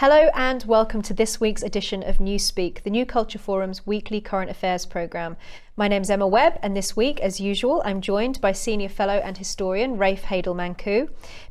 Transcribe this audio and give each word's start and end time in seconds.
Hello 0.00 0.30
and 0.32 0.62
welcome 0.62 1.02
to 1.02 1.12
this 1.12 1.40
week's 1.40 1.64
edition 1.64 2.04
of 2.04 2.18
Newspeak, 2.18 2.84
the 2.84 2.90
New 2.90 3.04
Culture 3.04 3.38
Forum's 3.38 3.84
weekly 3.84 4.20
current 4.20 4.48
affairs 4.48 4.86
programme. 4.86 5.36
My 5.76 5.88
name's 5.88 6.08
Emma 6.08 6.26
Webb, 6.28 6.56
and 6.62 6.76
this 6.76 6.96
week, 6.96 7.18
as 7.18 7.40
usual, 7.40 7.82
I'm 7.84 8.00
joined 8.00 8.40
by 8.40 8.52
Senior 8.52 8.90
Fellow 8.90 9.20
and 9.24 9.36
Historian 9.36 9.96
Rafe 9.98 10.22
Heydel 10.22 10.54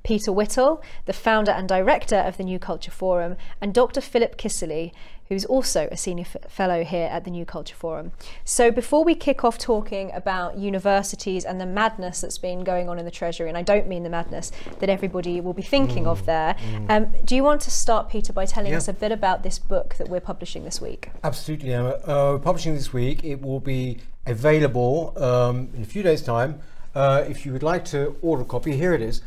Peter 0.03 0.31
Whittle, 0.31 0.81
the 1.05 1.11
founder 1.11 1.51
and 1.51 1.67
director 1.67 2.15
of 2.15 2.37
the 2.37 2.45
New 2.45 2.57
Culture 2.57 2.89
Forum, 2.89 3.35
and 3.59 3.73
Dr. 3.73 3.99
Philip 3.99 4.37
Kiszely, 4.37 4.93
who's 5.29 5.45
also 5.45 5.87
a 5.91 5.97
senior 5.97 6.25
fellow 6.25 6.83
here 6.83 7.07
at 7.11 7.23
the 7.23 7.31
New 7.31 7.45
Culture 7.45 7.75
Forum. 7.75 8.11
So, 8.45 8.71
before 8.71 9.03
we 9.03 9.15
kick 9.15 9.43
off 9.43 9.57
talking 9.57 10.11
about 10.13 10.57
universities 10.57 11.45
and 11.45 11.59
the 11.59 11.65
madness 11.65 12.21
that's 12.21 12.37
been 12.37 12.63
going 12.63 12.89
on 12.89 12.99
in 12.99 13.05
the 13.05 13.11
Treasury, 13.11 13.49
and 13.49 13.57
I 13.57 13.61
don't 13.61 13.87
mean 13.87 14.03
the 14.03 14.09
madness 14.09 14.51
that 14.79 14.89
everybody 14.89 15.41
will 15.41 15.53
be 15.53 15.61
thinking 15.61 16.05
mm, 16.05 16.11
of 16.11 16.25
there, 16.25 16.55
mm. 16.55 16.89
um, 16.89 17.13
do 17.25 17.35
you 17.35 17.43
want 17.43 17.61
to 17.61 17.71
start, 17.71 18.09
Peter, 18.09 18.33
by 18.33 18.45
telling 18.45 18.71
yeah. 18.71 18.77
us 18.77 18.87
a 18.87 18.93
bit 18.93 19.11
about 19.11 19.43
this 19.43 19.59
book 19.59 19.95
that 19.95 20.09
we're 20.09 20.19
publishing 20.21 20.63
this 20.63 20.81
week? 20.81 21.09
Absolutely, 21.23 21.73
Emma. 21.73 21.89
Uh, 21.89 22.37
publishing 22.37 22.73
this 22.73 22.93
week, 22.93 23.23
it 23.23 23.41
will 23.41 23.59
be 23.59 23.99
available 24.25 25.13
um, 25.17 25.69
in 25.73 25.81
a 25.81 25.85
few 25.85 26.03
days' 26.03 26.21
time. 26.21 26.61
Uh, 26.95 27.23
if 27.27 27.45
you 27.45 27.53
would 27.53 27.63
like 27.63 27.85
to 27.85 28.15
order 28.21 28.43
a 28.43 28.45
copy, 28.45 28.75
here 28.75 28.93
it 28.93 29.01
is 29.01 29.21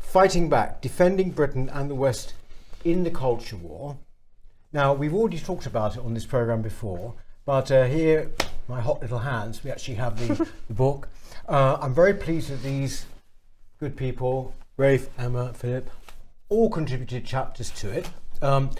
Fighting 0.00 0.48
Back 0.48 0.80
Defending 0.80 1.30
Britain 1.30 1.68
and 1.68 1.90
the 1.90 1.94
West 1.94 2.34
in 2.84 3.04
the 3.04 3.10
Culture 3.10 3.56
War. 3.56 3.98
Now, 4.72 4.92
we've 4.92 5.12
already 5.12 5.38
talked 5.38 5.66
about 5.66 5.96
it 5.96 6.04
on 6.04 6.14
this 6.14 6.24
program 6.24 6.62
before, 6.62 7.14
but 7.44 7.72
uh, 7.72 7.86
here, 7.86 8.30
my 8.68 8.80
hot 8.80 9.00
little 9.02 9.18
hands, 9.18 9.64
we 9.64 9.70
actually 9.72 9.96
have 9.96 10.16
the, 10.16 10.48
the 10.68 10.74
book. 10.74 11.08
Uh, 11.48 11.76
I'm 11.80 11.92
very 11.92 12.14
pleased 12.14 12.50
that 12.50 12.62
these 12.62 13.06
good 13.80 13.96
people, 13.96 14.54
Rafe, 14.76 15.08
Emma, 15.18 15.52
Philip, 15.54 15.90
all 16.48 16.70
contributed 16.70 17.24
chapters 17.24 17.70
to 17.70 17.90
it. 17.90 18.08
Um, 18.42 18.70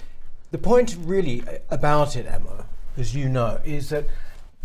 the 0.53 0.59
point 0.59 0.97
really 1.01 1.43
about 1.71 2.15
it, 2.15 2.27
Emma, 2.27 2.67
as 2.97 3.13
you 3.13 3.29
know, 3.29 3.61
is 3.65 3.89
that 3.89 4.05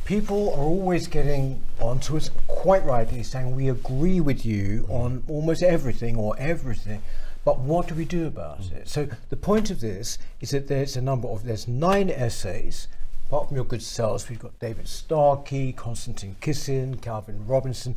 people 0.06 0.54
are 0.54 0.64
always 0.64 1.08
getting 1.08 1.60
onto 1.80 2.17
us 2.17 2.30
quite 2.48 2.86
rightly 2.86 3.23
saying 3.23 3.56
we 3.56 3.70
agree 3.70 4.20
with 4.20 4.45
you 4.45 4.86
on 4.89 5.23
almost 5.28 5.64
everything 5.64 6.17
or 6.17 6.38
everything. 6.38 7.02
But 7.46 7.60
what 7.60 7.88
do 7.88 7.94
we 7.94 8.06
do 8.06 8.26
about 8.26 8.62
mm. 8.62 8.74
it? 8.74 8.90
So 8.90 9.08
the 9.30 9.38
point 9.38 9.70
of 9.70 9.80
this 9.80 10.18
is 10.42 10.50
that 10.50 10.68
there's 10.68 10.98
a 10.98 11.02
number 11.02 11.28
of 11.28 11.44
there's 11.44 11.68
nine 11.68 12.10
essays. 12.10 12.88
Apart 13.28 13.48
from 13.48 13.56
your 13.56 13.66
good 13.66 13.82
selves, 13.82 14.28
we've 14.30 14.40
got 14.40 14.60
David 14.60 14.88
Starkey, 14.88 15.72
Konstantin 15.72 16.36
Kisin, 16.42 17.02
Calvin 17.02 17.48
Robinson, 17.48 17.96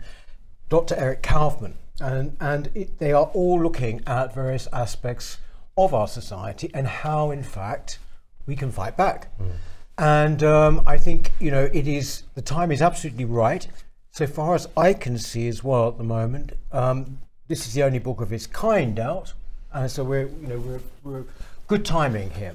Dr. 0.68 0.94
Eric 0.96 1.22
Kaufmann, 1.22 1.74
and 2.00 2.36
and 2.40 2.70
it, 2.74 2.98
they 2.98 3.12
are 3.12 3.30
all 3.34 3.60
looking 3.60 4.02
at 4.06 4.34
various 4.34 4.68
aspects 4.72 5.38
of 5.78 5.94
our 5.94 6.08
society 6.08 6.70
and 6.74 6.86
how, 6.86 7.30
in 7.30 7.42
fact, 7.42 7.98
we 8.46 8.54
can 8.54 8.70
fight 8.70 8.96
back. 8.96 9.36
Mm. 9.38 9.50
And 9.96 10.42
um, 10.42 10.82
I 10.86 10.98
think 10.98 11.32
you 11.40 11.50
know 11.50 11.70
it 11.72 11.88
is 11.88 12.24
the 12.34 12.42
time 12.42 12.70
is 12.70 12.82
absolutely 12.82 13.24
right. 13.24 13.66
So 14.10 14.26
far 14.26 14.54
as 14.54 14.68
I 14.76 14.92
can 14.92 15.16
see 15.16 15.48
as 15.48 15.64
well 15.64 15.88
at 15.88 15.98
the 15.98 16.04
moment, 16.04 16.52
um, 16.72 17.18
this 17.48 17.66
is 17.66 17.74
the 17.74 17.82
only 17.82 17.98
book 17.98 18.20
of 18.20 18.32
its 18.32 18.46
kind 18.46 18.98
out, 18.98 19.32
and 19.72 19.90
so 19.90 20.04
we're 20.04 20.28
you 20.28 20.46
know 20.46 20.58
we're, 20.58 20.80
we're 21.04 21.24
good 21.66 21.84
timing 21.84 22.30
here. 22.30 22.54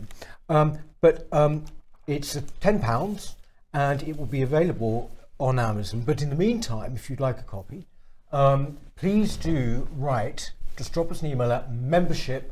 Um, 0.49 0.79
but 1.01 1.27
um, 1.31 1.65
it's 2.07 2.37
ten 2.59 2.79
pounds, 2.79 3.35
and 3.73 4.03
it 4.03 4.17
will 4.17 4.25
be 4.25 4.41
available 4.41 5.11
on 5.39 5.59
Amazon. 5.59 6.01
But 6.01 6.21
in 6.21 6.29
the 6.29 6.35
meantime, 6.35 6.95
if 6.95 7.09
you'd 7.09 7.19
like 7.19 7.39
a 7.39 7.43
copy, 7.43 7.85
um, 8.31 8.77
please 8.95 9.35
do 9.37 9.87
write. 9.95 10.51
Just 10.77 10.93
drop 10.93 11.11
us 11.11 11.21
an 11.21 11.27
email 11.27 11.51
at 11.51 11.71
membership 11.71 12.51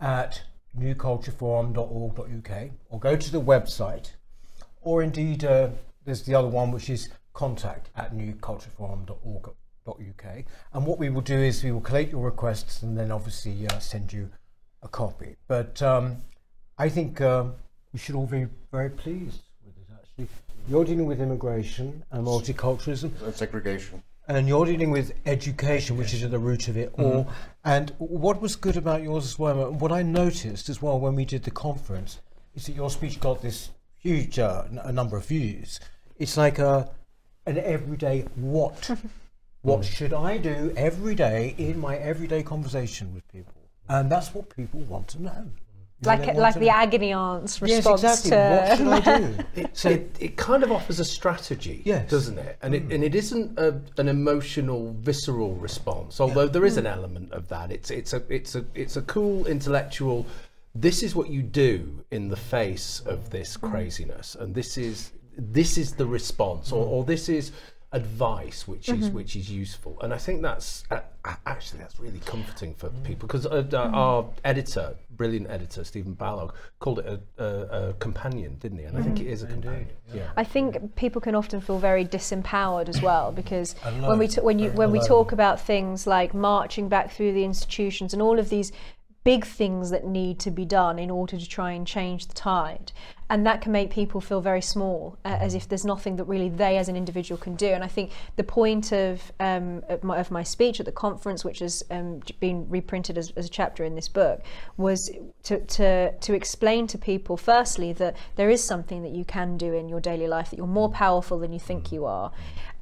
at 0.00 0.42
newcultureforum.org.uk 0.78 2.70
or 2.90 3.00
go 3.00 3.16
to 3.16 3.32
the 3.32 3.40
website, 3.40 4.12
or 4.82 5.02
indeed 5.02 5.44
uh, 5.44 5.70
there's 6.04 6.22
the 6.22 6.34
other 6.34 6.48
one 6.48 6.70
which 6.70 6.88
is 6.88 7.08
contact 7.32 7.90
at 7.96 8.14
newcultureforum.org 8.14 9.50
uk. 9.98 10.44
And 10.72 10.86
what 10.86 10.98
we 10.98 11.10
will 11.10 11.20
do 11.20 11.38
is 11.38 11.64
we 11.64 11.72
will 11.72 11.80
collate 11.80 12.10
your 12.10 12.24
requests 12.24 12.82
and 12.82 12.96
then 12.96 13.10
obviously 13.10 13.66
uh, 13.68 13.78
send 13.78 14.12
you 14.12 14.30
a 14.82 14.88
copy. 14.88 15.36
But 15.48 15.80
um, 15.82 16.18
I 16.78 16.88
think 16.88 17.20
um, 17.20 17.54
we 17.92 17.98
should 17.98 18.14
all 18.14 18.26
be 18.26 18.46
very 18.70 18.90
pleased 18.90 19.42
with 19.64 19.76
it 19.76 19.92
actually. 19.92 20.28
You're 20.68 20.84
dealing 20.84 21.06
with 21.06 21.20
immigration 21.20 22.04
and 22.10 22.26
multiculturalism. 22.26 23.20
And 23.22 23.34
segregation. 23.34 24.02
And 24.28 24.46
you're 24.46 24.64
dealing 24.64 24.90
with 24.90 25.12
education, 25.26 25.96
which 25.96 26.14
is 26.14 26.22
at 26.22 26.30
the 26.30 26.38
root 26.38 26.68
of 26.68 26.76
it 26.76 26.92
all. 26.96 27.24
Mm-hmm. 27.24 27.30
And 27.64 27.92
what 27.98 28.40
was 28.40 28.54
good 28.54 28.76
about 28.76 29.02
yours 29.02 29.24
as 29.24 29.38
well, 29.38 29.72
what 29.72 29.90
I 29.90 30.02
noticed 30.02 30.68
as 30.68 30.80
well 30.80 31.00
when 31.00 31.16
we 31.16 31.24
did 31.24 31.42
the 31.42 31.50
conference, 31.50 32.20
is 32.54 32.66
that 32.66 32.76
your 32.76 32.90
speech 32.90 33.18
got 33.18 33.42
this 33.42 33.70
huge 33.98 34.38
uh, 34.38 34.64
number 34.92 35.16
of 35.16 35.26
views. 35.26 35.80
It's 36.18 36.36
like 36.36 36.58
a, 36.58 36.90
an 37.46 37.58
everyday 37.58 38.22
what 38.36 38.90
What 39.62 39.80
mm. 39.80 39.84
should 39.84 40.12
I 40.12 40.38
do 40.38 40.72
every 40.76 41.14
day 41.14 41.54
in 41.58 41.78
my 41.78 41.96
everyday 41.96 42.42
conversation 42.42 43.14
with 43.14 43.26
people? 43.30 43.54
And 43.88 44.10
that's 44.10 44.32
what 44.32 44.54
people 44.56 44.80
want 44.80 45.08
to 45.08 45.22
know. 45.22 45.50
like 46.02 46.34
like 46.36 46.54
the 46.54 46.60
know. 46.60 46.70
agony 46.70 47.12
aunts 47.12 47.60
response 47.60 48.02
yes, 48.02 48.24
exactly. 48.24 48.30
to 48.30 48.86
what 48.86 49.02
should 49.02 49.10
I 49.12 49.18
do? 49.18 49.44
it, 49.60 49.76
so 49.76 49.90
it, 49.90 50.16
it, 50.18 50.36
kind 50.36 50.62
of 50.62 50.72
offers 50.72 50.98
a 50.98 51.04
strategy, 51.04 51.82
yes. 51.84 52.08
doesn't 52.08 52.38
it? 52.38 52.56
And 52.62 52.72
mm. 52.72 52.78
it 52.78 52.94
and 52.94 53.04
it 53.04 53.14
isn't 53.14 53.58
a, 53.58 53.80
an 53.98 54.08
emotional, 54.08 54.96
visceral 55.00 55.54
response, 55.56 56.20
although 56.20 56.44
yeah. 56.44 56.52
there 56.52 56.64
is 56.64 56.76
mm. 56.76 56.78
an 56.78 56.86
element 56.86 57.32
of 57.32 57.48
that. 57.48 57.70
It's 57.70 57.90
it's 57.90 58.14
a 58.14 58.22
it's 58.30 58.54
a 58.54 58.64
it's 58.74 58.96
a 58.96 59.02
cool 59.02 59.46
intellectual. 59.46 60.26
This 60.74 61.02
is 61.02 61.14
what 61.14 61.28
you 61.28 61.42
do 61.42 62.04
in 62.12 62.28
the 62.28 62.36
face 62.36 63.02
of 63.04 63.28
this 63.28 63.56
mm. 63.56 63.70
craziness, 63.70 64.36
and 64.36 64.54
this 64.54 64.78
is 64.78 65.12
this 65.36 65.76
is 65.76 65.92
the 65.92 66.06
response, 66.06 66.72
or, 66.72 66.86
mm. 66.86 66.90
or 66.90 67.04
this 67.04 67.28
is 67.28 67.52
advice 67.92 68.68
which 68.68 68.88
is 68.88 69.06
mm-hmm. 69.06 69.16
which 69.16 69.34
is 69.34 69.50
useful 69.50 69.98
and 70.02 70.14
i 70.14 70.16
think 70.16 70.42
that's 70.42 70.84
uh, 70.92 71.00
actually 71.44 71.80
that's 71.80 71.98
really 71.98 72.20
comforting 72.20 72.72
for 72.72 72.88
mm. 72.88 73.02
people 73.02 73.26
because 73.26 73.46
uh, 73.46 73.62
mm-hmm. 73.64 73.94
our 73.94 74.24
editor 74.44 74.94
brilliant 75.16 75.50
editor 75.50 75.82
stephen 75.82 76.14
balogh 76.14 76.52
called 76.78 77.00
it 77.00 77.20
a, 77.38 77.44
a, 77.44 77.88
a 77.88 77.92
companion 77.94 78.56
didn't 78.60 78.78
he 78.78 78.84
and 78.84 78.94
mm-hmm. 78.94 79.02
i 79.02 79.04
think 79.04 79.20
it 79.20 79.26
is 79.26 79.42
a 79.42 79.46
companion 79.46 79.88
yeah. 80.14 80.30
i 80.36 80.44
think 80.44 80.94
people 80.94 81.20
can 81.20 81.34
often 81.34 81.60
feel 81.60 81.80
very 81.80 82.04
disempowered 82.04 82.88
as 82.88 83.02
well 83.02 83.32
because 83.32 83.74
when 83.82 84.18
we 84.20 84.28
t- 84.28 84.40
when 84.40 84.60
you 84.60 84.70
when 84.70 84.92
we 84.92 85.00
talk 85.00 85.32
about 85.32 85.60
things 85.60 86.06
like 86.06 86.32
marching 86.32 86.88
back 86.88 87.10
through 87.10 87.32
the 87.32 87.42
institutions 87.42 88.12
and 88.12 88.22
all 88.22 88.38
of 88.38 88.50
these 88.50 88.70
big 89.24 89.44
things 89.44 89.90
that 89.90 90.06
need 90.06 90.38
to 90.38 90.50
be 90.50 90.64
done 90.64 90.98
in 90.98 91.10
order 91.10 91.36
to 91.36 91.48
try 91.48 91.72
and 91.72 91.88
change 91.88 92.26
the 92.28 92.34
tide 92.34 92.92
and 93.30 93.46
that 93.46 93.60
can 93.60 93.70
make 93.70 93.90
people 93.90 94.20
feel 94.20 94.40
very 94.40 94.60
small, 94.60 95.16
uh, 95.24 95.38
as 95.40 95.54
if 95.54 95.68
there's 95.68 95.84
nothing 95.84 96.16
that 96.16 96.24
really 96.24 96.48
they 96.48 96.76
as 96.76 96.88
an 96.88 96.96
individual 96.96 97.38
can 97.38 97.54
do. 97.54 97.68
And 97.68 97.84
I 97.84 97.86
think 97.86 98.10
the 98.34 98.42
point 98.42 98.90
of 98.92 99.32
um, 99.38 99.84
of, 99.88 100.02
my, 100.02 100.18
of, 100.18 100.32
my, 100.32 100.42
speech 100.42 100.80
at 100.80 100.86
the 100.86 100.92
conference, 100.92 101.44
which 101.44 101.60
has 101.60 101.84
um, 101.92 102.20
been 102.40 102.68
reprinted 102.68 103.16
as, 103.16 103.32
as, 103.36 103.46
a 103.46 103.48
chapter 103.48 103.84
in 103.84 103.94
this 103.94 104.08
book, 104.08 104.42
was 104.76 105.10
to, 105.44 105.60
to 105.60 106.12
to 106.12 106.34
explain 106.34 106.88
to 106.88 106.98
people, 106.98 107.36
firstly, 107.36 107.92
that 107.94 108.16
there 108.34 108.50
is 108.50 108.62
something 108.62 109.02
that 109.04 109.12
you 109.12 109.24
can 109.24 109.56
do 109.56 109.72
in 109.72 109.88
your 109.88 110.00
daily 110.00 110.26
life, 110.26 110.50
that 110.50 110.56
you're 110.56 110.66
more 110.66 110.90
powerful 110.90 111.38
than 111.38 111.52
you 111.52 111.60
think 111.60 111.92
you 111.92 112.06
are, 112.06 112.32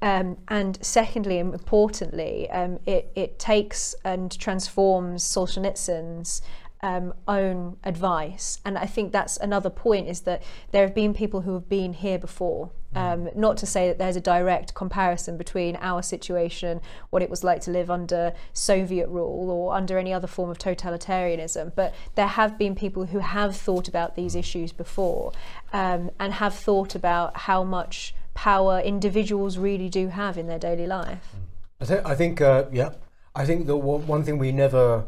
um, 0.00 0.38
and 0.48 0.78
secondly, 0.80 1.38
and 1.38 1.52
importantly, 1.52 2.50
um, 2.50 2.78
it 2.86 3.12
it 3.14 3.38
takes 3.38 3.94
and 4.02 4.36
transforms 4.38 5.24
Solzhenitsyn's 5.24 6.40
um, 6.80 7.12
own 7.26 7.76
advice. 7.84 8.60
And 8.64 8.78
I 8.78 8.86
think 8.86 9.12
that's 9.12 9.36
another 9.36 9.70
point 9.70 10.08
is 10.08 10.20
that 10.22 10.42
there 10.70 10.82
have 10.82 10.94
been 10.94 11.12
people 11.14 11.42
who 11.42 11.54
have 11.54 11.68
been 11.68 11.92
here 11.92 12.18
before. 12.18 12.70
Mm. 12.94 12.98
Um, 12.98 13.30
not 13.34 13.56
to 13.58 13.66
say 13.66 13.88
that 13.88 13.98
there's 13.98 14.16
a 14.16 14.20
direct 14.20 14.74
comparison 14.74 15.36
between 15.36 15.76
our 15.76 16.02
situation, 16.02 16.80
what 17.10 17.22
it 17.22 17.28
was 17.28 17.44
like 17.44 17.60
to 17.62 17.70
live 17.70 17.90
under 17.90 18.32
Soviet 18.52 19.08
rule 19.08 19.50
or 19.50 19.74
under 19.74 19.98
any 19.98 20.12
other 20.12 20.26
form 20.26 20.48
of 20.48 20.58
totalitarianism, 20.58 21.74
but 21.74 21.94
there 22.14 22.28
have 22.28 22.56
been 22.56 22.74
people 22.74 23.06
who 23.06 23.18
have 23.18 23.56
thought 23.56 23.88
about 23.88 24.16
these 24.16 24.34
mm. 24.34 24.38
issues 24.38 24.72
before 24.72 25.32
um, 25.72 26.10
and 26.18 26.34
have 26.34 26.54
thought 26.54 26.94
about 26.94 27.36
how 27.36 27.62
much 27.62 28.14
power 28.32 28.80
individuals 28.80 29.58
really 29.58 29.88
do 29.88 30.08
have 30.08 30.38
in 30.38 30.46
their 30.46 30.60
daily 30.60 30.86
life. 30.86 31.34
I, 31.80 31.84
th- 31.84 32.04
I 32.04 32.14
think, 32.14 32.40
uh, 32.40 32.66
yeah, 32.72 32.90
I 33.34 33.44
think 33.44 33.66
the 33.66 33.76
one 33.76 34.22
thing 34.24 34.38
we 34.38 34.52
never 34.52 35.04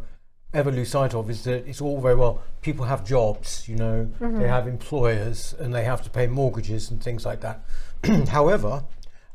ever 0.53 0.71
lose 0.71 0.91
sight 0.91 1.15
of 1.15 1.31
is 1.31 1.45
that 1.45 1.67
it's 1.69 1.81
all 1.81 2.01
very 2.01 2.15
well 2.15 2.43
people 2.61 2.85
have 2.85 3.05
jobs 3.05 3.69
you 3.69 3.77
know 3.77 4.09
mm-hmm. 4.21 4.41
they 4.41 4.49
have 4.49 4.67
employers 4.67 5.55
and 5.61 5.73
they 5.75 5.85
have 5.85 6.03
to 6.03 6.11
pay 6.11 6.27
mortgages 6.27 6.91
and 6.91 7.03
things 7.03 7.25
like 7.25 7.41
that 7.41 7.61
however 8.29 8.85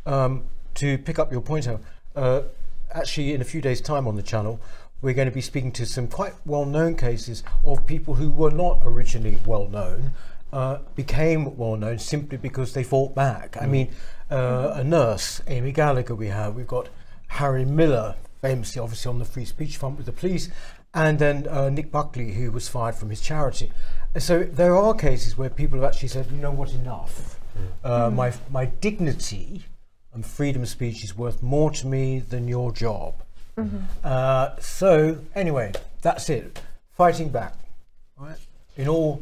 um, 0.06 0.44
to 0.74 0.98
pick 0.98 1.18
up 1.18 1.32
your 1.32 1.42
point 1.42 1.68
uh, 2.16 2.42
actually 2.92 3.34
in 3.34 3.42
a 3.42 3.46
few 3.46 3.62
days 3.62 3.80
time 3.80 4.08
on 4.08 4.16
the 4.16 4.24
channel 4.24 4.60
we're 5.02 5.14
going 5.14 5.28
to 5.28 5.34
be 5.34 5.42
speaking 5.42 5.72
to 5.72 5.86
some 5.86 6.08
quite 6.08 6.34
well-known 6.46 6.96
cases 6.96 7.44
of 7.64 7.86
people 7.86 8.16
who 8.16 8.32
were 8.32 8.52
not 8.52 8.82
originally 8.84 9.38
well-known 9.46 10.12
uh, 10.52 10.80
became 10.96 11.56
well-known 11.58 11.98
simply 11.98 12.38
because 12.38 12.74
they 12.74 12.84
fought 12.84 13.16
back 13.16 13.54
mm. 13.54 13.64
i 13.64 13.66
mean 13.66 13.90
uh, 14.30 14.36
mm-hmm. 14.36 14.80
a 14.80 14.84
nurse 14.84 15.42
amy 15.48 15.72
gallagher 15.72 16.16
we 16.16 16.28
have 16.28 16.56
we've 16.56 16.68
got 16.68 16.90
harry 17.28 17.64
miller 17.64 18.16
famously 18.42 18.80
obviously 18.80 19.10
on 19.10 19.18
the 19.18 19.26
free 19.26 19.46
speech 19.46 19.78
front 19.78 19.98
with 19.98 20.06
the 20.06 20.12
police 20.12 20.50
and 20.96 21.20
then 21.20 21.46
uh, 21.50 21.70
Nick 21.70 21.92
Buckley, 21.92 22.34
who 22.34 22.50
was 22.52 22.68
fired 22.70 22.96
from 22.96 23.10
his 23.10 23.20
charity. 23.20 23.72
So 24.18 24.44
there 24.44 24.76
are 24.76 24.94
cases 24.94 25.38
where 25.38 25.50
people 25.50 25.78
have 25.80 25.90
actually 25.90 26.08
said, 26.08 26.32
you 26.32 26.38
know 26.38 26.52
what, 26.52 26.72
enough. 26.74 27.38
Mm. 27.56 27.68
Uh, 27.84 28.10
mm. 28.10 28.14
My, 28.16 28.34
my 28.50 28.66
dignity 28.66 29.66
and 30.14 30.26
freedom 30.26 30.64
of 30.64 30.70
speech 30.70 31.04
is 31.04 31.18
worth 31.18 31.44
more 31.44 31.70
to 31.72 31.86
me 31.86 32.20
than 32.20 32.48
your 32.48 32.72
job. 32.72 33.14
Mm-hmm. 33.58 33.78
Uh, 34.04 34.52
so 34.60 35.20
anyway, 35.36 35.74
that's 36.02 36.30
it. 36.30 36.62
Fighting 36.92 37.30
back, 37.30 37.56
right? 38.18 38.38
In 38.78 38.88
all 38.88 39.22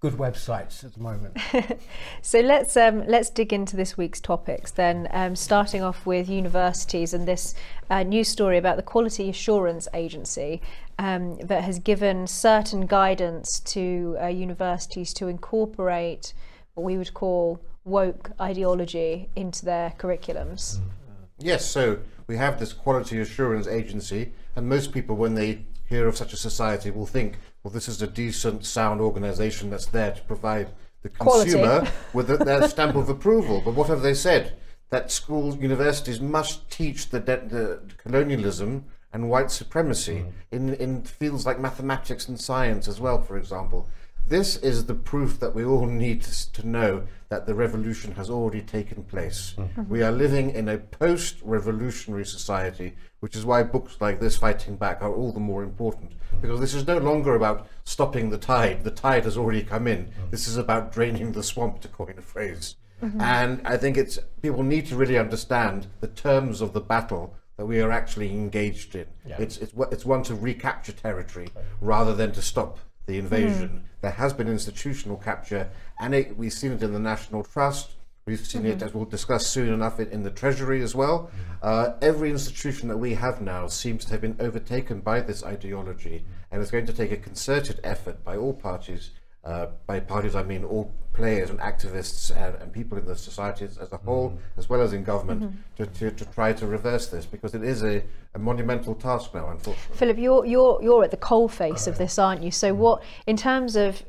good 0.00 0.14
websites 0.14 0.82
at 0.82 0.94
the 0.94 1.00
moment. 1.00 1.36
so 2.22 2.40
let's 2.40 2.76
um, 2.76 3.06
let's 3.06 3.28
dig 3.30 3.52
into 3.52 3.76
this 3.76 3.96
week's 3.96 4.20
topics 4.20 4.70
then. 4.70 5.08
Um, 5.10 5.36
starting 5.36 5.82
off 5.82 6.06
with 6.06 6.28
universities 6.28 7.12
and 7.12 7.28
this 7.28 7.54
uh, 7.90 8.02
news 8.02 8.28
story 8.28 8.56
about 8.56 8.76
the 8.76 8.82
Quality 8.82 9.28
Assurance 9.28 9.86
Agency 9.92 10.62
um, 10.98 11.36
that 11.38 11.64
has 11.64 11.78
given 11.78 12.26
certain 12.26 12.86
guidance 12.86 13.60
to 13.60 14.16
uh, 14.20 14.26
universities 14.26 15.12
to 15.14 15.28
incorporate 15.28 16.32
what 16.74 16.84
we 16.84 16.96
would 16.96 17.12
call 17.12 17.60
woke 17.84 18.30
ideology 18.40 19.28
into 19.36 19.64
their 19.64 19.90
curriculums. 19.98 20.78
Mm. 20.78 20.90
Yes, 21.38 21.64
so 21.64 21.98
we 22.26 22.36
have 22.36 22.58
this 22.58 22.72
Quality 22.72 23.18
Assurance 23.18 23.66
Agency, 23.66 24.32
and 24.54 24.68
most 24.68 24.92
people, 24.92 25.16
when 25.16 25.34
they 25.34 25.64
hear 25.88 26.06
of 26.06 26.16
such 26.16 26.32
a 26.32 26.36
society, 26.36 26.90
will 26.90 27.06
think 27.06 27.38
well, 27.62 27.72
this 27.72 27.88
is 27.88 28.00
a 28.00 28.06
decent, 28.06 28.64
sound 28.64 29.00
organisation 29.00 29.70
that's 29.70 29.86
there 29.86 30.12
to 30.12 30.22
provide 30.22 30.70
the 31.02 31.08
consumer 31.08 31.86
with 32.14 32.30
a, 32.30 32.36
their 32.38 32.66
stamp 32.68 32.96
of 32.96 33.08
approval. 33.08 33.60
But 33.64 33.74
what 33.74 33.88
have 33.88 34.02
they 34.02 34.14
said? 34.14 34.56
That 34.90 35.12
schools, 35.12 35.56
universities 35.56 36.20
must 36.20 36.68
teach 36.70 37.10
the, 37.10 37.20
the 37.20 37.80
colonialism 37.98 38.86
and 39.12 39.28
white 39.28 39.50
supremacy 39.50 40.24
mm. 40.24 40.32
in, 40.50 40.74
in 40.74 41.02
fields 41.02 41.46
like 41.46 41.60
mathematics 41.60 42.28
and 42.28 42.40
science 42.40 42.88
as 42.88 43.00
well, 43.00 43.20
for 43.20 43.36
example. 43.36 43.88
This 44.30 44.56
is 44.58 44.86
the 44.86 44.94
proof 44.94 45.40
that 45.40 45.56
we 45.56 45.64
all 45.64 45.86
need 45.86 46.22
to, 46.22 46.52
to 46.52 46.66
know 46.66 47.02
that 47.30 47.46
the 47.46 47.54
revolution 47.54 48.14
has 48.14 48.30
already 48.30 48.60
taken 48.60 49.02
place. 49.02 49.56
Mm. 49.58 49.88
We 49.88 50.04
are 50.04 50.12
living 50.12 50.50
in 50.50 50.68
a 50.68 50.78
post 50.78 51.38
revolutionary 51.42 52.24
society, 52.24 52.94
which 53.18 53.34
is 53.34 53.44
why 53.44 53.64
books 53.64 53.96
like 54.00 54.20
this, 54.20 54.36
Fighting 54.36 54.76
Back, 54.76 55.02
are 55.02 55.12
all 55.12 55.32
the 55.32 55.40
more 55.40 55.64
important. 55.64 56.12
Mm. 56.12 56.42
Because 56.42 56.60
this 56.60 56.74
is 56.74 56.86
no 56.86 56.98
longer 56.98 57.34
about 57.34 57.66
stopping 57.82 58.30
the 58.30 58.38
tide, 58.38 58.84
the 58.84 58.92
tide 58.92 59.24
has 59.24 59.36
already 59.36 59.64
come 59.64 59.88
in. 59.88 60.04
Mm. 60.04 60.30
This 60.30 60.46
is 60.46 60.56
about 60.56 60.92
draining 60.92 61.32
the 61.32 61.42
swamp, 61.42 61.80
to 61.80 61.88
coin 61.88 62.14
a 62.16 62.22
phrase. 62.22 62.76
Mm-hmm. 63.02 63.20
And 63.20 63.66
I 63.66 63.78
think 63.78 63.96
it's 63.96 64.20
people 64.42 64.62
need 64.62 64.86
to 64.86 64.94
really 64.94 65.18
understand 65.18 65.88
the 66.00 66.06
terms 66.06 66.60
of 66.60 66.72
the 66.72 66.80
battle 66.80 67.34
that 67.56 67.66
we 67.66 67.80
are 67.80 67.90
actually 67.90 68.30
engaged 68.30 68.94
in. 68.94 69.06
Yeah. 69.26 69.40
It's, 69.40 69.56
it's, 69.56 69.74
it's 69.90 70.06
one 70.06 70.22
to 70.24 70.36
recapture 70.36 70.92
territory 70.92 71.48
rather 71.80 72.14
than 72.14 72.30
to 72.32 72.42
stop 72.42 72.78
the 73.10 73.18
invasion. 73.18 73.68
Mm. 73.68 73.80
There 74.00 74.10
has 74.12 74.32
been 74.32 74.48
institutional 74.48 75.16
capture, 75.16 75.68
and 76.00 76.14
it, 76.14 76.36
we've 76.36 76.52
seen 76.52 76.72
it 76.72 76.82
in 76.82 76.92
the 76.92 76.98
National 76.98 77.42
Trust. 77.42 77.90
We've 78.26 78.46
seen 78.46 78.62
mm-hmm. 78.62 78.72
it, 78.72 78.82
as 78.82 78.94
we'll 78.94 79.04
discuss 79.04 79.46
soon 79.46 79.72
enough, 79.72 79.98
in, 79.98 80.08
in 80.08 80.22
the 80.22 80.30
Treasury 80.30 80.82
as 80.82 80.94
well. 80.94 81.18
Mm-hmm. 81.18 81.52
Uh, 81.62 81.92
every 82.00 82.30
institution 82.30 82.88
that 82.88 82.96
we 82.96 83.14
have 83.14 83.40
now 83.40 83.66
seems 83.66 84.04
to 84.04 84.12
have 84.12 84.20
been 84.20 84.36
overtaken 84.38 85.00
by 85.00 85.20
this 85.20 85.42
ideology, 85.42 86.24
and 86.50 86.62
it's 86.62 86.70
going 86.70 86.86
to 86.86 86.92
take 86.92 87.12
a 87.12 87.16
concerted 87.16 87.80
effort 87.82 88.24
by 88.24 88.36
all 88.36 88.54
parties 88.54 89.10
uh, 89.44 89.66
by 89.86 90.00
parties, 90.00 90.34
I 90.34 90.42
mean 90.42 90.64
all 90.64 90.92
players 91.12 91.50
and 91.50 91.58
activists 91.60 92.30
and, 92.34 92.60
and 92.62 92.72
people 92.72 92.96
in 92.98 93.04
the 93.04 93.16
society 93.16 93.64
as, 93.64 93.92
a 93.92 93.96
whole, 93.96 94.30
mm-hmm. 94.30 94.58
as 94.58 94.68
well 94.68 94.80
as 94.80 94.92
in 94.92 95.02
government, 95.02 95.42
mm-hmm. 95.42 95.56
to, 95.76 95.86
to, 95.86 96.10
to, 96.10 96.24
try 96.32 96.52
to 96.52 96.66
reverse 96.66 97.08
this 97.08 97.26
because 97.26 97.54
it 97.54 97.64
is 97.64 97.82
a, 97.82 98.02
a 98.34 98.38
monumental 98.38 98.94
task 98.94 99.34
now, 99.34 99.48
unfortunately. 99.50 99.96
Philip, 99.96 100.18
you're, 100.18 100.46
you're, 100.46 100.78
you're 100.82 101.04
at 101.04 101.10
the 101.10 101.16
coalface 101.16 101.86
uh, 101.86 101.90
of 101.90 101.98
this, 101.98 102.18
aren't 102.18 102.42
you? 102.42 102.50
So, 102.50 102.70
mm-hmm. 102.72 102.80
what, 102.80 103.02
in 103.26 103.36
terms 103.36 103.76
of 103.76 104.02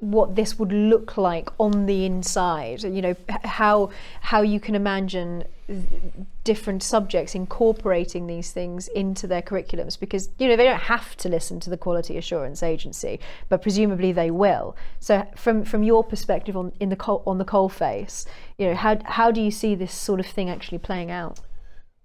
what 0.00 0.34
this 0.34 0.58
would 0.58 0.72
look 0.72 1.16
like 1.16 1.48
on 1.58 1.86
the 1.86 2.04
inside 2.04 2.82
you 2.82 3.00
know 3.00 3.16
how 3.44 3.88
how 4.20 4.42
you 4.42 4.60
can 4.60 4.74
imagine 4.74 5.44
different 6.44 6.82
subjects 6.82 7.34
incorporating 7.34 8.26
these 8.26 8.52
things 8.52 8.88
into 8.88 9.26
their 9.26 9.40
curriculums 9.40 9.98
because 9.98 10.28
you 10.38 10.46
know 10.46 10.56
they 10.56 10.64
don't 10.64 10.80
have 10.80 11.16
to 11.16 11.28
listen 11.28 11.58
to 11.58 11.70
the 11.70 11.76
quality 11.76 12.18
assurance 12.18 12.62
agency 12.62 13.18
but 13.48 13.62
presumably 13.62 14.12
they 14.12 14.30
will 14.30 14.76
so 15.00 15.26
from 15.34 15.64
from 15.64 15.82
your 15.82 16.04
perspective 16.04 16.54
on 16.54 16.70
in 16.80 16.90
the 16.90 16.96
coal, 16.96 17.22
on 17.26 17.38
the 17.38 17.44
coal 17.44 17.70
face 17.70 18.26
you 18.58 18.66
know 18.66 18.74
how 18.74 18.98
how 19.06 19.30
do 19.30 19.40
you 19.40 19.50
see 19.50 19.74
this 19.74 19.94
sort 19.94 20.20
of 20.20 20.26
thing 20.26 20.50
actually 20.50 20.78
playing 20.78 21.10
out 21.10 21.40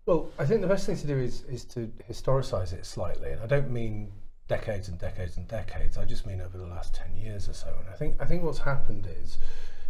well 0.05 0.29
i 0.39 0.45
think 0.45 0.61
the 0.61 0.67
best 0.67 0.85
thing 0.85 0.95
to 0.95 1.07
do 1.07 1.17
is 1.17 1.43
is 1.43 1.65
to 1.65 1.91
historicize 2.09 2.71
it 2.71 2.85
slightly 2.85 3.31
and 3.31 3.41
i 3.41 3.45
don't 3.45 3.69
mean 3.69 4.09
decades 4.49 4.89
and 4.89 4.99
decades 4.99 5.37
and 5.37 5.47
decades. 5.47 5.97
I 5.97 6.03
just 6.03 6.25
mean 6.25 6.41
over 6.41 6.57
the 6.57 6.65
last 6.65 6.93
10 6.93 7.15
years 7.15 7.47
or 7.47 7.53
so. 7.53 7.67
And 7.79 7.87
I 7.87 7.93
think, 7.95 8.15
I 8.19 8.25
think 8.25 8.43
what's 8.43 8.59
happened 8.59 9.07
is 9.23 9.37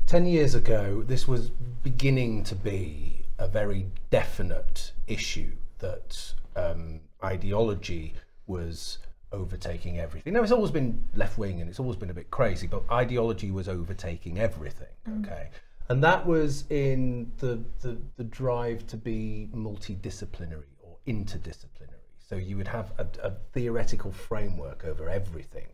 10 0.06 0.27
years 0.27 0.54
ago, 0.54 1.01
this 1.01 1.27
was 1.27 1.50
beginning 1.50 2.44
to 2.44 2.56
be 2.56 3.19
a 3.40 3.48
very 3.48 3.88
definite 4.10 4.92
issue 5.08 5.52
that 5.80 6.34
um, 6.56 7.00
ideology 7.24 8.14
was 8.48 9.00
overtaking 9.32 10.00
everything. 10.00 10.34
Now, 10.34 10.44
it's 10.44 10.52
always 10.52 10.72
been 10.72 11.04
left 11.16 11.38
wing 11.38 11.62
and 11.62 11.70
it's 11.70 11.80
always 11.80 11.98
been 11.98 12.10
a 12.10 12.14
bit 12.14 12.32
crazy, 12.32 12.68
but 12.68 12.84
ideology 12.92 13.52
was 13.52 13.70
overtaking 13.70 14.40
everything, 14.40 14.88
mm. 15.08 15.26
okay? 15.26 15.50
And 15.90 16.04
that 16.04 16.26
was 16.26 16.66
in 16.70 17.32
the, 17.38 17.64
the, 17.82 17.98
the 18.18 18.24
drive 18.24 18.86
to 18.88 18.98
be 18.98 19.50
multidisciplinary 19.56 20.66
or 20.82 20.98
interdisciplinary. 21.08 22.00
So 22.18 22.36
you 22.36 22.58
would 22.58 22.68
have 22.68 22.92
a, 22.98 23.08
a 23.24 23.32
theoretical 23.54 24.12
framework 24.12 24.86
over 24.86 25.10
everything. 25.10 25.68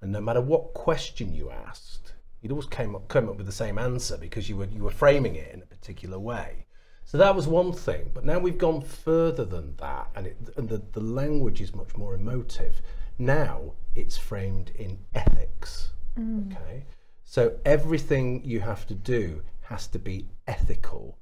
And 0.00 0.12
no 0.12 0.20
matter 0.20 0.40
what 0.40 0.74
question 0.74 1.34
you 1.34 1.50
asked, 1.50 2.12
you'd 2.40 2.52
always 2.52 2.66
came 2.68 2.94
up, 2.94 3.08
come 3.08 3.28
up 3.28 3.36
with 3.36 3.46
the 3.46 3.52
same 3.52 3.78
answer 3.78 4.16
because 4.16 4.48
you 4.48 4.56
were, 4.56 4.66
you 4.66 4.84
were 4.84 4.90
framing 4.90 5.34
it 5.34 5.52
in 5.52 5.62
a 5.62 5.66
particular 5.66 6.18
way. 6.18 6.65
So 7.06 7.18
that 7.18 7.34
was 7.34 7.46
one 7.46 7.72
thing, 7.72 8.10
but 8.12 8.24
now 8.24 8.38
we've 8.38 8.58
gone 8.58 8.82
further 8.82 9.44
than 9.44 9.76
that, 9.76 10.10
and, 10.14 10.26
it, 10.26 10.36
and 10.56 10.68
the, 10.68 10.82
the 10.92 11.00
language 11.00 11.60
is 11.60 11.74
much 11.74 11.96
more 11.96 12.14
emotive. 12.14 12.82
Now 13.18 13.72
it's 13.94 14.18
framed 14.18 14.72
in 14.74 14.98
ethics. 15.14 15.92
Mm. 16.18 16.52
Okay, 16.52 16.84
so 17.22 17.56
everything 17.64 18.44
you 18.44 18.60
have 18.60 18.86
to 18.88 18.94
do 18.94 19.42
has 19.62 19.86
to 19.88 19.98
be 19.98 20.26
ethical 20.46 21.16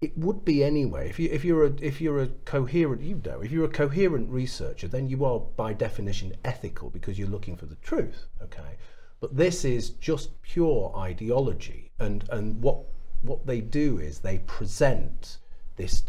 it 0.00 0.16
would 0.16 0.44
be 0.44 0.62
anyway. 0.62 1.08
If 1.08 1.18
you 1.18 1.28
if 1.32 1.44
you're 1.44 1.64
a 1.64 1.72
if 1.80 2.00
you're 2.00 2.22
a 2.22 2.28
coherent 2.44 3.02
you 3.02 3.20
know 3.24 3.40
if 3.40 3.50
you're 3.50 3.64
a 3.64 3.68
coherent 3.68 4.28
researcher, 4.30 4.88
then 4.88 5.08
you 5.08 5.24
are 5.24 5.40
by 5.40 5.72
definition 5.72 6.34
ethical 6.44 6.90
because 6.90 7.18
you're 7.18 7.28
looking 7.28 7.56
for 7.56 7.66
the 7.66 7.76
truth. 7.76 8.26
Okay, 8.42 8.76
but 9.20 9.36
this 9.36 9.64
is 9.64 9.90
just 9.90 10.42
pure 10.42 10.92
ideology, 10.96 11.92
and 11.98 12.28
and 12.30 12.62
what 12.62 12.84
what 13.22 13.46
they 13.46 13.60
do 13.60 13.98
is 13.98 14.20
they 14.20 14.38
present 14.40 15.38
this 15.76 16.02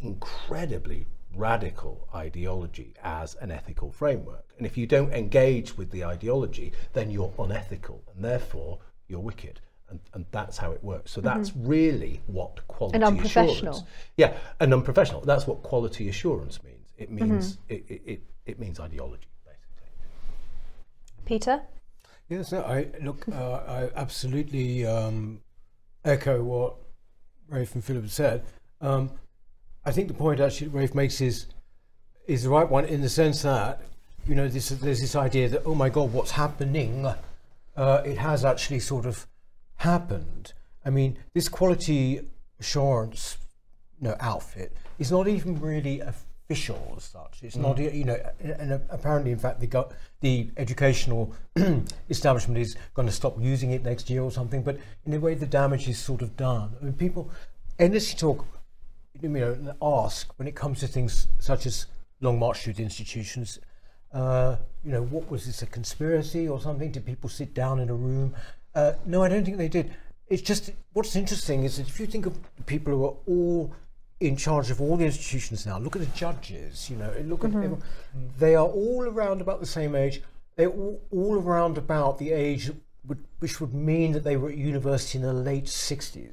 incredibly 0.00 1.06
radical 1.36 2.08
ideology 2.14 2.94
as 3.02 3.34
an 3.36 3.50
ethical 3.50 3.90
framework. 3.90 4.44
And 4.56 4.66
if 4.66 4.76
you 4.76 4.86
don't 4.86 5.12
engage 5.12 5.76
with 5.76 5.90
the 5.90 6.04
ideology, 6.04 6.72
then 6.92 7.10
you're 7.10 7.32
unethical, 7.38 8.02
and 8.14 8.24
therefore 8.24 8.78
you're 9.08 9.20
wicked 9.20 9.60
and, 9.90 10.00
and 10.14 10.26
that's 10.30 10.58
how 10.58 10.72
it 10.72 10.82
works. 10.82 11.12
So 11.12 11.20
that's 11.20 11.50
mm-hmm. 11.50 11.68
really 11.68 12.20
what 12.26 12.66
quality 12.68 12.96
and 12.96 13.04
unprofessional. 13.04 13.74
Assurance, 13.74 13.82
yeah, 14.16 14.34
and 14.60 14.72
unprofessional. 14.72 15.20
That's 15.22 15.46
what 15.46 15.62
quality 15.62 16.08
assurance 16.08 16.62
means. 16.62 16.92
It 16.96 17.10
means 17.10 17.56
mm-hmm. 17.56 17.74
it, 17.74 18.00
it, 18.06 18.22
it, 18.46 18.58
means 18.58 18.80
ideology, 18.80 19.28
basically. 19.44 19.90
Peter. 21.24 21.62
Yes, 22.28 22.52
no, 22.52 22.62
I 22.62 22.88
look. 23.02 23.26
Uh, 23.30 23.34
I 23.34 23.90
absolutely 23.96 24.86
um, 24.86 25.40
echo 26.04 26.42
what 26.42 26.74
Rafe 27.48 27.74
and 27.74 27.84
Philip 27.84 28.08
said. 28.08 28.44
Um, 28.80 29.10
I 29.84 29.92
think 29.92 30.08
the 30.08 30.14
point 30.14 30.40
actually 30.40 30.68
Rafe 30.68 30.94
makes 30.94 31.20
is 31.20 31.46
is 32.26 32.44
the 32.44 32.48
right 32.48 32.68
one 32.68 32.86
in 32.86 33.02
the 33.02 33.08
sense 33.08 33.42
that 33.42 33.82
you 34.26 34.34
know 34.34 34.48
this, 34.48 34.70
there's 34.70 35.00
this 35.00 35.14
idea 35.14 35.48
that 35.48 35.62
oh 35.64 35.74
my 35.74 35.88
god, 35.88 36.12
what's 36.12 36.32
happening? 36.32 37.06
Uh, 37.76 38.02
it 38.04 38.18
has 38.18 38.44
actually 38.44 38.78
sort 38.78 39.04
of 39.04 39.26
happened, 39.76 40.52
I 40.84 40.90
mean, 40.90 41.18
this 41.34 41.48
quality 41.48 42.20
assurance 42.60 43.36
you 44.00 44.08
know, 44.08 44.16
outfit 44.20 44.72
is 44.98 45.10
not 45.10 45.28
even 45.28 45.60
really 45.60 46.00
official 46.44 46.94
as 46.96 47.04
such. 47.04 47.42
It's 47.42 47.56
mm. 47.56 47.62
not, 47.62 47.78
you 47.78 48.04
know, 48.04 48.18
and 48.40 48.72
apparently, 48.90 49.32
in 49.32 49.38
fact, 49.38 49.60
the, 49.60 49.86
the 50.20 50.50
educational 50.56 51.34
establishment 52.10 52.58
is 52.58 52.76
going 52.94 53.08
to 53.08 53.14
stop 53.14 53.36
using 53.40 53.70
it 53.72 53.82
next 53.82 54.10
year 54.10 54.22
or 54.22 54.30
something. 54.30 54.62
But 54.62 54.78
in 55.06 55.14
a 55.14 55.18
way, 55.18 55.34
the 55.34 55.46
damage 55.46 55.88
is 55.88 55.98
sort 55.98 56.22
of 56.22 56.36
done. 56.36 56.70
I 56.80 56.84
mean, 56.84 56.94
people 56.94 57.30
endlessly 57.78 58.18
talk, 58.18 58.44
you 59.20 59.28
know, 59.28 59.52
and 59.52 59.72
ask 59.82 60.32
when 60.38 60.48
it 60.48 60.54
comes 60.54 60.80
to 60.80 60.86
things 60.86 61.28
such 61.38 61.66
as 61.66 61.86
Long 62.20 62.38
March 62.38 62.62
through 62.62 62.74
the 62.74 62.82
institutions. 62.82 63.58
Uh, 64.12 64.56
you 64.84 64.92
know, 64.92 65.02
what 65.02 65.28
was 65.30 65.46
this 65.46 65.62
a 65.62 65.66
conspiracy 65.66 66.48
or 66.48 66.60
something? 66.60 66.92
Did 66.92 67.04
people 67.04 67.28
sit 67.28 67.52
down 67.52 67.80
in 67.80 67.90
a 67.90 67.94
room 67.94 68.34
uh, 68.74 68.94
no, 69.06 69.22
I 69.22 69.28
don't 69.28 69.44
think 69.44 69.56
they 69.56 69.68
did. 69.68 69.94
It's 70.28 70.42
just 70.42 70.70
what's 70.92 71.16
interesting 71.16 71.64
is 71.64 71.76
that 71.76 71.88
if 71.88 72.00
you 72.00 72.06
think 72.06 72.26
of 72.26 72.36
people 72.66 72.92
who 72.92 73.04
are 73.04 73.16
all 73.26 73.72
in 74.20 74.36
charge 74.36 74.70
of 74.70 74.80
all 74.80 74.96
the 74.96 75.04
institutions 75.04 75.66
now. 75.66 75.78
Look 75.78 75.96
at 75.96 76.02
the 76.02 76.16
judges, 76.16 76.88
you 76.88 76.96
know, 76.96 77.12
look 77.24 77.40
mm-hmm. 77.40 77.62
at 77.62 77.70
them. 77.70 77.82
They 78.38 78.54
are 78.54 78.66
all 78.66 79.06
around 79.06 79.40
about 79.40 79.60
the 79.60 79.66
same 79.66 79.94
age. 79.94 80.22
They're 80.56 80.68
all, 80.68 81.00
all 81.10 81.38
around 81.40 81.78
about 81.78 82.18
the 82.18 82.32
age 82.32 82.70
which 83.38 83.60
would 83.60 83.74
mean 83.74 84.12
that 84.12 84.24
they 84.24 84.36
were 84.36 84.48
at 84.48 84.56
university 84.56 85.18
in 85.18 85.24
the 85.24 85.32
late 85.32 85.66
60s, 85.66 86.32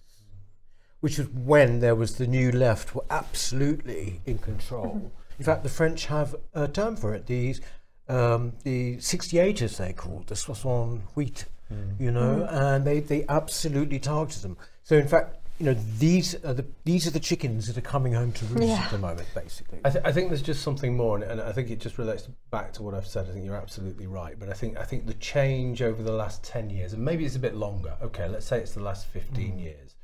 which 1.02 1.18
was 1.18 1.28
when 1.28 1.80
there 1.82 1.96
was 1.96 2.16
the 2.16 2.28
new 2.28 2.52
left 2.52 2.96
were 2.96 3.04
absolutely 3.10 4.22
in 4.26 4.38
control. 4.38 4.96
Mm-hmm. 4.96 5.08
In 5.40 5.46
fact, 5.46 5.64
the 5.64 5.70
French 5.70 6.06
have 6.06 6.36
a 6.54 6.68
term 6.68 6.96
for 6.96 7.14
it, 7.14 7.26
these, 7.26 7.60
um, 8.08 8.54
the 8.64 8.98
68ers 8.98 9.78
they 9.78 9.92
called, 9.92 10.28
the 10.28 10.36
Soixante-Huit, 10.36 11.46
mm. 11.72 12.00
you 12.00 12.12
know, 12.12 12.48
mm. 12.50 12.54
and 12.54 12.86
they, 12.86 13.00
they 13.00 13.26
absolutely 13.28 14.00
targeted 14.00 14.44
them. 14.44 14.58
So 14.84 14.96
in 14.96 15.08
fact, 15.08 15.38
you 15.62 15.68
know, 15.68 15.80
these 16.00 16.34
are 16.44 16.56
the 16.56 16.66
these 16.86 17.06
are 17.06 17.12
the 17.12 17.20
chickens 17.20 17.68
that 17.68 17.78
are 17.78 17.88
coming 17.88 18.14
home 18.14 18.32
to 18.32 18.46
roost 18.46 18.64
yeah. 18.64 18.82
at 18.84 18.90
the 18.90 18.98
moment, 18.98 19.28
basically. 19.36 19.80
I, 19.86 19.92
th- 19.92 20.04
I, 20.04 20.12
think 20.12 20.30
there's 20.30 20.42
just 20.42 20.64
something 20.64 20.98
more, 20.98 21.16
and, 21.18 21.24
and, 21.24 21.40
I 21.40 21.52
think 21.52 21.70
it 21.70 21.80
just 21.80 22.00
relates 22.00 22.28
back 22.50 22.74
to 22.74 22.84
what 22.84 22.96
I've 22.96 23.06
said. 23.06 23.28
I 23.30 23.32
think 23.32 23.46
you're 23.46 23.56
absolutely 23.56 24.08
right, 24.08 24.40
but 24.40 24.50
I 24.50 24.54
think 24.54 24.80
I 24.80 24.86
think 24.86 25.06
the 25.06 25.14
change 25.14 25.84
over 25.84 26.02
the 26.02 26.14
last 26.14 26.44
ten 26.44 26.72
years, 26.72 26.94
and 26.94 27.06
maybe 27.06 27.26
it's 27.26 27.36
a 27.36 27.40
bit 27.40 27.54
longer. 27.54 27.96
Okay, 28.02 28.28
let's 28.28 28.48
say 28.48 28.58
it's 28.58 28.74
the 28.74 28.82
last 28.82 29.06
fifteen 29.06 29.58
mm. 29.58 29.62
years. 29.62 29.96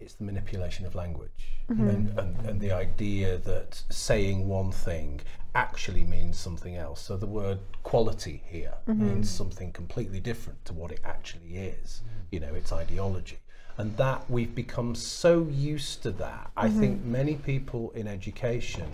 It's 0.00 0.14
the 0.14 0.24
manipulation 0.24 0.86
of 0.86 0.94
language 0.96 1.54
mm-hmm. 1.70 1.88
and, 1.88 2.18
and, 2.18 2.46
and 2.46 2.60
the 2.60 2.70
idea 2.70 3.38
that 3.38 3.82
saying 3.88 4.46
one 4.46 4.70
thing 4.70 5.22
actually 5.54 6.04
means 6.04 6.36
something 6.36 6.76
else. 6.76 7.00
So 7.00 7.16
the 7.16 7.26
word 7.26 7.60
quality 7.82 8.42
here 8.44 8.74
mm-hmm. 8.86 9.06
means 9.06 9.30
something 9.30 9.72
completely 9.72 10.20
different 10.20 10.62
to 10.66 10.74
what 10.74 10.92
it 10.92 11.00
actually 11.02 11.56
is. 11.56 12.02
Mm. 12.04 12.24
You 12.30 12.40
know, 12.40 12.54
it's 12.54 12.72
ideology 12.72 13.38
and 13.78 13.96
that 13.96 14.28
we've 14.30 14.54
become 14.54 14.94
so 14.94 15.46
used 15.50 16.02
to 16.02 16.10
that. 16.12 16.50
Mm-hmm. 16.56 16.58
I 16.58 16.68
think 16.70 17.04
many 17.04 17.34
people 17.34 17.90
in 17.90 18.06
education 18.06 18.88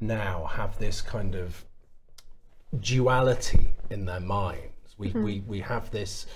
now 0.00 0.44
have 0.44 0.78
this 0.78 1.00
kind 1.00 1.34
of 1.34 1.64
duality 2.80 3.68
in 3.90 4.04
their 4.04 4.20
minds. 4.20 4.94
We, 4.98 5.08
mm-hmm. 5.08 5.24
we, 5.24 5.40
we 5.46 5.60
have 5.60 5.90
this 5.90 6.26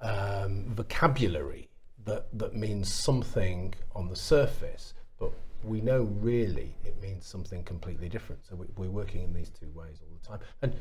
um, 0.00 0.64
vocabulary 0.74 1.68
that, 2.04 2.26
that 2.38 2.54
means 2.54 2.92
something 2.92 3.74
on 3.94 4.08
the 4.08 4.16
surface, 4.16 4.94
but 5.18 5.30
we 5.62 5.80
know 5.80 6.02
really 6.20 6.74
it 6.84 7.00
means 7.00 7.26
something 7.26 7.62
completely 7.62 8.08
different. 8.08 8.44
So 8.46 8.56
we, 8.56 8.86
are 8.86 8.90
working 8.90 9.22
in 9.22 9.32
these 9.32 9.50
two 9.50 9.70
ways 9.74 10.00
all 10.02 10.18
the 10.20 10.28
time. 10.28 10.40
And 10.62 10.74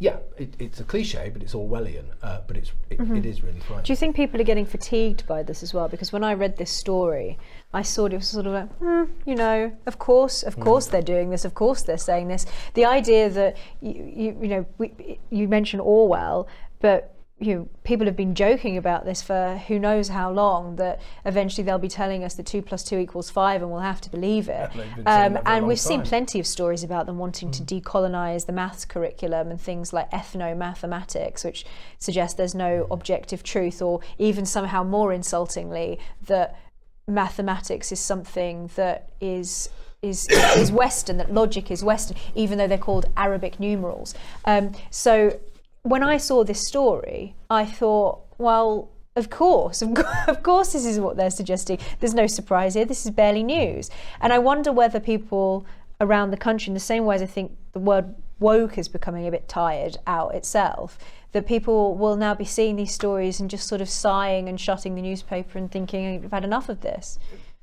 yeah, 0.00 0.18
it, 0.36 0.54
it's 0.60 0.78
a 0.78 0.84
cliche, 0.84 1.30
but 1.32 1.42
it's 1.42 1.54
Orwellian. 1.54 2.04
Uh, 2.22 2.40
but 2.46 2.56
it's 2.56 2.72
it, 2.88 2.98
mm-hmm. 2.98 3.16
it 3.16 3.26
is 3.26 3.42
really 3.42 3.58
frightening. 3.58 3.84
Do 3.84 3.92
you 3.92 3.96
think 3.96 4.14
people 4.14 4.40
are 4.40 4.44
getting 4.44 4.64
fatigued 4.66 5.26
by 5.26 5.42
this 5.42 5.62
as 5.62 5.74
well? 5.74 5.88
Because 5.88 6.12
when 6.12 6.22
I 6.22 6.34
read 6.34 6.56
this 6.56 6.70
story, 6.70 7.36
I 7.74 7.82
saw 7.82 8.06
it 8.06 8.12
was 8.12 8.28
sort 8.28 8.46
of 8.46 8.52
like, 8.52 8.72
hmm, 8.78 9.04
you 9.26 9.34
know, 9.34 9.72
of 9.86 9.98
course, 9.98 10.44
of 10.44 10.56
mm. 10.56 10.62
course 10.62 10.86
they're 10.86 11.02
doing 11.02 11.30
this, 11.30 11.44
of 11.44 11.54
course 11.54 11.82
they're 11.82 11.98
saying 11.98 12.28
this. 12.28 12.46
The 12.74 12.84
idea 12.84 13.28
that 13.30 13.56
you 13.80 13.92
you, 13.92 14.38
you 14.40 14.48
know 14.48 14.66
we, 14.78 15.18
you 15.30 15.48
mentioned 15.48 15.82
Orwell, 15.82 16.46
but 16.80 17.14
you 17.40 17.54
know, 17.54 17.68
people 17.84 18.06
have 18.06 18.16
been 18.16 18.34
joking 18.34 18.76
about 18.76 19.04
this 19.04 19.22
for 19.22 19.62
who 19.68 19.78
knows 19.78 20.08
how 20.08 20.30
long 20.30 20.74
that 20.76 21.00
eventually 21.24 21.64
they'll 21.64 21.78
be 21.78 21.88
telling 21.88 22.24
us 22.24 22.34
that 22.34 22.46
two 22.46 22.62
plus 22.62 22.82
two 22.82 22.98
equals 22.98 23.30
five 23.30 23.62
and 23.62 23.70
we'll 23.70 23.80
have 23.80 24.00
to 24.00 24.10
believe 24.10 24.48
it. 24.48 24.70
Um, 25.06 25.38
and 25.46 25.66
we've 25.66 25.78
time. 25.78 25.88
seen 25.88 26.02
plenty 26.02 26.40
of 26.40 26.46
stories 26.46 26.82
about 26.82 27.06
them 27.06 27.18
wanting 27.18 27.50
mm. 27.50 27.52
to 27.52 27.62
decolonize 27.62 28.46
the 28.46 28.52
maths 28.52 28.84
curriculum 28.84 29.50
and 29.50 29.60
things 29.60 29.92
like 29.92 30.10
ethno-mathematics, 30.10 31.44
which 31.44 31.64
suggest 31.98 32.36
there's 32.36 32.56
no 32.56 32.88
objective 32.90 33.44
truth, 33.44 33.80
or 33.80 34.00
even 34.18 34.44
somehow 34.44 34.82
more 34.82 35.12
insultingly, 35.12 35.98
that 36.26 36.58
mathematics 37.06 37.92
is 37.92 38.00
something 38.00 38.68
that 38.74 39.10
is 39.20 39.70
is, 40.02 40.28
is 40.56 40.70
Western, 40.70 41.18
that 41.18 41.32
logic 41.32 41.70
is 41.70 41.82
Western, 41.82 42.16
even 42.34 42.58
though 42.58 42.66
they're 42.66 42.78
called 42.78 43.06
Arabic 43.16 43.58
numerals. 43.58 44.14
Um, 44.44 44.72
so 44.90 45.38
when 45.90 46.02
I 46.02 46.16
saw 46.16 46.44
this 46.44 46.66
story, 46.66 47.34
I 47.50 47.64
thought, 47.64 48.20
well, 48.38 48.90
of 49.16 49.30
course, 49.30 49.82
of 50.28 50.42
course, 50.42 50.72
this 50.72 50.86
is 50.86 51.00
what 51.00 51.16
they're 51.16 51.30
suggesting. 51.30 51.78
There's 52.00 52.14
no 52.14 52.26
surprise 52.26 52.74
here. 52.74 52.84
This 52.84 53.04
is 53.04 53.10
barely 53.10 53.42
news. 53.42 53.90
And 54.20 54.32
I 54.32 54.38
wonder 54.38 54.72
whether 54.72 55.00
people 55.00 55.66
around 56.00 56.30
the 56.30 56.36
country, 56.36 56.70
in 56.70 56.74
the 56.74 56.80
same 56.80 57.04
way 57.04 57.16
as 57.16 57.22
I 57.22 57.26
think 57.26 57.56
the 57.72 57.80
word 57.80 58.14
woke 58.38 58.78
is 58.78 58.88
becoming 58.88 59.26
a 59.26 59.30
bit 59.30 59.48
tired 59.48 59.96
out 60.06 60.34
itself, 60.34 60.98
that 61.32 61.46
people 61.46 61.96
will 61.96 62.16
now 62.16 62.34
be 62.34 62.44
seeing 62.44 62.76
these 62.76 62.94
stories 62.94 63.40
and 63.40 63.50
just 63.50 63.66
sort 63.66 63.80
of 63.80 63.88
sighing 63.88 64.48
and 64.48 64.60
shutting 64.60 64.94
the 64.94 65.02
newspaper 65.02 65.58
and 65.58 65.70
thinking, 65.70 66.24
I've 66.24 66.30
had 66.30 66.44
enough 66.44 66.68
of 66.68 66.80
this. 66.80 67.18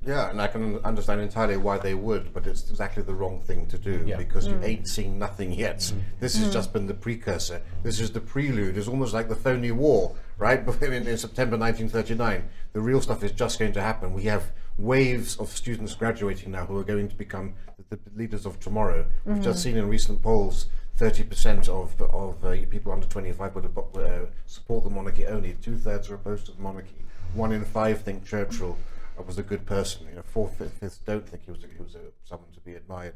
Yeah, 0.05 0.29
and 0.29 0.39
I 0.39 0.47
can 0.47 0.77
understand 0.85 1.21
entirely 1.21 1.57
why 1.57 1.79
they 1.79 1.95
would, 1.95 2.31
but 2.31 2.45
it's 2.45 2.69
exactly 2.69 3.01
the 3.01 3.13
wrong 3.13 3.41
thing 3.41 3.65
to 3.67 3.77
do 3.77 4.03
yeah. 4.05 4.17
because 4.17 4.47
mm. 4.47 4.51
you 4.51 4.67
ain't 4.67 4.87
seen 4.87 5.17
nothing 5.17 5.51
yet. 5.51 5.79
Mm. 5.79 6.01
This 6.19 6.35
has 6.35 6.49
mm. 6.49 6.53
just 6.53 6.73
been 6.73 6.85
the 6.85 6.93
precursor. 6.93 7.61
This 7.81 7.99
is 7.99 8.11
the 8.11 8.19
prelude. 8.19 8.77
It's 8.77 8.87
almost 8.87 9.13
like 9.13 9.29
the 9.29 9.35
phony 9.35 9.71
war, 9.71 10.15
right? 10.37 10.59
in, 10.81 11.07
in 11.07 11.17
September 11.17 11.57
1939, 11.57 12.47
the 12.73 12.81
real 12.81 13.01
stuff 13.01 13.23
is 13.23 13.31
just 13.31 13.57
going 13.57 13.73
to 13.73 13.81
happen. 13.81 14.13
We 14.13 14.23
have 14.23 14.51
waves 14.77 15.37
of 15.37 15.49
students 15.49 15.95
graduating 15.95 16.51
now 16.51 16.65
who 16.65 16.77
are 16.77 16.83
going 16.83 17.07
to 17.07 17.15
become 17.15 17.55
the, 17.89 17.95
the 17.95 18.11
leaders 18.15 18.45
of 18.45 18.59
tomorrow. 18.59 19.05
We've 19.25 19.41
just 19.41 19.59
mm-hmm. 19.59 19.75
seen 19.75 19.77
in 19.77 19.87
recent 19.87 20.21
polls 20.21 20.67
30% 20.99 21.67
of, 21.67 21.99
of 22.01 22.45
uh, 22.45 22.51
people 22.69 22.91
under 22.91 23.07
25 23.07 23.55
would 23.55 23.65
uh, 23.97 24.25
support 24.45 24.83
the 24.83 24.89
monarchy 24.89 25.25
only. 25.25 25.53
Two 25.61 25.77
thirds 25.77 26.09
are 26.09 26.15
opposed 26.15 26.45
to 26.45 26.51
the 26.51 26.61
monarchy. 26.61 26.95
One 27.33 27.51
in 27.51 27.65
five 27.65 28.01
think 28.01 28.25
Churchill 28.25 28.77
was 29.23 29.37
a 29.37 29.43
good 29.43 29.65
person. 29.65 30.07
You 30.09 30.15
know, 30.15 30.23
four 30.23 30.47
fifths 30.47 30.99
don't 31.05 31.27
think 31.27 31.45
he 31.45 31.51
was 31.51 31.63
a, 31.63 31.67
he 31.67 31.81
was 31.81 31.95
a, 31.95 31.99
someone 32.23 32.51
to 32.53 32.59
be 32.59 32.75
admired. 32.75 33.15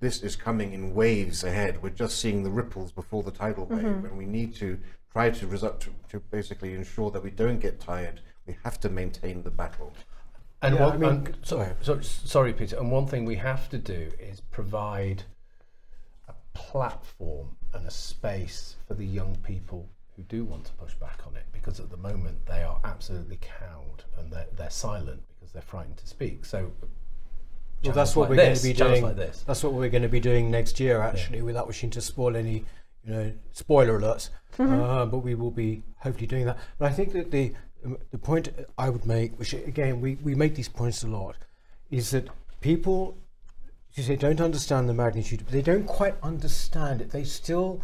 This 0.00 0.22
is 0.22 0.36
coming 0.36 0.72
in 0.72 0.94
waves 0.94 1.44
ahead. 1.44 1.82
We're 1.82 1.90
just 1.90 2.18
seeing 2.18 2.42
the 2.42 2.50
ripples 2.50 2.92
before 2.92 3.22
the 3.22 3.30
tidal 3.30 3.66
wave, 3.66 3.80
mm-hmm. 3.80 4.06
and 4.06 4.18
we 4.18 4.26
need 4.26 4.54
to 4.56 4.78
try 5.12 5.30
to, 5.30 5.46
result 5.46 5.80
to, 5.82 5.90
to 6.10 6.20
basically 6.20 6.74
ensure 6.74 7.10
that 7.10 7.22
we 7.22 7.30
don't 7.30 7.60
get 7.60 7.80
tired. 7.80 8.20
We 8.46 8.56
have 8.64 8.78
to 8.80 8.88
maintain 8.88 9.42
the 9.42 9.50
battle. 9.50 9.92
And 10.62 10.74
yeah, 10.74 10.86
one, 10.86 10.92
I 10.92 10.96
mean, 10.96 11.10
and, 11.10 11.36
sorry, 11.42 11.68
sorry, 11.80 12.04
sorry, 12.04 12.52
Peter. 12.52 12.76
And 12.76 12.90
one 12.90 13.06
thing 13.06 13.24
we 13.24 13.36
have 13.36 13.68
to 13.70 13.78
do 13.78 14.10
is 14.18 14.40
provide 14.40 15.22
a 16.28 16.34
platform 16.54 17.56
and 17.72 17.86
a 17.86 17.90
space 17.90 18.76
for 18.86 18.94
the 18.94 19.04
young 19.04 19.36
people 19.36 19.88
who 20.16 20.22
do 20.22 20.44
want 20.44 20.64
to 20.64 20.72
push 20.72 20.94
back 20.94 21.20
on 21.26 21.36
it, 21.36 21.44
because 21.52 21.78
at 21.78 21.90
the 21.90 21.96
moment 21.98 22.46
they 22.46 22.62
are 22.62 22.80
absolutely 22.84 23.38
cowed 23.40 24.04
and 24.18 24.32
they're, 24.32 24.46
they're 24.56 24.70
silent 24.70 25.22
because 25.28 25.35
they're 25.56 25.62
frightened 25.62 25.96
to 25.96 26.06
speak. 26.06 26.44
So 26.44 26.70
well, 27.82 27.94
that's 27.94 28.14
what 28.14 28.28
like 28.28 28.30
we're 28.30 28.36
this, 28.36 28.62
going 28.62 28.74
to 28.74 28.82
be 28.84 28.88
doing. 28.88 29.02
Like 29.02 29.44
that's 29.46 29.64
what 29.64 29.72
we're 29.72 29.88
going 29.88 30.02
to 30.02 30.08
be 30.08 30.20
doing 30.20 30.50
next 30.50 30.78
year, 30.78 31.00
actually, 31.00 31.38
yeah. 31.38 31.44
without 31.44 31.66
wishing 31.66 31.90
to 31.90 32.00
spoil 32.00 32.36
any, 32.36 32.64
you 33.04 33.12
know, 33.12 33.32
spoiler 33.52 33.98
alerts. 33.98 34.30
Mm-hmm. 34.58 34.80
Uh, 34.80 35.06
but 35.06 35.18
we 35.18 35.34
will 35.34 35.50
be 35.50 35.82
hopefully 35.98 36.26
doing 36.26 36.46
that. 36.46 36.58
But 36.78 36.90
I 36.90 36.94
think 36.94 37.12
that 37.12 37.30
the 37.30 37.54
um, 37.84 37.98
the 38.10 38.18
point 38.18 38.48
I 38.76 38.90
would 38.90 39.06
make, 39.06 39.38
which 39.38 39.52
again 39.52 40.00
we, 40.00 40.16
we 40.16 40.34
make 40.34 40.54
these 40.54 40.68
points 40.68 41.02
a 41.02 41.08
lot, 41.08 41.36
is 41.90 42.10
that 42.10 42.28
people, 42.60 43.16
you 43.94 44.02
say, 44.02 44.16
don't 44.16 44.40
understand 44.40 44.88
the 44.88 44.94
magnitude, 44.94 45.42
but 45.44 45.52
they 45.52 45.62
don't 45.62 45.86
quite 45.86 46.16
understand 46.22 47.00
it. 47.00 47.10
They 47.10 47.24
still 47.24 47.82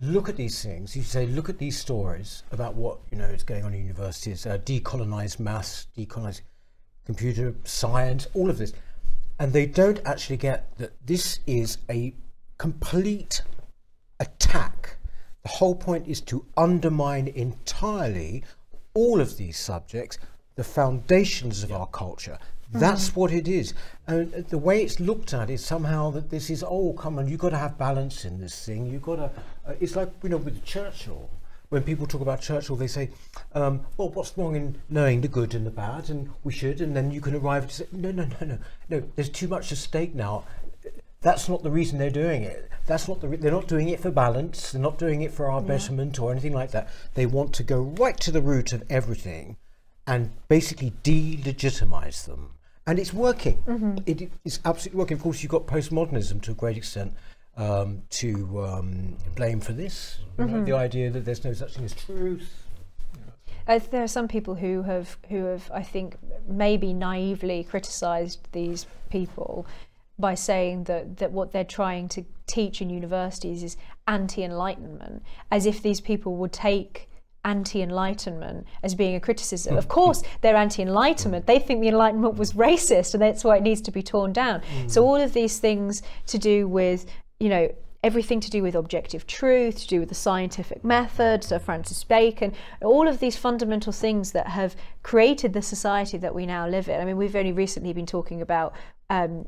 look 0.00 0.28
at 0.28 0.36
these 0.36 0.62
things. 0.62 0.96
You 0.96 1.02
say, 1.02 1.26
look 1.26 1.48
at 1.48 1.58
these 1.58 1.78
stories 1.78 2.42
about 2.50 2.74
what 2.74 2.98
you 3.10 3.18
know 3.18 3.26
is 3.26 3.42
going 3.42 3.64
on 3.64 3.74
in 3.74 3.82
universities, 3.82 4.46
uh, 4.46 4.58
decolonized 4.58 5.38
maths, 5.38 5.86
decolonized 5.96 6.42
computer 7.10 7.52
science, 7.64 8.28
all 8.34 8.48
of 8.48 8.58
this. 8.58 8.72
And 9.40 9.52
they 9.52 9.66
don't 9.66 10.00
actually 10.04 10.36
get 10.36 10.58
that 10.78 10.92
this 11.04 11.40
is 11.44 11.78
a 11.90 12.14
complete 12.56 13.42
attack. 14.20 14.96
The 15.42 15.48
whole 15.48 15.74
point 15.74 16.06
is 16.06 16.20
to 16.32 16.46
undermine 16.56 17.26
entirely 17.26 18.44
all 18.94 19.20
of 19.20 19.36
these 19.38 19.58
subjects, 19.58 20.18
the 20.54 20.62
foundations 20.62 21.64
of 21.64 21.72
our 21.72 21.88
culture. 21.88 22.38
That's 22.72 23.08
mm-hmm. 23.08 23.20
what 23.20 23.32
it 23.32 23.48
is. 23.48 23.74
And 24.06 24.32
the 24.54 24.58
way 24.58 24.82
it's 24.84 25.00
looked 25.00 25.34
at 25.34 25.50
is 25.50 25.64
somehow 25.64 26.10
that 26.12 26.30
this 26.30 26.48
is, 26.48 26.62
oh, 26.62 26.92
come 26.92 27.18
on, 27.18 27.26
you've 27.26 27.40
got 27.40 27.50
to 27.50 27.58
have 27.58 27.76
balance 27.76 28.24
in 28.24 28.38
this 28.38 28.64
thing. 28.64 28.86
You've 28.86 29.02
got 29.02 29.16
to, 29.16 29.30
uh, 29.66 29.74
it's 29.80 29.96
like, 29.96 30.10
you 30.22 30.28
know, 30.28 30.36
with 30.36 30.64
Churchill 30.64 31.28
when 31.70 31.84
people 31.84 32.06
talk 32.06 32.20
about 32.20 32.40
Churchill, 32.40 32.76
they 32.76 32.88
say, 32.88 33.10
um, 33.54 33.86
well, 33.96 34.10
what's 34.10 34.36
wrong 34.36 34.56
in 34.56 34.76
knowing 34.88 35.20
the 35.20 35.28
good 35.28 35.54
and 35.54 35.64
the 35.64 35.70
bad? 35.70 36.10
And 36.10 36.30
we 36.44 36.52
should, 36.52 36.80
and 36.80 36.94
then 36.94 37.10
you 37.12 37.20
can 37.20 37.34
arrive 37.34 37.68
to 37.68 37.74
say, 37.74 37.86
no, 37.92 38.10
no, 38.10 38.24
no, 38.24 38.46
no, 38.46 38.58
no, 38.88 39.02
there's 39.14 39.30
too 39.30 39.48
much 39.48 39.72
at 39.72 39.78
stake 39.78 40.14
now. 40.14 40.44
That's 41.22 41.48
not 41.48 41.62
the 41.62 41.70
reason 41.70 41.98
they're 41.98 42.10
doing 42.10 42.42
it. 42.42 42.68
That's 42.86 43.06
not 43.06 43.20
the 43.20 43.28
re- 43.28 43.36
they're 43.36 43.52
not 43.52 43.68
doing 43.68 43.88
it 43.88 44.00
for 44.00 44.10
balance. 44.10 44.72
They're 44.72 44.80
not 44.80 44.98
doing 44.98 45.22
it 45.22 45.32
for 45.32 45.50
our 45.50 45.60
yeah. 45.60 45.66
betterment 45.68 46.18
or 46.18 46.32
anything 46.32 46.54
like 46.54 46.72
that. 46.72 46.88
They 47.14 47.26
want 47.26 47.52
to 47.54 47.62
go 47.62 47.82
right 47.82 48.18
to 48.20 48.32
the 48.32 48.40
root 48.40 48.72
of 48.72 48.82
everything 48.90 49.56
and 50.06 50.30
basically 50.48 50.94
delegitimize 51.04 52.24
them. 52.24 52.54
And 52.86 52.98
it's 52.98 53.12
working. 53.12 53.58
Mm-hmm. 53.66 53.98
It 54.06 54.32
is 54.44 54.60
absolutely 54.64 54.98
working. 54.98 55.18
Of 55.18 55.22
course, 55.22 55.42
you've 55.42 55.52
got 55.52 55.66
postmodernism 55.66 56.42
to 56.42 56.52
a 56.52 56.54
great 56.54 56.78
extent 56.78 57.14
um, 57.60 58.02
to 58.10 58.64
um, 58.64 59.16
blame 59.36 59.60
for 59.60 59.72
this. 59.72 60.18
Mm-hmm. 60.38 60.52
Know, 60.52 60.64
the 60.64 60.72
idea 60.72 61.10
that 61.10 61.24
there's 61.24 61.44
no 61.44 61.52
such 61.52 61.74
thing 61.74 61.84
as 61.84 61.94
truth. 61.94 62.66
Uh, 63.68 63.78
there 63.90 64.02
are 64.02 64.08
some 64.08 64.26
people 64.26 64.54
who 64.54 64.82
have, 64.82 65.18
who 65.28 65.44
have, 65.44 65.70
I 65.72 65.82
think, 65.82 66.16
maybe 66.48 66.92
naively 66.92 67.62
criticised 67.64 68.48
these 68.52 68.86
people 69.10 69.66
by 70.18 70.34
saying 70.34 70.84
that, 70.84 71.18
that 71.18 71.32
what 71.32 71.52
they're 71.52 71.64
trying 71.64 72.08
to 72.08 72.24
teach 72.46 72.80
in 72.80 72.90
universities 72.90 73.62
is 73.62 73.76
anti 74.08 74.42
enlightenment, 74.42 75.22
as 75.50 75.66
if 75.66 75.82
these 75.82 76.00
people 76.00 76.36
would 76.36 76.52
take 76.52 77.08
anti 77.44 77.80
enlightenment 77.80 78.66
as 78.82 78.94
being 78.94 79.14
a 79.14 79.20
criticism. 79.20 79.76
of 79.76 79.88
course, 79.96 80.22
they're 80.40 80.56
anti 80.56 80.82
enlightenment. 80.82 81.46
They 81.46 81.58
think 81.58 81.80
the 81.80 81.88
enlightenment 81.88 82.36
was 82.36 82.54
racist 82.54 83.14
and 83.14 83.22
that's 83.22 83.44
why 83.44 83.56
it 83.56 83.62
needs 83.62 83.80
to 83.82 83.90
be 83.90 84.02
torn 84.02 84.32
down. 84.32 84.60
Mm. 84.60 84.90
So, 84.90 85.04
all 85.04 85.16
of 85.16 85.32
these 85.32 85.58
things 85.58 86.02
to 86.26 86.38
do 86.38 86.66
with, 86.66 87.06
you 87.40 87.48
know, 87.48 87.74
everything 88.02 88.40
to 88.40 88.50
do 88.50 88.62
with 88.62 88.74
objective 88.74 89.26
truth, 89.26 89.80
to 89.80 89.88
do 89.88 90.00
with 90.00 90.08
the 90.08 90.14
scientific 90.14 90.84
method, 90.84 91.42
Sir 91.44 91.58
Francis 91.58 92.02
Bacon, 92.04 92.54
all 92.82 93.08
of 93.08 93.18
these 93.18 93.36
fundamental 93.36 93.92
things 93.92 94.32
that 94.32 94.48
have 94.48 94.76
created 95.02 95.52
the 95.52 95.62
society 95.62 96.16
that 96.18 96.34
we 96.34 96.46
now 96.46 96.66
live 96.66 96.88
in. 96.88 97.00
I 97.00 97.04
mean, 97.04 97.16
we've 97.16 97.36
only 97.36 97.52
recently 97.52 97.92
been 97.92 98.06
talking 98.06 98.40
about. 98.40 98.74
Um, 99.08 99.46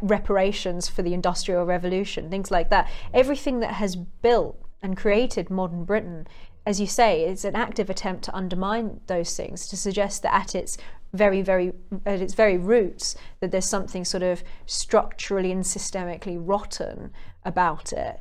reparations 0.00 0.88
for 0.88 1.02
the 1.02 1.12
industrial 1.12 1.64
revolution 1.64 2.30
things 2.30 2.52
like 2.52 2.70
that 2.70 2.88
everything 3.12 3.58
that 3.58 3.72
has 3.72 3.96
built 3.96 4.56
and 4.80 4.96
created 4.96 5.50
modern 5.50 5.84
britain 5.84 6.24
as 6.64 6.80
you 6.80 6.86
say, 6.86 7.24
it's 7.24 7.44
an 7.44 7.56
active 7.56 7.90
attempt 7.90 8.24
to 8.24 8.36
undermine 8.36 9.00
those 9.06 9.36
things, 9.36 9.66
to 9.68 9.76
suggest 9.76 10.22
that 10.22 10.34
at 10.34 10.54
its 10.54 10.78
very, 11.12 11.42
very, 11.42 11.72
at 12.06 12.20
its 12.20 12.34
very 12.34 12.56
roots, 12.56 13.16
that 13.40 13.50
there's 13.50 13.66
something 13.66 14.04
sort 14.04 14.22
of 14.22 14.42
structurally 14.66 15.52
and 15.52 15.64
systemically 15.64 16.38
rotten 16.40 17.12
about 17.44 17.92
it. 17.92 18.20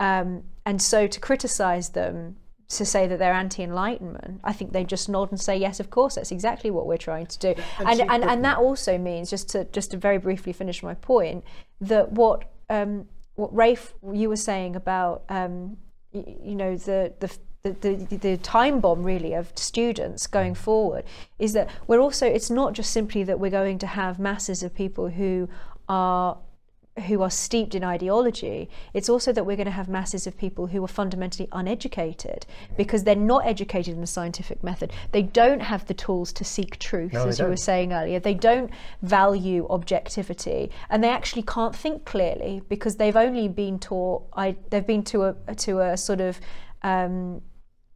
Um, 0.00 0.44
and 0.66 0.82
so 0.82 1.06
to 1.06 1.20
criticize 1.20 1.90
them, 1.90 2.36
to 2.68 2.86
say 2.86 3.06
that 3.06 3.18
they're 3.18 3.34
anti-enlightenment, 3.34 4.40
I 4.42 4.52
think 4.54 4.72
they 4.72 4.82
just 4.82 5.08
nod 5.08 5.30
and 5.30 5.38
say, 5.38 5.56
yes, 5.56 5.78
of 5.78 5.90
course, 5.90 6.14
that's 6.14 6.32
exactly 6.32 6.70
what 6.70 6.86
we're 6.86 6.96
trying 6.96 7.26
to 7.26 7.38
do. 7.38 7.54
And, 7.78 8.00
and, 8.00 8.10
and, 8.10 8.24
and 8.24 8.44
that 8.44 8.56
also 8.56 8.96
means, 8.96 9.28
just 9.28 9.50
to, 9.50 9.64
just 9.66 9.90
to 9.90 9.98
very 9.98 10.18
briefly 10.18 10.54
finish 10.54 10.82
my 10.82 10.94
point, 10.94 11.44
that 11.82 12.12
what, 12.12 12.50
um, 12.70 13.06
what 13.34 13.54
Rafe, 13.54 13.92
you 14.12 14.30
were 14.30 14.36
saying 14.36 14.74
about, 14.74 15.24
um, 15.28 15.76
you 16.12 16.54
know, 16.54 16.76
the, 16.76 17.12
the 17.20 17.30
the, 17.64 17.94
the, 17.94 18.16
the 18.16 18.36
time 18.38 18.80
bomb 18.80 19.04
really 19.04 19.34
of 19.34 19.52
students 19.54 20.26
going 20.26 20.52
forward 20.52 21.04
is 21.38 21.52
that 21.52 21.70
we're 21.86 22.00
also 22.00 22.26
it's 22.26 22.50
not 22.50 22.72
just 22.72 22.90
simply 22.90 23.22
that 23.22 23.38
we're 23.38 23.52
going 23.52 23.78
to 23.78 23.86
have 23.86 24.18
masses 24.18 24.64
of 24.64 24.74
people 24.74 25.08
who 25.08 25.48
are 25.88 26.38
who 27.06 27.22
are 27.22 27.30
steeped 27.30 27.74
in 27.74 27.82
ideology, 27.82 28.68
it's 28.92 29.08
also 29.08 29.32
that 29.32 29.46
we're 29.46 29.56
going 29.56 29.64
to 29.64 29.70
have 29.70 29.88
masses 29.88 30.26
of 30.26 30.36
people 30.36 30.66
who 30.66 30.84
are 30.84 30.88
fundamentally 30.88 31.48
uneducated 31.52 32.44
because 32.76 33.04
they're 33.04 33.16
not 33.16 33.46
educated 33.46 33.94
in 33.94 34.02
the 34.02 34.06
scientific 34.06 34.62
method. 34.62 34.92
They 35.12 35.22
don't 35.22 35.60
have 35.60 35.86
the 35.86 35.94
tools 35.94 36.34
to 36.34 36.44
seek 36.44 36.78
truth, 36.78 37.14
no, 37.14 37.28
as 37.28 37.38
you 37.38 37.46
were 37.46 37.56
saying 37.56 37.94
earlier. 37.94 38.20
They 38.20 38.34
don't 38.34 38.70
value 39.00 39.66
objectivity, 39.70 40.70
and 40.90 41.02
they 41.02 41.08
actually 41.08 41.44
can't 41.44 41.74
think 41.74 42.04
clearly 42.04 42.60
because 42.68 42.96
they've 42.96 43.16
only 43.16 43.48
been 43.48 43.78
taught. 43.78 44.26
I, 44.34 44.56
they've 44.68 44.86
been 44.86 45.04
to 45.04 45.22
a 45.22 45.54
to 45.54 45.80
a 45.80 45.96
sort 45.96 46.20
of 46.20 46.40
um, 46.82 47.40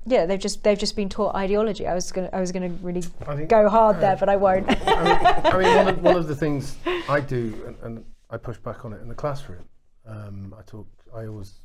yeah, 0.06 0.24
they've 0.24 0.40
just 0.40 0.62
they've 0.62 0.78
just 0.78 0.94
been 0.94 1.08
taught 1.08 1.34
ideology. 1.34 1.86
I 1.86 1.94
was 1.94 2.12
gonna 2.12 2.30
I 2.32 2.40
was 2.40 2.52
gonna 2.52 2.70
really 2.80 3.02
think, 3.02 3.48
go 3.48 3.68
hard 3.68 3.96
uh, 3.96 4.00
there, 4.00 4.16
but 4.16 4.28
I 4.28 4.36
won't. 4.36 4.68
I 4.68 4.74
mean, 5.02 5.52
I 5.52 5.58
mean 5.58 5.76
one, 5.76 5.88
of, 5.88 6.02
one, 6.02 6.16
of, 6.16 6.28
the 6.28 6.34
things 6.34 6.76
I 7.08 7.20
do, 7.20 7.62
and, 7.66 7.76
and, 7.82 8.04
I 8.28 8.36
push 8.36 8.56
back 8.58 8.84
on 8.84 8.92
it 8.92 9.00
in 9.02 9.08
the 9.08 9.14
classroom. 9.14 9.64
Um, 10.06 10.54
I 10.58 10.62
talk. 10.62 10.86
I 11.14 11.26
always 11.26 11.60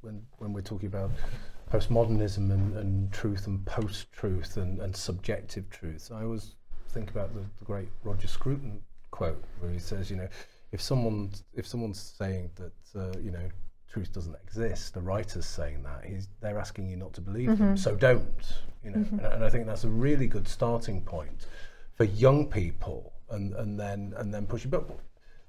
when 0.00 0.22
when 0.38 0.52
we're 0.52 0.62
talking 0.62 0.88
about 0.88 1.10
postmodernism 1.72 2.50
and, 2.50 2.76
and 2.76 3.12
truth 3.12 3.48
and 3.48 3.64
post-truth 3.66 4.56
and, 4.56 4.80
and 4.80 4.94
subjective 4.94 5.68
truth, 5.70 6.10
I 6.14 6.22
always 6.22 6.54
think 6.90 7.10
about 7.10 7.34
the, 7.34 7.40
the 7.58 7.64
great 7.64 7.88
Roger 8.04 8.28
Scruton 8.28 8.80
quote 9.10 9.42
where 9.60 9.72
he 9.72 9.78
says, 9.78 10.10
you 10.10 10.16
know, 10.16 10.28
if 10.72 10.80
someone's 10.80 11.44
if 11.54 11.66
someone's 11.66 12.00
saying 12.00 12.50
that 12.56 13.00
uh, 13.00 13.18
you 13.18 13.30
know 13.30 13.48
truth 13.92 14.12
doesn't 14.12 14.36
exist. 14.44 14.94
The 14.94 15.00
writer's 15.00 15.46
saying 15.46 15.82
that. 15.82 16.04
He's, 16.04 16.28
they're 16.40 16.58
asking 16.58 16.88
you 16.88 16.96
not 16.96 17.12
to 17.14 17.20
believe 17.20 17.50
mm-hmm. 17.50 17.64
them, 17.64 17.76
so 17.76 17.96
don't. 17.96 18.52
You 18.84 18.90
know, 18.90 18.98
mm-hmm. 18.98 19.18
and, 19.18 19.34
and, 19.34 19.44
I 19.44 19.50
think 19.50 19.66
that's 19.66 19.84
a 19.84 19.88
really 19.88 20.26
good 20.26 20.46
starting 20.46 21.02
point 21.02 21.46
for 21.94 22.04
young 22.04 22.46
people, 22.46 23.12
and, 23.30 23.54
and 23.54 23.78
then 23.78 24.14
and 24.16 24.32
then 24.32 24.46
pushing. 24.46 24.70
But 24.70 24.88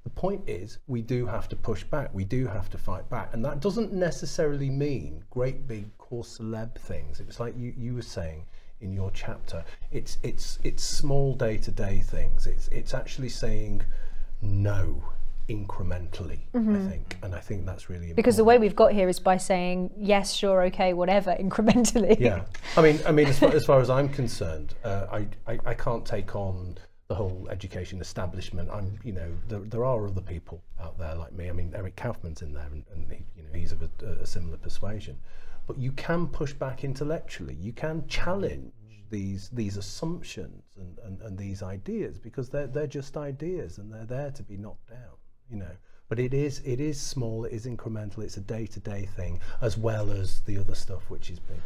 the 0.04 0.10
point 0.10 0.42
is, 0.48 0.80
we 0.88 1.02
do 1.02 1.26
have 1.26 1.50
to 1.50 1.56
push 1.56 1.84
back. 1.84 2.10
We 2.14 2.24
do 2.24 2.48
have 2.48 2.70
to 2.72 2.78
fight 2.78 3.10
back, 3.10 3.34
and 3.34 3.44
that 3.46 3.60
doesn't 3.60 3.94
necessarily 3.94 4.70
mean 4.70 5.24
great 5.30 5.68
big 5.68 5.96
cause 5.98 6.40
célèbre 6.40 6.78
things. 6.80 7.20
It's 7.20 7.40
like 7.40 7.56
you 7.58 7.74
you 7.78 7.94
were 7.94 8.02
saying 8.02 8.46
in 8.82 8.94
your 8.94 9.12
chapter. 9.12 9.64
It's 9.92 10.18
it's 10.24 10.60
it's 10.64 10.84
small 10.84 11.34
day 11.34 11.58
to 11.58 11.72
day 11.72 12.00
things. 12.00 12.48
It's 12.48 12.68
it's 12.70 12.94
actually 12.94 13.30
saying 13.30 13.82
no 14.42 15.04
incrementally, 15.50 16.40
mm-hmm. 16.54 16.76
I 16.76 16.90
think. 16.90 17.18
And 17.24 17.34
I 17.34 17.40
think 17.40 17.66
that's 17.66 17.90
really 17.90 18.10
important. 18.10 18.16
Because 18.18 18.38
the 18.38 18.44
way 18.44 18.58
we've 18.58 18.76
got 18.76 18.92
here 18.92 19.08
is 19.08 19.20
by 19.20 19.38
saying, 19.38 19.92
yes, 19.98 20.34
sure, 20.34 20.64
okay, 20.64 20.94
whatever, 20.94 21.36
incrementally. 21.40 22.20
Yeah. 22.20 22.44
I 22.76 22.82
mean, 22.82 23.00
I 23.06 23.12
mean, 23.12 23.28
as 23.28 23.40
far 23.40 23.50
as, 23.50 23.66
far 23.66 23.80
as 23.80 23.90
I'm 23.90 24.10
concerned, 24.10 24.76
uh, 24.84 25.08
I, 25.12 25.28
I, 25.52 25.60
I, 25.66 25.74
can't 25.74 26.06
take 26.06 26.36
on 26.36 26.78
the 27.08 27.16
whole 27.16 27.48
education 27.50 28.02
establishment. 28.02 28.70
I'm, 28.72 29.00
you 29.04 29.14
know, 29.14 29.32
there, 29.48 29.60
there 29.60 29.86
are 29.86 30.08
other 30.08 30.22
people 30.22 30.62
out 30.82 30.98
there 30.98 31.16
like 31.16 31.34
me. 31.34 31.50
I 31.50 31.54
mean, 31.54 31.74
Eric 31.76 31.96
Kaufmann's 31.96 32.42
in 32.42 32.54
there 32.54 32.68
and, 32.72 32.84
and 32.94 33.12
he, 33.12 33.26
you 33.36 33.44
know, 33.44 33.54
he's 33.54 33.72
of 33.72 33.82
a, 33.82 34.06
a 34.06 34.26
similar 34.26 34.58
persuasion. 34.58 35.18
But 35.66 35.78
you 35.78 35.92
can 35.94 36.28
push 36.28 36.54
back 36.54 36.84
intellectually. 36.84 37.56
You 37.56 37.74
can 37.74 38.08
challenge 38.08 38.72
these 39.10 39.50
these 39.50 39.78
assumptions 39.78 40.64
and, 40.76 41.00
and, 41.06 41.22
and 41.22 41.38
these 41.38 41.64
ideas 41.64 42.20
because 42.20 42.50
they're, 42.50 42.68
they're 42.68 42.88
just 42.88 43.16
ideas 43.16 43.78
and 43.78 43.94
they're 43.94 44.06
there 44.06 44.32
to 44.32 44.44
be 44.44 44.58
knocked 44.58 44.90
down 44.90 45.17
you 45.50 45.58
know. 45.58 45.72
But 46.10 46.20
it 46.20 46.34
is 46.34 46.62
it 46.66 46.80
is 46.80 47.00
small, 47.00 47.46
it 47.46 47.52
is 47.52 47.66
incremental, 47.66 48.24
it's 48.24 48.38
a 48.38 48.42
day 48.42 48.66
to 48.68 48.80
day 48.80 49.08
thing, 49.16 49.42
as 49.62 49.78
well 49.78 50.12
as 50.12 50.42
the 50.42 50.58
other 50.58 50.76
stuff 50.76 51.10
which 51.10 51.30
is 51.30 51.40
bigger. 51.40 51.62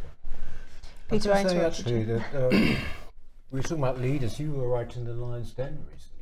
Peter, 1.08 1.32
I 1.32 1.44
say 1.44 1.60
actually 1.60 2.04
that 2.04 2.34
uh, 2.34 2.48
we 2.50 2.76
were 3.50 3.62
talking 3.62 3.78
about 3.78 4.00
leaders. 4.00 4.40
You 4.40 4.52
were 4.52 4.68
writing 4.68 5.04
the 5.04 5.12
Lions 5.12 5.52
Den 5.52 5.84
recently. 5.92 6.12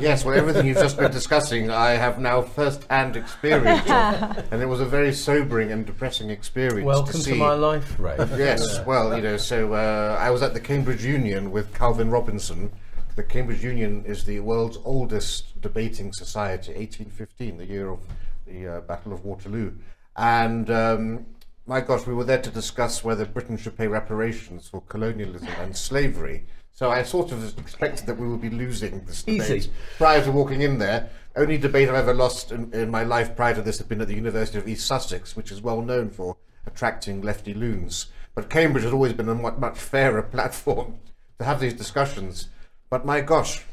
Yes, 0.00 0.24
well, 0.24 0.36
everything 0.36 0.66
you've 0.66 0.78
just 0.78 0.98
been 0.98 1.10
discussing, 1.10 1.70
I 1.70 1.90
have 1.90 2.18
now 2.18 2.42
first-hand 2.42 3.16
experience 3.16 3.82
of, 3.82 4.44
and 4.52 4.60
it 4.60 4.66
was 4.66 4.80
a 4.80 4.84
very 4.84 5.12
sobering 5.14 5.72
and 5.72 5.86
depressing 5.86 6.30
experience. 6.30 6.84
Welcome 6.84 7.20
to, 7.20 7.30
to 7.30 7.34
my 7.36 7.54
life, 7.54 7.98
Ray. 7.98 8.16
Yes, 8.36 8.80
well, 8.86 9.14
you 9.16 9.22
know, 9.22 9.36
so 9.36 9.74
uh, 9.74 10.18
I 10.20 10.30
was 10.30 10.42
at 10.42 10.52
the 10.52 10.60
Cambridge 10.60 11.04
Union 11.04 11.52
with 11.52 11.72
Calvin 11.74 12.10
Robinson, 12.10 12.70
the 13.18 13.24
Cambridge 13.24 13.64
Union 13.64 14.04
is 14.06 14.22
the 14.22 14.38
world's 14.38 14.78
oldest 14.84 15.60
debating 15.60 16.12
society, 16.12 16.70
1815, 16.70 17.56
the 17.56 17.66
year 17.66 17.90
of 17.90 17.98
the 18.46 18.76
uh, 18.76 18.80
Battle 18.82 19.12
of 19.12 19.24
Waterloo. 19.24 19.72
And 20.16 20.70
um, 20.70 21.26
my 21.66 21.80
gosh, 21.80 22.06
we 22.06 22.14
were 22.14 22.22
there 22.22 22.40
to 22.40 22.50
discuss 22.50 23.02
whether 23.02 23.24
Britain 23.24 23.56
should 23.56 23.76
pay 23.76 23.88
reparations 23.88 24.68
for 24.68 24.82
colonialism 24.82 25.48
and 25.58 25.76
slavery. 25.76 26.44
So 26.72 26.90
I 26.90 27.02
sort 27.02 27.32
of 27.32 27.58
expected 27.58 28.06
that 28.06 28.16
we 28.16 28.28
would 28.28 28.40
be 28.40 28.50
losing 28.50 29.04
this 29.04 29.24
debate 29.24 29.50
Easy. 29.50 29.70
prior 29.96 30.22
to 30.22 30.30
walking 30.30 30.62
in 30.62 30.78
there. 30.78 31.10
Only 31.34 31.58
debate 31.58 31.88
I've 31.88 31.96
ever 31.96 32.14
lost 32.14 32.52
in, 32.52 32.72
in 32.72 32.88
my 32.88 33.02
life 33.02 33.34
prior 33.34 33.54
to 33.56 33.62
this 33.62 33.78
had 33.78 33.88
been 33.88 34.00
at 34.00 34.06
the 34.06 34.14
University 34.14 34.58
of 34.58 34.68
East 34.68 34.86
Sussex, 34.86 35.34
which 35.34 35.50
is 35.50 35.60
well 35.60 35.82
known 35.82 36.10
for 36.10 36.36
attracting 36.68 37.22
lefty 37.22 37.52
loons. 37.52 38.12
But 38.36 38.48
Cambridge 38.48 38.84
has 38.84 38.92
always 38.92 39.12
been 39.12 39.28
a 39.28 39.34
much 39.34 39.76
fairer 39.76 40.22
platform 40.34 41.00
to 41.40 41.44
have 41.44 41.58
these 41.58 41.74
discussions. 41.74 42.48
But 42.90 43.04
my 43.04 43.20
gosh, 43.20 43.64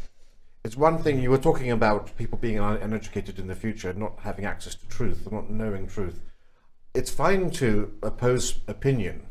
it's 0.64 0.76
one 0.76 0.98
thing 1.02 1.22
you 1.22 1.30
were 1.30 1.38
talking 1.38 1.72
about 1.72 2.16
people 2.18 2.38
being 2.38 2.60
uneducated 2.60 3.40
in 3.40 3.48
the 3.48 3.56
future, 3.56 3.94
not 3.94 4.20
having 4.22 4.46
access 4.46 4.76
to 4.76 4.88
truth, 4.88 5.32
not 5.32 5.50
knowing 5.50 5.88
truth. 5.88 6.22
It's 6.94 7.12
fine 7.12 7.50
to 7.52 7.94
oppose 8.04 8.60
opinion, 8.68 9.28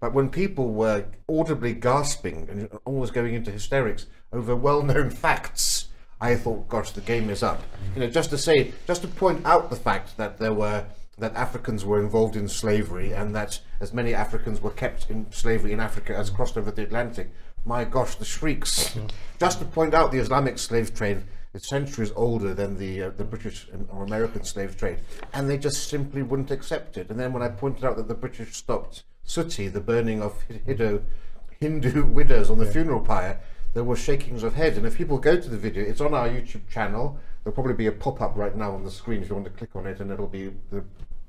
but 0.00 0.12
when 0.12 0.28
people 0.28 0.72
were 0.72 1.06
audibly 1.28 1.72
gasping 1.72 2.48
and 2.50 2.68
almost 2.84 3.14
going 3.14 3.34
into 3.34 3.50
hysterics 3.50 4.06
over 4.32 4.54
well-known 4.54 5.10
facts, 5.24 5.88
I 6.20 6.34
thought, 6.34 6.68
gosh, 6.68 6.90
the 6.90 7.00
game 7.00 7.30
is 7.30 7.42
up. 7.42 7.62
You 7.94 8.00
know, 8.00 8.10
just 8.10 8.30
to 8.30 8.38
say, 8.38 8.72
just 8.86 9.02
to 9.02 9.08
point 9.08 9.46
out 9.46 9.70
the 9.70 9.76
fact 9.76 10.16
that 10.16 10.38
there 10.38 10.52
were 10.52 10.84
that 11.18 11.34
Africans 11.34 11.84
were 11.84 12.00
involved 12.00 12.36
in 12.36 12.48
slavery 12.48 13.12
and 13.12 13.34
that 13.34 13.60
as 13.80 13.92
many 13.92 14.14
Africans 14.14 14.60
were 14.60 14.70
kept 14.70 15.10
in 15.10 15.30
slavery 15.32 15.72
in 15.72 15.80
Africa 15.80 16.16
as 16.16 16.30
crossed 16.30 16.56
over 16.56 16.70
the 16.70 16.82
Atlantic 16.82 17.30
my 17.68 17.84
gosh, 17.84 18.14
the 18.14 18.24
shrieks. 18.24 18.96
Just 19.38 19.58
to 19.58 19.66
point 19.66 19.92
out, 19.92 20.10
the 20.10 20.18
Islamic 20.18 20.58
slave 20.58 20.94
trade 20.94 21.22
is 21.52 21.68
centuries 21.68 22.10
older 22.16 22.54
than 22.54 22.78
the 22.78 23.02
uh, 23.02 23.10
the 23.10 23.24
British 23.24 23.68
or 23.90 24.04
American 24.04 24.42
slave 24.42 24.76
trade, 24.76 25.00
and 25.34 25.50
they 25.50 25.58
just 25.58 25.88
simply 25.88 26.22
wouldn't 26.22 26.50
accept 26.50 26.96
it. 26.96 27.10
And 27.10 27.20
then 27.20 27.34
when 27.34 27.42
I 27.42 27.48
pointed 27.48 27.84
out 27.84 27.96
that 27.98 28.08
the 28.08 28.14
British 28.14 28.56
stopped 28.56 29.04
Suttee, 29.22 29.68
the 29.70 29.80
burning 29.80 30.22
of 30.22 30.42
Hindu, 30.64 31.00
Hindu 31.60 32.06
widows 32.18 32.48
on 32.48 32.56
the 32.56 32.64
yeah. 32.64 32.72
funeral 32.72 33.00
pyre, 33.00 33.38
there 33.74 33.84
were 33.84 33.96
shakings 33.96 34.42
of 34.42 34.54
head. 34.54 34.78
And 34.78 34.86
if 34.86 34.96
people 34.96 35.18
go 35.18 35.38
to 35.38 35.48
the 35.48 35.58
video, 35.58 35.84
it's 35.84 36.00
on 36.00 36.14
our 36.14 36.26
YouTube 36.26 36.66
channel. 36.70 37.18
There'll 37.44 37.54
probably 37.54 37.74
be 37.74 37.86
a 37.86 37.92
pop-up 37.92 38.34
right 38.34 38.56
now 38.56 38.72
on 38.72 38.82
the 38.82 38.90
screen 38.90 39.22
if 39.22 39.28
you 39.28 39.34
want 39.34 39.46
to 39.46 39.52
click 39.52 39.76
on 39.76 39.86
it, 39.86 40.00
and 40.00 40.10
it'll 40.10 40.26
be 40.26 40.52
the 40.70 40.82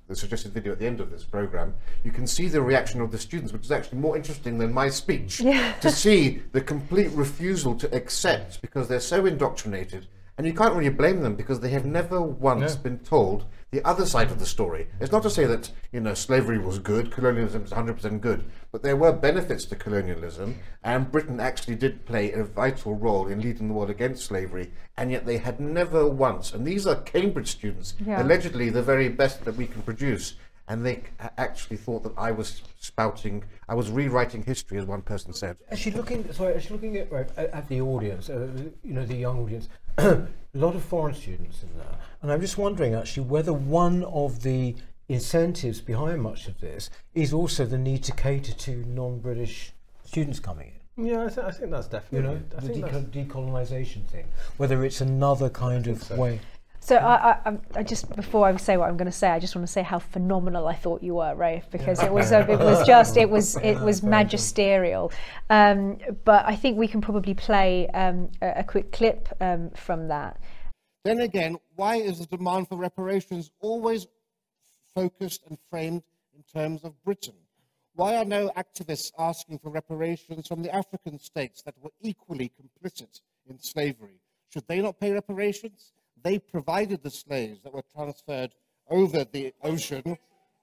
the 0.09 0.15
suggested 0.15 0.51
video 0.51 0.73
at 0.73 0.79
the 0.79 0.87
end 0.87 0.99
of 0.99 1.11
this 1.11 1.23
program, 1.23 1.73
you 2.03 2.11
can 2.11 2.25
see 2.25 2.47
the 2.47 2.59
reaction 2.59 2.99
of 2.99 3.11
the 3.11 3.17
students, 3.17 3.53
which 3.53 3.63
is 3.63 3.71
actually 3.71 3.99
more 3.99 4.17
interesting 4.17 4.57
than 4.57 4.73
my 4.73 4.89
speech. 4.89 5.39
Yeah. 5.39 5.73
to 5.81 5.91
see 5.91 6.41
the 6.51 6.61
complete 6.61 7.11
refusal 7.11 7.75
to 7.75 7.95
accept 7.95 8.59
because 8.61 8.87
they're 8.87 8.99
so 8.99 9.27
indoctrinated 9.27 10.07
And 10.39 10.47
you 10.47 10.54
can't 10.54 10.73
really 10.73 10.88
blame 10.88 11.19
them 11.21 11.36
because 11.36 11.60
they 11.60 11.71
have 11.71 11.86
never 11.86 12.21
once 12.21 12.78
no. 12.78 12.82
been 12.82 12.99
told 12.99 13.43
the 13.71 13.84
other 13.86 14.06
side 14.06 14.32
of 14.32 14.39
the 14.39 14.45
story. 14.45 14.88
It's 15.02 15.12
not 15.12 15.21
to 15.23 15.30
say 15.30 15.43
that 15.43 15.69
you 15.91 15.99
know 15.99 16.13
slavery 16.13 16.58
was 16.58 16.80
good, 16.80 17.12
colonialism 17.12 17.65
is 17.65 17.71
100% 17.71 18.21
good, 18.21 18.45
but 18.71 18.82
there 18.82 18.95
were 18.95 19.12
benefits 19.12 19.65
to 19.65 19.75
colonialism, 19.75 20.58
and 20.82 21.12
Britain 21.12 21.41
actually 21.41 21.75
did 21.75 22.06
play 22.06 22.32
a 22.32 22.45
vital 22.45 22.95
role 22.95 23.28
in 23.28 23.41
leading 23.41 23.67
the 23.67 23.73
world 23.73 23.89
against 23.89 24.28
slavery, 24.28 24.71
and 24.95 25.12
yet 25.12 25.25
they 25.25 25.39
had 25.39 25.60
never 25.60 26.08
once, 26.08 26.54
and 26.54 26.65
these 26.65 26.88
are 26.88 26.95
Cambridge 26.95 27.49
students, 27.49 27.95
yeah. 28.06 28.23
allegedly 28.23 28.69
the 28.69 28.82
very 28.82 29.10
best 29.10 29.43
that 29.43 29.58
we 29.58 29.67
can 29.67 29.82
produce, 29.82 30.36
and 30.69 30.86
they 30.86 31.02
actually 31.38 31.78
thought 31.78 32.04
that 32.04 32.13
I 32.15 32.32
was 32.32 32.62
spouting, 32.80 33.43
I 33.67 33.73
was 33.73 33.89
rewriting 33.89 34.43
history, 34.43 34.78
as 34.78 34.86
one 34.86 35.02
person 35.02 35.34
said. 35.34 35.58
Actually, 35.71 35.95
looking, 35.95 36.32
sorry, 36.32 36.54
actually 36.54 36.75
looking 36.75 36.97
at 36.97 37.12
right, 37.12 37.28
at 37.38 37.67
the 37.67 37.82
audience, 37.82 38.30
uh, 38.30 38.47
you 38.84 38.93
know, 38.93 39.04
the 39.04 39.15
young 39.15 39.39
audience, 39.39 39.67
a 39.97 40.28
lot 40.54 40.75
of 40.75 40.84
foreign 40.84 41.15
students 41.15 41.63
in 41.63 41.69
there, 41.78 41.97
and 42.21 42.32
I'm 42.32 42.41
just 42.41 42.58
wondering 42.58 42.93
actually 42.93 43.28
whether 43.28 43.54
one 43.54 44.04
of 44.06 44.43
the 44.43 44.75
incentives 45.08 45.82
behind 45.82 46.21
much 46.21 46.47
of 46.47 46.60
this 46.62 46.89
is 47.15 47.34
also 47.34 47.65
the 47.65 47.78
need 47.78 48.04
to 48.04 48.12
cater 48.12 48.54
to 48.54 48.86
non-British 48.88 49.71
students 50.06 50.39
coming 50.39 50.67
in. 50.67 51.06
Yeah, 51.06 51.25
I, 51.25 51.28
th- 51.30 51.38
I 51.39 51.52
think 51.52 51.71
that's 51.71 51.88
definitely. 51.88 52.17
You 52.17 52.36
know, 52.36 52.41
I 52.58 52.60
the 52.62 52.73
deco- 52.73 53.28
decolonisation 53.28 54.06
thing, 54.08 54.25
whether 54.58 54.84
it's 54.84 55.02
another 55.02 55.49
kind 55.49 55.88
of 55.88 56.04
so. 56.04 56.15
way. 56.15 56.41
So 56.81 56.95
I, 56.95 57.37
I, 57.45 57.57
I, 57.75 57.83
just 57.83 58.15
before 58.15 58.47
I 58.47 58.55
say 58.55 58.77
what 58.77 58.89
I'm 58.89 58.97
going 58.97 59.11
to 59.11 59.11
say, 59.11 59.29
I 59.29 59.39
just 59.39 59.55
want 59.55 59.67
to 59.67 59.71
say 59.71 59.83
how 59.83 59.99
phenomenal 59.99 60.67
I 60.67 60.75
thought 60.75 61.03
you 61.03 61.15
were, 61.15 61.35
Rafe, 61.35 61.69
because 61.69 62.01
it 62.01 62.11
was 62.11 62.31
it 62.31 62.47
was 62.47 62.87
just 62.87 63.17
it 63.17 63.29
was 63.29 63.57
it 63.57 63.79
was 63.81 64.01
magisterial. 64.01 65.11
Um, 65.49 65.97
but 66.23 66.45
I 66.45 66.55
think 66.55 66.77
we 66.77 66.87
can 66.87 67.01
probably 67.01 67.33
play 67.33 67.87
um, 67.89 68.29
a, 68.41 68.53
a, 68.57 68.63
quick 68.63 68.91
clip 68.91 69.27
um, 69.41 69.71
from 69.71 70.07
that. 70.07 70.39
Then 71.03 71.19
again, 71.19 71.57
why 71.75 71.95
is 71.95 72.19
the 72.19 72.37
demand 72.37 72.69
for 72.69 72.77
reparations 72.77 73.51
always 73.59 74.07
focused 74.95 75.43
and 75.47 75.57
framed 75.69 76.03
in 76.35 76.43
terms 76.43 76.83
of 76.83 77.01
Britain? 77.03 77.35
Why 77.93 78.15
are 78.15 78.25
no 78.25 78.49
activists 78.55 79.11
asking 79.19 79.59
for 79.59 79.69
reparations 79.69 80.47
from 80.47 80.63
the 80.63 80.73
African 80.73 81.19
states 81.19 81.61
that 81.63 81.75
were 81.81 81.91
equally 82.01 82.51
complicit 82.59 83.21
in 83.49 83.59
slavery? 83.59 84.21
Should 84.53 84.67
they 84.67 84.81
not 84.81 84.99
pay 84.99 85.11
reparations? 85.11 85.91
They 86.23 86.39
provided 86.39 87.03
the 87.03 87.12
slaves 87.12 87.62
that 87.62 87.73
were 87.73 87.84
transferred 87.93 88.53
over 88.89 89.23
the 89.23 89.53
ocean, 89.63 90.17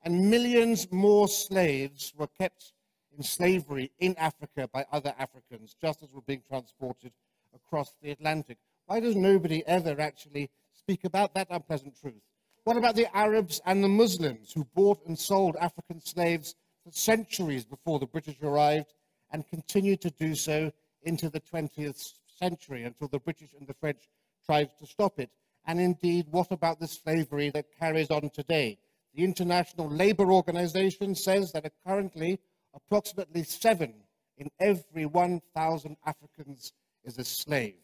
and 0.05 0.31
millions 0.31 0.91
more 0.93 1.29
slaves 1.29 2.13
were 2.17 2.27
kept 2.27 2.73
in 3.17 3.23
slavery 3.23 3.91
in 3.99 4.15
Africa 4.17 4.69
by 4.73 4.85
other 4.93 5.15
Africans, 5.19 5.75
just 5.81 6.03
as 6.03 6.11
were 6.13 6.21
being 6.23 6.43
transported 6.47 7.13
across 7.55 7.95
the 8.03 8.11
Atlantic. 8.11 8.59
Why 8.87 9.01
does 9.01 9.17
nobody 9.17 9.67
ever 9.67 10.01
actually 10.01 10.51
speak 10.73 11.05
about 11.05 11.35
that 11.35 11.49
unpleasant 11.51 11.99
truth? 12.01 12.23
What 12.65 12.77
about 12.77 12.97
the 12.97 13.15
Arabs 13.17 13.61
and 13.65 13.83
the 13.83 13.89
Muslims 13.89 14.53
who 14.53 14.65
bought 14.75 15.05
and 15.07 15.19
sold 15.19 15.57
African 15.61 16.01
slaves 16.01 16.55
for 16.85 16.93
centuries 16.93 17.65
before 17.65 17.99
the 17.99 18.07
British 18.07 18.37
arrived 18.43 18.93
and 19.33 19.47
continued 19.49 20.01
to 20.03 20.11
do 20.11 20.35
so 20.35 20.73
into 21.03 21.31
the 21.31 21.41
20th 21.41 22.13
century 22.27 22.85
until 22.85 23.09
the 23.09 23.21
British 23.21 23.51
and 23.59 23.67
the 23.67 23.75
French 23.75 24.09
tried 24.45 24.71
to 24.79 24.87
stop 24.87 25.19
it? 25.19 25.31
And 25.67 25.81
indeed, 25.81 26.27
what 26.31 26.53
about 26.53 26.79
the 26.79 26.87
slavery 26.87 27.51
that 27.51 27.67
carries 27.79 28.11
on 28.11 28.31
today? 28.31 28.79
The 29.15 29.25
International 29.25 29.89
Labour 29.89 30.33
Organization 30.33 31.15
says 31.15 31.53
that 31.53 31.73
currently 31.87 32.39
approximately 32.75 33.43
seven 33.43 33.95
in 34.39 34.51
every 34.61 35.07
1,000 35.07 35.97
Africans 36.05 36.73
is 37.05 37.19
a 37.19 37.25
slave. 37.25 37.75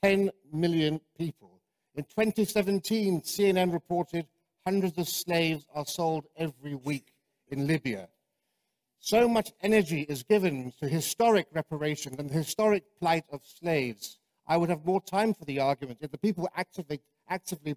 10 0.00 0.30
million 0.52 1.00
people. 1.18 1.60
In 1.94 2.04
2017, 2.04 3.22
CNN 3.22 3.72
reported 3.72 4.26
hundreds 4.64 4.96
of 4.98 5.08
slaves 5.08 5.66
are 5.74 5.86
sold 5.86 6.24
every 6.36 6.76
week 6.76 7.12
in 7.48 7.66
Libya. 7.66 8.08
So 9.00 9.28
much 9.28 9.52
energy 9.62 10.02
is 10.02 10.22
given 10.22 10.72
to 10.80 10.88
historic 10.88 11.46
reparation 11.52 12.14
and 12.18 12.30
the 12.30 12.34
historic 12.34 12.84
plight 13.00 13.24
of 13.32 13.40
slaves. 13.44 14.18
I 14.46 14.56
would 14.56 14.70
have 14.70 14.84
more 14.84 15.00
time 15.00 15.34
for 15.34 15.44
the 15.44 15.60
argument 15.60 15.98
if 16.02 16.10
the 16.10 16.18
people 16.18 16.48
actively 16.56 17.00
actively 17.28 17.76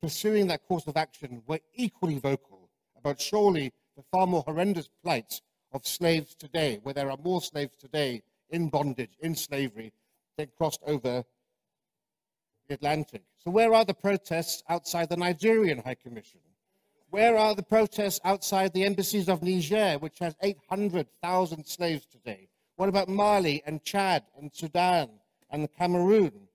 pursuing 0.00 0.46
that 0.48 0.66
course 0.66 0.86
of 0.86 0.96
action 0.96 1.42
were 1.46 1.60
equally 1.74 2.18
vocal 2.18 2.68
about 2.96 3.20
surely 3.20 3.72
the 3.96 4.02
far 4.10 4.26
more 4.26 4.42
horrendous 4.46 4.88
plight 5.02 5.40
of 5.72 5.86
slaves 5.86 6.34
today, 6.34 6.78
where 6.82 6.94
there 6.94 7.10
are 7.10 7.18
more 7.22 7.40
slaves 7.40 7.72
today 7.78 8.22
in 8.50 8.68
bondage, 8.68 9.16
in 9.20 9.34
slavery, 9.34 9.92
than 10.36 10.48
crossed 10.56 10.80
over 10.86 11.24
the 12.68 12.74
Atlantic. 12.74 13.22
So, 13.42 13.50
where 13.50 13.74
are 13.74 13.84
the 13.84 13.94
protests 13.94 14.62
outside 14.68 15.08
the 15.08 15.16
Nigerian 15.16 15.78
High 15.78 15.96
Commission? 15.96 16.40
Where 17.10 17.36
are 17.36 17.54
the 17.54 17.62
protests 17.62 18.20
outside 18.24 18.72
the 18.72 18.84
embassies 18.84 19.28
of 19.28 19.42
Niger, 19.42 19.98
which 20.00 20.18
has 20.18 20.34
800,000 20.42 21.64
slaves 21.64 22.06
today? 22.06 22.48
What 22.76 22.88
about 22.88 23.08
Mali 23.08 23.62
and 23.66 23.84
Chad 23.84 24.24
and 24.36 24.52
Sudan 24.52 25.10
and 25.50 25.72
Cameroon? 25.78 26.48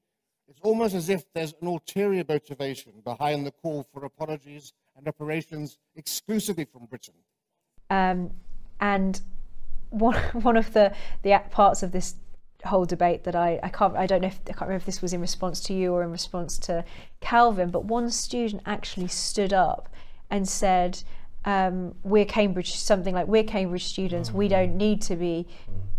It's 0.49 0.59
almost 0.63 0.95
as 0.95 1.09
if 1.09 1.31
there's 1.33 1.53
an 1.61 1.67
ulterior 1.67 2.23
motivation 2.27 2.93
behind 3.03 3.45
the 3.45 3.51
call 3.51 3.85
for 3.93 4.03
apologies 4.05 4.73
and 4.97 5.05
reparations 5.05 5.77
exclusively 5.95 6.65
from 6.65 6.85
Britain. 6.85 7.13
Um, 7.91 8.31
and 8.81 9.21
one, 9.91 10.15
one 10.33 10.57
of 10.57 10.73
the, 10.73 10.93
the 11.21 11.39
parts 11.51 11.83
of 11.83 11.91
this 11.91 12.15
whole 12.65 12.85
debate 12.85 13.23
that 13.23 13.35
I, 13.35 13.59
I 13.63 13.69
can't 13.69 13.95
I 13.95 14.05
don't 14.05 14.21
know 14.21 14.27
if 14.27 14.39
I 14.47 14.51
can't 14.51 14.61
remember 14.61 14.77
if 14.77 14.85
this 14.85 15.01
was 15.01 15.13
in 15.13 15.21
response 15.21 15.61
to 15.61 15.73
you 15.73 15.93
or 15.93 16.03
in 16.03 16.11
response 16.11 16.57
to 16.59 16.83
Calvin, 17.21 17.69
but 17.69 17.85
one 17.85 18.09
student 18.09 18.63
actually 18.65 19.07
stood 19.07 19.53
up 19.53 19.87
and 20.29 20.47
said, 20.47 21.03
um, 21.45 21.95
"We're 22.03 22.25
Cambridge 22.25 22.75
something 22.75 23.15
like 23.15 23.27
we're 23.27 23.45
Cambridge 23.45 23.85
students. 23.85 24.33
We 24.33 24.49
don't 24.49 24.75
need 24.75 25.01
to 25.03 25.15
be 25.15 25.47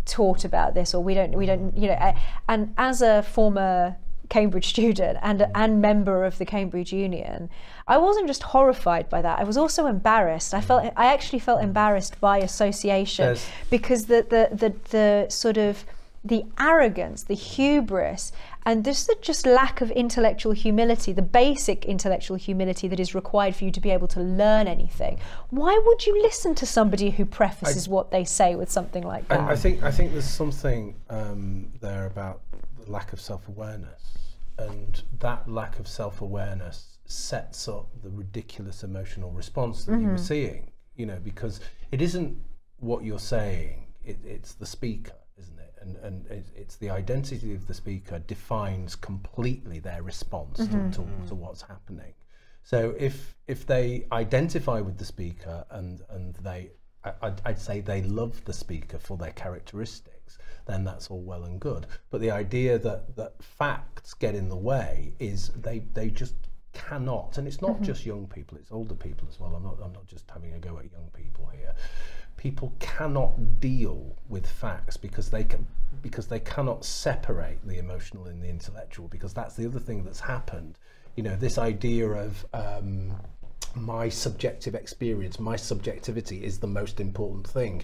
taught 0.05 0.45
about 0.45 0.75
this, 0.75 0.93
or 0.93 1.03
we 1.03 1.15
don't 1.15 1.31
we 1.31 1.47
don't 1.47 1.75
you 1.75 1.87
know." 1.87 2.13
And 2.47 2.75
as 2.77 3.01
a 3.01 3.23
former 3.23 3.97
Cambridge 4.31 4.69
student 4.69 5.17
and 5.21 5.45
and 5.53 5.81
member 5.81 6.23
of 6.23 6.37
the 6.37 6.45
Cambridge 6.45 6.93
Union, 6.93 7.49
I 7.85 7.97
wasn't 7.97 8.27
just 8.27 8.43
horrified 8.43 9.09
by 9.09 9.21
that. 9.21 9.39
I 9.39 9.43
was 9.43 9.57
also 9.57 9.87
embarrassed. 9.87 10.53
I 10.53 10.61
felt 10.61 10.85
I 10.95 11.13
actually 11.13 11.39
felt 11.39 11.61
embarrassed 11.61 12.19
by 12.21 12.37
association 12.37 13.25
yes. 13.25 13.49
because 13.69 14.05
the, 14.05 14.25
the 14.33 14.55
the 14.55 14.73
the 14.89 15.29
sort 15.29 15.57
of 15.57 15.83
the 16.23 16.45
arrogance, 16.59 17.23
the 17.23 17.33
hubris, 17.33 18.31
and 18.65 18.85
this 18.85 19.05
the 19.05 19.17
just 19.21 19.45
lack 19.45 19.81
of 19.81 19.91
intellectual 19.91 20.53
humility, 20.53 21.11
the 21.11 21.21
basic 21.21 21.83
intellectual 21.83 22.37
humility 22.37 22.87
that 22.87 23.01
is 23.01 23.13
required 23.13 23.53
for 23.53 23.65
you 23.65 23.71
to 23.71 23.81
be 23.81 23.89
able 23.89 24.07
to 24.07 24.21
learn 24.21 24.65
anything. 24.65 25.19
Why 25.49 25.77
would 25.85 26.05
you 26.05 26.21
listen 26.21 26.55
to 26.55 26.65
somebody 26.65 27.09
who 27.09 27.25
prefaces 27.25 27.89
I, 27.89 27.91
what 27.91 28.11
they 28.11 28.23
say 28.23 28.55
with 28.55 28.71
something 28.71 29.03
like 29.03 29.27
that? 29.27 29.41
I, 29.41 29.51
I 29.51 29.55
think 29.57 29.83
I 29.83 29.91
think 29.91 30.13
there's 30.13 30.33
something 30.43 30.95
um, 31.09 31.67
there 31.81 32.05
about 32.05 32.39
the 32.79 32.89
lack 32.89 33.11
of 33.11 33.19
self-awareness 33.19 34.20
and 34.69 35.03
that 35.19 35.49
lack 35.49 35.79
of 35.79 35.87
self-awareness 35.87 36.97
sets 37.05 37.67
up 37.67 37.89
the 38.03 38.09
ridiculous 38.09 38.83
emotional 38.83 39.31
response 39.31 39.85
that 39.85 39.93
mm-hmm. 39.93 40.01
you 40.01 40.07
were 40.07 40.13
mm-hmm. 40.15 40.23
seeing 40.23 40.71
you 40.95 41.05
know 41.05 41.19
because 41.23 41.59
it 41.91 42.01
isn't 42.01 42.37
what 42.79 43.03
you're 43.03 43.19
saying 43.19 43.87
it, 44.03 44.17
it's 44.25 44.53
the 44.53 44.65
speaker 44.65 45.13
isn't 45.37 45.59
it 45.59 45.73
and 45.81 45.97
and 45.97 46.43
it's 46.55 46.75
the 46.77 46.89
identity 46.89 47.53
of 47.53 47.67
the 47.67 47.73
speaker 47.73 48.19
defines 48.19 48.95
completely 48.95 49.79
their 49.79 50.03
response 50.03 50.59
mm-hmm. 50.59 50.89
to, 50.91 50.97
to, 50.97 51.27
to 51.27 51.35
what's 51.35 51.61
happening 51.61 52.13
so 52.63 52.95
if 52.97 53.35
if 53.47 53.65
they 53.65 54.05
identify 54.11 54.79
with 54.79 54.97
the 54.97 55.05
speaker 55.05 55.65
and 55.71 56.01
and 56.09 56.35
they 56.35 56.71
I'd, 57.03 57.41
I'd 57.45 57.59
say 57.59 57.81
they 57.81 58.03
love 58.03 58.43
the 58.45 58.53
speaker 58.53 58.99
for 58.99 59.17
their 59.17 59.31
then 60.65 60.83
that's 60.83 61.09
all 61.09 61.21
well 61.21 61.43
and 61.43 61.59
good. 61.59 61.87
But 62.09 62.21
the 62.21 62.31
idea 62.31 62.77
that, 62.79 63.15
that 63.15 63.41
facts 63.43 64.13
get 64.13 64.35
in 64.35 64.49
the 64.49 64.55
way 64.55 65.13
is 65.19 65.49
they, 65.49 65.79
they 65.93 66.09
just 66.09 66.35
cannot. 66.73 67.37
And 67.37 67.47
it's 67.47 67.61
not 67.61 67.71
mm-hmm. 67.71 67.83
just 67.83 68.05
young 68.05 68.27
people, 68.27 68.57
it's 68.57 68.71
older 68.71 68.95
people 68.95 69.27
as 69.29 69.39
well. 69.39 69.55
I'm 69.55 69.63
not, 69.63 69.77
I'm 69.83 69.93
not 69.93 70.07
just 70.07 70.29
having 70.29 70.53
a 70.53 70.59
go 70.59 70.77
at 70.77 70.91
young 70.91 71.09
people 71.13 71.49
here. 71.55 71.73
People 72.37 72.73
cannot 72.79 73.59
deal 73.59 74.15
with 74.29 74.47
facts 74.47 74.97
because 74.97 75.29
they 75.29 75.43
can 75.43 75.67
because 76.01 76.25
they 76.27 76.39
cannot 76.39 76.83
separate 76.83 77.59
the 77.67 77.77
emotional 77.77 78.25
and 78.25 78.41
the 78.41 78.47
intellectual 78.47 79.07
because 79.09 79.33
that's 79.33 79.55
the 79.55 79.65
other 79.65 79.79
thing 79.79 80.03
that's 80.03 80.21
happened. 80.21 80.79
You 81.15 81.23
know, 81.23 81.35
this 81.35 81.57
idea 81.57 82.07
of 82.07 82.45
um, 82.53 83.13
my 83.75 84.09
subjective 84.09 84.73
experience, 84.73 85.39
my 85.39 85.55
subjectivity 85.55 86.43
is 86.43 86.59
the 86.59 86.67
most 86.67 86.99
important 86.99 87.47
thing 87.47 87.83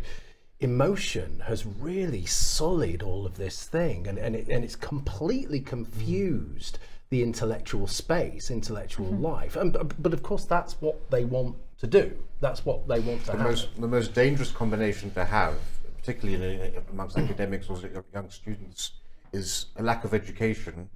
emotion 0.60 1.42
has 1.46 1.66
really 1.66 2.26
sullied 2.26 3.04
all 3.04 3.26
of 3.26 3.38
this 3.38 3.64
thing 3.64 4.08
and, 4.08 4.18
and, 4.18 4.36
it, 4.36 4.48
and 4.50 4.64
it's 4.64 4.76
completely 4.76 5.60
confused 5.60 6.80
the 7.10 7.24
intellectual 7.24 7.88
space, 7.88 8.52
intellectual 8.52 9.08
mm-hmm. 9.08 9.24
life. 9.24 9.56
And, 9.56 9.78
but 10.00 10.14
of 10.14 10.24
course, 10.24 10.46
that's 10.46 10.82
what 10.82 11.10
they 11.10 11.24
want 11.24 11.56
to 11.80 11.88
do. 11.88 12.18
That's 12.42 12.66
what 12.66 12.88
they 12.88 13.00
want 13.00 13.22
to 13.26 13.32
the 13.32 13.38
have. 13.38 13.48
Most, 13.48 13.80
the 13.80 13.88
most 13.88 14.14
dangerous 14.14 14.52
combination 14.52 15.12
to 15.12 15.24
have, 15.24 15.56
particularly 15.98 16.56
in, 16.56 16.84
amongst 16.92 17.18
academics 17.18 17.70
or 17.70 17.80
young 18.14 18.30
students, 18.30 18.92
is 19.32 19.68
a 19.78 19.84
lack 19.84 20.04
of 20.04 20.14
education 20.14 20.90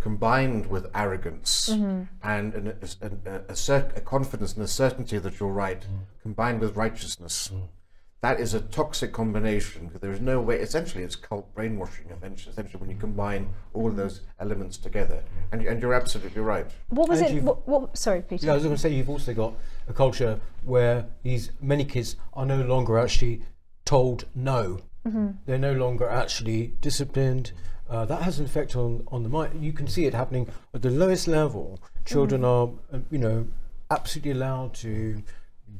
combined 0.00 0.66
with 0.66 0.86
arrogance 0.94 1.70
mm-hmm. 1.72 2.02
and 2.22 2.54
an, 2.54 2.66
a, 2.68 3.06
a, 3.06 3.34
a, 3.36 3.52
cert, 3.52 3.96
a, 3.96 4.00
confidence 4.00 4.54
and 4.54 4.62
a 4.62 4.68
certainty 4.68 5.18
that 5.18 5.40
you're 5.40 5.48
right, 5.48 5.80
mm. 5.80 5.98
combined 6.22 6.60
with 6.60 6.76
righteousness. 6.76 7.50
That 8.22 8.40
is 8.40 8.54
a 8.54 8.60
toxic 8.60 9.12
combination. 9.12 9.90
There 10.00 10.10
is 10.10 10.20
no 10.20 10.40
way. 10.40 10.58
Essentially, 10.58 11.04
it's 11.04 11.16
cult 11.16 11.54
brainwashing. 11.54 12.06
Essentially, 12.34 12.80
when 12.80 12.90
you 12.90 12.96
combine 12.96 13.48
all 13.74 13.88
of 13.88 13.96
those 13.96 14.22
elements 14.40 14.78
together, 14.78 15.22
and, 15.52 15.62
and 15.62 15.80
you're 15.80 15.94
absolutely 15.94 16.40
right. 16.40 16.66
What 16.88 17.08
was 17.08 17.20
and 17.20 17.38
it? 17.38 17.42
What, 17.44 17.68
what, 17.68 17.96
sorry, 17.96 18.22
Peter. 18.22 18.46
Yeah, 18.46 18.52
I 18.52 18.54
was 18.54 18.64
going 18.64 18.74
to 18.74 18.80
say 18.80 18.88
you've 18.88 19.10
also 19.10 19.34
got 19.34 19.54
a 19.86 19.92
culture 19.92 20.40
where 20.64 21.06
these 21.22 21.52
many 21.60 21.84
kids 21.84 22.16
are 22.32 22.46
no 22.46 22.62
longer 22.62 22.98
actually 22.98 23.42
told 23.84 24.24
no. 24.34 24.80
Mm-hmm. 25.06 25.28
They're 25.44 25.58
no 25.58 25.74
longer 25.74 26.08
actually 26.08 26.72
disciplined. 26.80 27.52
Uh, 27.88 28.04
that 28.06 28.22
has 28.22 28.40
an 28.40 28.46
effect 28.46 28.74
on, 28.74 29.04
on 29.08 29.22
the 29.22 29.28
mind. 29.28 29.62
You 29.62 29.72
can 29.72 29.86
see 29.86 30.06
it 30.06 30.14
happening 30.14 30.48
at 30.74 30.82
the 30.82 30.90
lowest 30.90 31.28
level. 31.28 31.80
Children 32.04 32.40
mm. 32.42 32.44
are, 32.92 32.96
uh, 32.96 33.00
you 33.10 33.18
know, 33.18 33.46
absolutely 33.90 34.32
allowed 34.32 34.74
to 34.74 35.22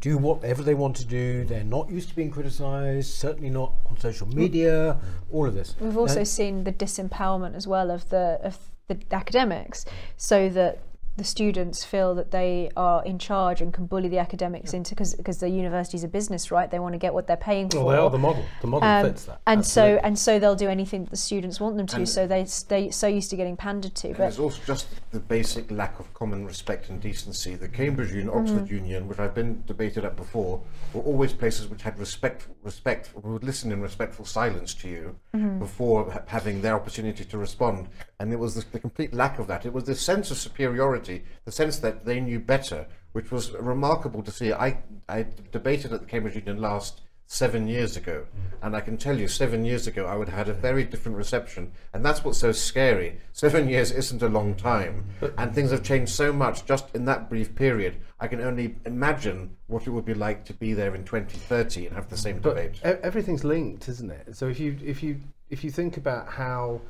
do 0.01 0.19
whatever 0.19 0.63
they 0.63 0.75
want 0.75 0.97
to 0.97 1.05
do. 1.05 1.45
They're 1.45 1.65
not 1.65 1.91
used 1.91 2.09
to 2.11 2.17
being 2.17 2.31
criticised. 2.31 3.13
Certainly 3.15 3.51
not 3.51 3.73
on 3.89 3.99
social 3.99 4.29
media. 4.29 4.99
All 5.33 5.47
of 5.47 5.55
this. 5.55 5.75
We've 5.81 5.97
also 5.97 6.25
seen 6.25 6.65
the 6.65 6.73
disempowerment 6.73 7.55
as 7.55 7.67
well 7.67 7.91
of 7.91 8.09
the 8.11 8.39
of 8.43 8.59
the 8.89 8.99
academics, 9.11 9.85
so 10.17 10.49
that 10.51 10.79
the 11.17 11.25
students 11.25 11.85
feel 11.85 12.15
that 12.15 12.31
they 12.31 12.71
are 12.77 13.05
in 13.05 13.19
charge 13.19 13.61
and 13.61 13.73
can 13.73 13.87
bully 13.87 14.09
the 14.09 14.19
academics 14.19 14.73
yeah. 14.73 14.79
into 14.79 14.95
because 14.95 15.15
because 15.15 15.39
the 15.39 15.49
university's 15.49 16.05
a 16.05 16.09
business, 16.09 16.51
right? 16.51 16.71
They 16.71 16.79
want 16.79 16.93
to 16.93 16.99
get 16.99 17.15
what 17.15 17.27
they're 17.27 17.37
paying 17.37 17.69
well, 17.69 17.83
for. 17.83 17.87
Well, 17.87 17.97
they 17.97 18.03
are 18.03 18.11
the 18.11 18.19
model. 18.19 18.45
The 18.61 18.67
model 18.67 18.89
um, 18.89 19.07
fits 19.07 19.25
that. 19.25 19.41
And 19.47 19.61
Absolutely. 19.61 19.99
so 19.99 20.05
and 20.05 20.19
so 20.19 20.39
they'll 20.39 20.57
do 20.57 20.69
anything 20.69 21.05
that 21.05 21.11
the 21.11 21.17
students 21.17 21.59
want 21.59 21.77
them 21.77 21.87
to. 21.87 21.97
And 21.97 22.09
so 22.09 22.27
they 22.27 22.47
they 22.69 22.91
so 22.91 23.07
used 23.07 23.31
to 23.31 23.37
getting 23.37 23.57
pandered 23.57 23.95
to. 23.97 24.09
But 24.09 24.19
there's 24.19 24.39
also 24.39 24.61
just 24.67 24.89
the 25.11 25.21
basic 25.21 25.71
lack 25.71 25.99
of 25.99 26.13
common 26.13 26.45
respect 26.45 26.91
and 26.91 27.01
decency. 27.01 27.55
The 27.55 27.69
Cambridge 27.69 28.11
Union, 28.11 28.31
Oxford 28.31 28.65
mm-hmm. 28.65 28.75
Union, 28.75 29.09
which 29.09 29.19
I've 29.19 29.35
been 29.35 29.63
debated 29.67 30.05
at 30.05 30.17
before, 30.17 30.61
were 30.93 31.03
always 31.03 31.33
places 31.33 31.69
which 31.69 31.83
had 31.83 31.99
respect, 31.99 32.47
respect, 32.63 33.11
would 33.15 33.45
listen 33.45 33.73
in 33.73 33.81
respectful 33.81 34.25
silence 34.25 34.75
to 34.75 34.89
you 34.89 35.17
mm-hmm. 35.35 35.59
before 35.59 36.11
ha- 36.11 36.23
having 36.27 36.63
their 36.63 36.75
opportunity 36.75 37.25
to 37.25 37.39
respond. 37.39 37.89
And 38.19 38.33
it 38.33 38.39
was 38.39 38.55
the, 38.55 38.65
the 38.73 38.79
complete 38.79 39.15
lack 39.15 39.39
of 39.39 39.47
that. 39.47 39.67
It 39.67 39.73
was 39.73 39.85
the 39.85 39.95
sense 39.95 40.31
of 40.31 40.37
superiority, 40.37 41.06
the 41.45 41.53
sense 41.53 41.79
that 41.79 41.87
that 41.97 42.05
they 42.05 42.21
knew 42.21 42.41
better, 42.41 42.87
which 43.13 43.31
was 43.31 43.53
remarkable 43.53 44.23
to 44.23 44.31
see. 44.31 44.53
I, 44.53 44.79
I 45.09 45.27
debated 45.53 45.93
at 45.93 46.01
the 46.01 46.07
Cambridge 46.07 46.35
Union 46.35 46.61
last 46.61 47.03
seven 47.29 47.67
years 47.67 47.97
ago, 47.97 48.25
and 48.63 48.77
I 48.77 48.81
can 48.81 48.97
tell 48.97 49.19
you, 49.19 49.27
seven 49.27 49.65
years 49.65 49.89
ago, 49.89 50.07
I 50.07 50.17
would 50.17 50.29
have 50.29 50.47
had 50.47 50.49
a 50.49 50.55
very 50.55 50.85
different 50.85 51.19
reception, 51.19 51.73
and 51.93 52.05
that's 52.05 52.23
what's 52.25 52.39
so 52.39 52.53
scary. 52.53 53.19
Seven 53.33 53.69
years 53.75 53.91
isn't 53.91 54.23
a 54.23 54.29
long 54.29 54.55
time, 54.55 55.07
and 55.39 55.53
things 55.53 55.73
have 55.73 55.83
changed 55.83 56.13
so 56.13 56.33
much 56.33 56.65
just 56.67 56.95
in 56.95 57.05
that 57.07 57.29
brief 57.29 57.55
period. 57.55 57.97
I 58.21 58.29
can 58.29 58.41
only 58.41 58.77
imagine 58.85 59.57
what 59.67 59.87
it 59.87 59.91
would 59.91 60.05
be 60.05 60.15
like 60.15 60.45
to 60.47 60.53
be 60.53 60.73
there 60.73 60.95
in 60.95 61.05
2030 61.05 61.87
and 61.87 61.97
have 61.97 62.09
the 62.09 62.17
same 62.17 62.39
but 62.39 62.57
debate. 62.57 62.81
Everything's 62.83 63.45
linked, 63.45 63.89
isn't 63.89 64.11
it? 64.11 64.37
So 64.37 64.49
if 64.49 64.61
you 64.61 64.79
if 64.85 65.03
you 65.03 65.21
if 65.51 65.65
you 65.65 65.71
think 65.71 65.97
about 65.97 66.29
how 66.29 66.81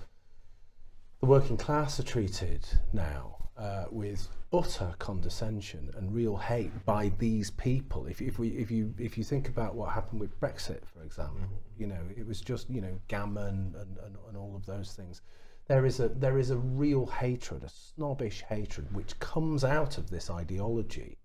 the 1.21 1.27
working 1.27 1.57
class 1.57 1.99
are 1.99 2.05
treated 2.05 2.67
now, 2.93 3.36
uh, 3.59 3.85
with 3.91 4.29
utter 4.53 4.95
condescension 4.99 5.91
and 5.97 6.15
real 6.15 6.37
hate 6.37 6.71
by 6.85 7.11
these 7.19 7.51
people. 7.53 8.07
If, 8.07 8.21
if 8.21 8.39
we 8.39 8.49
if 8.49 8.71
you 8.71 8.95
if 8.99 9.17
you 9.17 9.25
think 9.25 9.49
about 9.49 9.75
what 9.75 9.93
happened 9.93 10.21
with 10.21 10.39
Brexit, 10.41 10.87
for 10.87 11.03
example, 11.03 11.41
mm-hmm. 11.41 11.81
you 11.83 11.87
know 11.87 12.01
it 12.17 12.27
was 12.27 12.41
just 12.41 12.69
you 12.71 12.81
know 12.81 12.99
gammon 13.09 13.75
and, 13.79 13.97
and, 13.99 14.17
and 14.29 14.37
all 14.37 14.55
of 14.55 14.67
those 14.67 14.93
things. 14.93 15.23
There 15.69 15.85
is 15.85 16.01
a 16.01 16.09
there 16.09 16.39
is 16.39 16.51
a 16.51 16.57
real 16.57 17.07
hatred, 17.07 17.65
a 17.65 17.69
snobbish 17.69 18.43
hatred, 18.49 18.95
which 18.95 19.19
comes 19.19 19.65
out 19.65 19.99
of 19.99 20.11
this 20.11 20.31
ideology, 20.31 21.19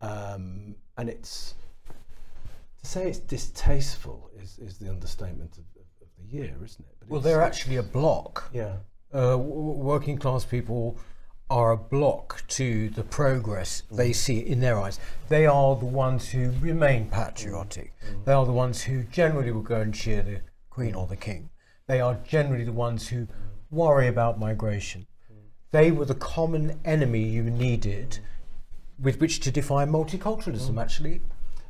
um, 0.00 0.76
and 0.98 1.08
it's 1.08 1.54
to 2.82 2.86
say 2.86 3.08
it's 3.08 3.18
distasteful 3.18 4.30
is, 4.40 4.58
is 4.58 4.78
the 4.78 4.88
understatement 4.88 5.56
of, 5.56 5.64
of, 5.76 6.08
the 6.18 6.36
year, 6.36 6.54
isn't 6.64 6.84
it? 6.84 6.96
But 7.00 7.08
well, 7.08 7.20
they're 7.20 7.42
actually 7.42 7.76
a 7.76 7.82
block. 7.82 8.50
Yeah. 8.52 8.76
Uh, 9.12 9.32
w- 9.32 9.78
working 9.78 10.18
class 10.18 10.44
people 10.44 10.98
are 11.50 11.70
a 11.70 11.76
block 11.76 12.44
to 12.48 12.88
the 12.90 13.02
progress 13.02 13.82
mm. 13.82 13.96
they 13.96 14.12
see 14.12 14.38
in 14.38 14.60
their 14.60 14.78
eyes. 14.80 14.98
They 15.28 15.46
are 15.46 15.76
the 15.76 15.84
ones 15.84 16.30
who 16.30 16.52
remain 16.60 17.08
patriotic. 17.08 17.92
Mm. 18.06 18.24
They 18.24 18.32
are 18.32 18.46
the 18.46 18.52
ones 18.52 18.82
who 18.82 19.04
generally 19.04 19.52
will 19.52 19.62
go 19.62 19.80
and 19.80 19.94
cheer 19.94 20.22
the 20.22 20.40
Queen 20.70 20.94
or 20.94 21.06
the 21.06 21.16
King. 21.16 21.50
They 21.86 22.00
are 22.00 22.18
generally 22.26 22.64
the 22.64 22.72
ones 22.72 23.08
who 23.08 23.28
worry 23.70 24.08
about 24.08 24.38
migration. 24.38 25.06
They 25.70 25.90
were 25.90 26.04
the 26.04 26.14
common 26.14 26.80
enemy 26.84 27.22
you 27.22 27.42
needed 27.44 28.18
with 28.98 29.20
which 29.20 29.40
to 29.40 29.50
defy 29.50 29.84
multiculturalism, 29.84 30.74
mm. 30.74 30.82
actually. 30.82 31.20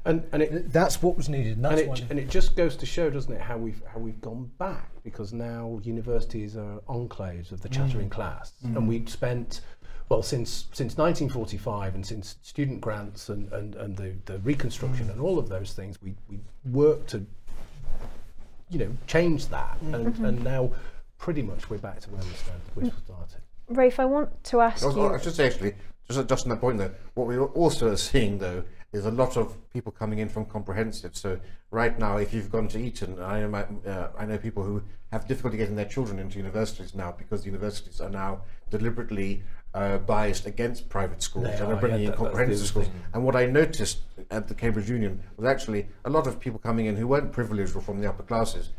And, 0.04 0.24
and 0.32 0.42
it, 0.42 0.72
that's 0.72 1.00
what 1.00 1.16
was 1.16 1.28
needed. 1.28 1.58
And, 1.58 1.66
and, 1.66 1.78
it, 1.78 2.04
and, 2.10 2.18
it, 2.18 2.28
just 2.28 2.56
goes 2.56 2.74
to 2.76 2.86
show, 2.86 3.08
doesn't 3.08 3.32
it, 3.32 3.40
how 3.40 3.56
we've 3.56 3.80
how 3.86 4.00
we've 4.00 4.20
gone 4.20 4.50
back 4.58 4.90
because 5.04 5.32
now 5.32 5.80
universities 5.84 6.56
are 6.56 6.80
enclaves 6.88 7.52
of 7.52 7.60
the 7.60 7.68
chattering 7.68 8.08
mm. 8.08 8.12
class, 8.12 8.52
mm. 8.66 8.76
and 8.76 8.88
we'd 8.88 9.08
spent 9.08 9.60
well 10.08 10.22
since 10.22 10.66
since 10.72 10.96
1945 10.96 11.94
and 11.94 12.04
since 12.04 12.36
student 12.42 12.80
grants 12.80 13.28
and 13.28 13.52
and, 13.52 13.76
and 13.76 13.96
the, 13.96 14.14
the 14.24 14.40
reconstruction 14.40 15.06
mm. 15.06 15.12
and 15.12 15.20
all 15.20 15.38
of 15.38 15.48
those 15.48 15.72
things, 15.72 16.02
we 16.02 16.16
we 16.28 16.40
worked 16.64 17.10
to 17.10 17.24
you 18.68 18.80
know 18.80 18.90
change 19.06 19.46
that, 19.48 19.78
mm. 19.84 19.94
and, 19.94 20.06
mm-hmm. 20.06 20.24
and 20.24 20.42
now 20.42 20.72
pretty 21.18 21.42
much 21.42 21.70
we're 21.70 21.78
back 21.78 22.00
to 22.00 22.10
where 22.10 22.22
we 22.22 22.34
started. 22.34 22.62
We 22.74 23.04
started. 23.04 23.38
Rafe, 23.68 24.00
I 24.00 24.04
want 24.04 24.42
to 24.44 24.60
ask 24.62 24.84
I 24.84 24.90
you. 24.90 25.06
I 25.06 25.20
should 25.20 25.34
say 25.34 25.46
actually, 25.46 25.74
just 26.08 26.28
just 26.28 26.44
on 26.44 26.50
that 26.50 26.60
point 26.60 26.78
though, 26.78 26.90
what 27.14 27.28
we're 27.28 27.44
also 27.44 27.94
seeing 27.94 28.38
though 28.38 28.64
there's 28.92 29.06
a 29.06 29.10
lot 29.10 29.36
of 29.36 29.56
people 29.70 29.90
coming 29.90 30.18
in 30.18 30.28
from 30.28 30.44
comprehensive. 30.44 31.16
So 31.16 31.40
right 31.70 31.98
now, 31.98 32.18
if 32.18 32.34
you've 32.34 32.52
gone 32.52 32.68
to 32.68 32.78
Eton, 32.78 33.20
I 33.20 33.40
know, 33.40 33.48
my, 33.48 33.64
uh, 33.86 34.10
I 34.18 34.26
know 34.26 34.36
people 34.36 34.62
who 34.62 34.82
have 35.10 35.26
difficulty 35.26 35.56
getting 35.56 35.76
their 35.76 35.86
children 35.86 36.18
into 36.18 36.36
universities 36.36 36.94
now 36.94 37.12
because 37.16 37.46
universities 37.46 38.00
are 38.00 38.10
now 38.10 38.42
deliberately 38.70 39.42
uh, 39.74 39.96
biased 39.98 40.44
against 40.44 40.90
private 40.90 41.22
schools 41.22 41.46
they 41.46 41.54
and 41.54 41.62
are, 41.62 41.74
are 41.74 41.80
bringing 41.80 42.02
yeah, 42.02 42.10
in 42.10 42.14
comprehensive 42.14 42.66
schools. 42.66 42.86
Thing. 42.86 43.00
And 43.14 43.24
what 43.24 43.34
I 43.34 43.46
noticed 43.46 44.00
at 44.30 44.46
the 44.48 44.54
Cambridge 44.54 44.90
Union 44.90 45.22
was 45.38 45.46
actually 45.46 45.88
a 46.04 46.10
lot 46.10 46.26
of 46.26 46.38
people 46.38 46.58
coming 46.58 46.84
in 46.84 46.96
who 46.96 47.06
weren't 47.06 47.32
privileged 47.32 47.74
or 47.74 47.80
from 47.80 47.98
the 48.00 48.08
upper 48.08 48.22
classes, 48.22 48.70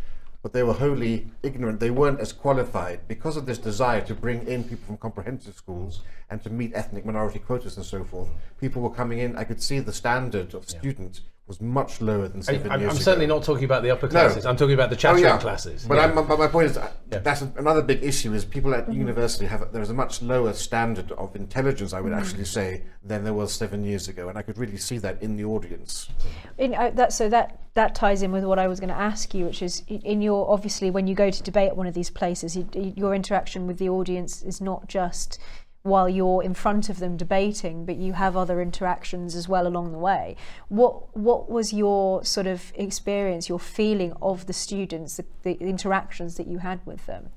but 0.44 0.52
they 0.52 0.62
were 0.62 0.74
wholly 0.74 1.32
ignorant. 1.42 1.80
They 1.80 1.90
weren't 1.90 2.20
as 2.20 2.34
qualified 2.34 3.08
because 3.08 3.38
of 3.38 3.46
this 3.46 3.58
desire 3.58 4.02
to 4.02 4.14
bring 4.14 4.46
in 4.46 4.66
people 4.66 4.86
from 4.86 4.98
comprehensive 4.98 5.56
schools 5.56 6.02
and 6.30 6.44
to 6.44 6.50
meet 6.50 6.74
ethnic 6.76 7.06
minority 7.06 7.40
quotas 7.40 7.78
and 7.78 7.86
so 7.86 8.04
forth. 8.04 8.30
People 8.60 8.82
were 8.82 8.90
coming 8.90 9.20
in. 9.20 9.38
I 9.38 9.46
could 9.46 9.64
see 9.64 9.80
the 9.80 9.94
standard 9.94 10.54
of 10.54 10.66
yeah. 10.70 10.80
students 10.80 11.22
was 11.46 11.60
much 11.60 12.00
lower 12.00 12.30
than 12.30 12.42
seven 12.42 12.72
I, 12.72 12.78
years 12.78 12.92
I'm 12.92 12.96
ago. 12.96 13.04
certainly 13.04 13.28
not 13.28 13.44
talking 13.44 13.66
about 13.66 13.84
the 13.84 13.92
upper 13.92 14.08
classes. 14.08 14.46
No. 14.46 14.50
I'm 14.50 14.56
talking 14.56 14.76
about 14.76 14.90
the 14.90 14.96
chattering 14.96 15.26
oh, 15.26 15.28
yeah. 15.28 15.38
classes. 15.38 15.86
But, 15.86 15.96
yeah. 15.96 16.08
but, 16.08 16.40
my 16.40 16.48
point 16.48 16.72
is, 16.72 16.78
uh, 16.78 16.90
yeah. 17.12 17.20
that's 17.20 17.42
another 17.42 17.82
big 17.82 18.02
issue. 18.02 18.34
Is 18.34 18.46
people 18.46 18.74
at 18.74 18.84
mm-hmm. 18.84 18.94
university 18.94 19.46
have 19.46 19.72
there's 19.74 19.90
a 19.90 19.94
much 19.94 20.22
lower 20.22 20.54
standard 20.54 21.12
of 21.14 21.36
intelligence, 21.36 21.92
I 21.92 22.00
would 22.00 22.14
mm-hmm. 22.14 22.22
actually 22.22 22.46
say, 22.46 22.84
than 23.04 23.26
there 23.26 23.34
was 23.34 23.52
seven 23.52 23.84
years 23.84 24.08
ago, 24.08 24.30
and 24.30 24.38
I 24.38 24.42
could 24.42 24.58
really 24.58 24.78
see 24.78 24.98
that 25.00 25.22
in 25.22 25.36
the 25.36 25.44
audience. 25.44 26.10
In, 26.58 26.74
uh, 26.76 26.92
that 26.92 27.12
so 27.12 27.28
that 27.28 27.60
that 27.74 27.94
ties 27.94 28.22
in 28.22 28.32
with 28.32 28.46
what 28.46 28.60
I 28.60 28.68
was 28.68 28.80
going 28.80 28.90
to 28.90 28.96
ask 28.96 29.34
you, 29.34 29.46
which 29.46 29.62
is 29.62 29.84
in 29.88 30.22
your 30.22 30.50
obviously 30.50 30.92
when 30.92 31.08
you 31.08 31.16
go 31.16 31.30
to 31.30 31.44
debate 31.44 31.70
at 31.70 31.78
one 31.78 31.88
of 31.88 31.94
these 31.94 32.10
places, 32.10 32.56
you, 32.56 32.68
your 32.74 33.14
interaction 33.14 33.68
with 33.68 33.80
the 33.80 33.90
audience 33.90 34.44
is 34.44 34.62
not 34.62 34.88
just 34.88 35.40
while 35.84 36.08
you're 36.08 36.42
in 36.42 36.54
front 36.54 36.90
of 36.90 37.00
them 37.00 37.18
debating, 37.18 37.86
but 37.86 37.98
you 37.98 38.14
have 38.14 38.38
other 38.38 38.62
interactions 38.62 39.36
as 39.36 39.50
well 39.50 39.68
along 39.68 39.92
the 39.92 39.98
way. 39.98 40.36
What 40.70 41.16
what 41.16 41.50
was 41.50 41.74
your 41.74 42.24
sort 42.24 42.48
of 42.48 42.72
experience, 42.76 43.50
your 43.50 43.60
feeling 43.60 44.14
of 44.22 44.48
the 44.48 44.54
students, 44.54 45.18
the, 45.18 45.26
the 45.44 45.54
interactions 45.56 46.36
that 46.36 46.48
you 46.48 46.60
had 46.60 46.80
with 46.86 47.06
them? 47.06 47.30